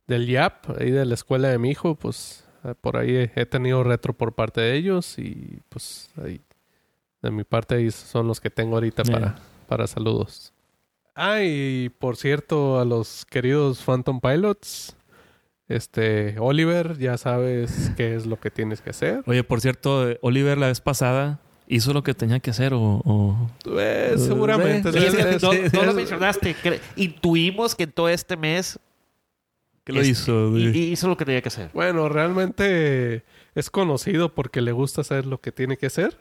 [0.07, 3.47] del YAP, ahí de la escuela de mi hijo, pues eh, por ahí he, he
[3.47, 6.41] tenido retro por parte de ellos y pues ahí
[7.23, 9.13] de mi parte ahí son los que tengo ahorita Yeah.
[9.19, 9.37] para,
[9.69, 10.53] para saludos.
[11.15, 14.97] Ah, y por cierto, a los queridos Phantom Pilots,
[15.69, 19.23] este, Oliver, ya sabes qué es lo que tienes que hacer.
[19.27, 22.81] Oye, por cierto, Oliver la vez pasada hizo lo que tenía que hacer o...
[23.05, 24.93] o- Eh, seguramente.
[24.93, 26.57] Sí, Sí, es que debe- no, sí, no lo mencionaste.
[26.63, 28.79] Cre- Intuimos que en todo este mes
[29.85, 30.49] ¿Qué lo es- hizo?
[30.57, 30.79] y- güey?
[30.79, 31.71] y hizo lo que tenía que hacer.
[31.75, 33.25] Bueno, realmente
[33.55, 36.17] es conocido porque le gusta hacer lo que tiene que hacer.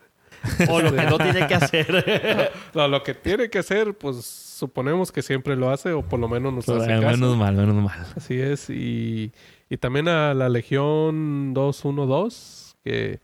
[0.69, 2.51] O lo que no tiene que hacer.
[2.73, 6.27] No, lo que tiene que hacer, pues suponemos que siempre lo hace o por lo
[6.27, 7.18] menos nos hace Ay, caso.
[7.18, 8.07] menos mal, menos mal.
[8.15, 8.69] Así es.
[8.69, 9.31] Y,
[9.69, 13.19] y también a la Legión 212, que,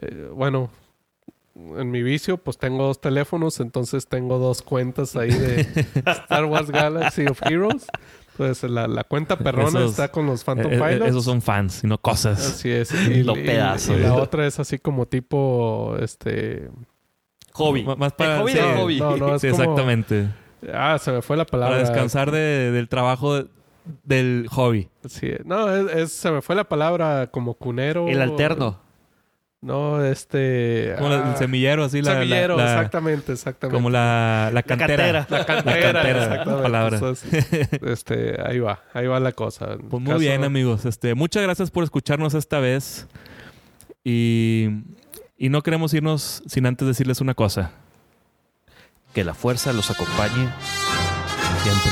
[0.00, 0.70] eh, bueno,
[1.78, 5.60] en mi vicio, pues tengo dos teléfonos, entonces tengo dos cuentas ahí de
[6.06, 7.86] Star Wars Galaxy of Heroes.
[8.32, 11.10] Entonces, la, la cuenta perrona Esos- está con los Phantom Eh, eh, Pilots.
[11.10, 12.38] esos son fans y no cosas.
[12.54, 12.90] Así es.
[13.10, 16.70] Y, Lo y- pedazo, y la otra es así como tipo, este...
[17.52, 17.80] Hobby.
[17.80, 18.98] M- más El para- hobby sí, hobby.
[19.00, 20.28] No, no, es Sí, como- exactamente.
[20.72, 21.76] Ah, se me fue la palabra.
[21.76, 23.46] Para descansar de- del trabajo de-
[24.04, 24.88] del hobby.
[25.06, 28.08] Sí, no, es, es- se me fue la palabra como cunero.
[28.08, 28.78] El alterno.
[29.62, 30.94] No, este...
[30.96, 32.14] Como la- ah, el semillero, así la...
[32.14, 33.74] la- semillero, la- exactamente, exactamente.
[33.76, 35.26] como la, la cantera.
[35.26, 35.26] cantera.
[35.38, 36.62] La cantera, La cantera, exactamente.
[36.62, 36.96] palabra.
[36.96, 39.72] Entonces, este, ahí va, ahí va la cosa.
[39.74, 40.86] En Pues muy caso- bien, amigos.
[40.86, 43.06] Este, muchas gracias por escucharnos esta vez.
[44.02, 44.68] Y,
[45.36, 47.72] y no queremos irnos sin antes decirles una cosa.
[49.12, 50.48] Que la fuerza los acompañe
[51.62, 51.90] Siempre.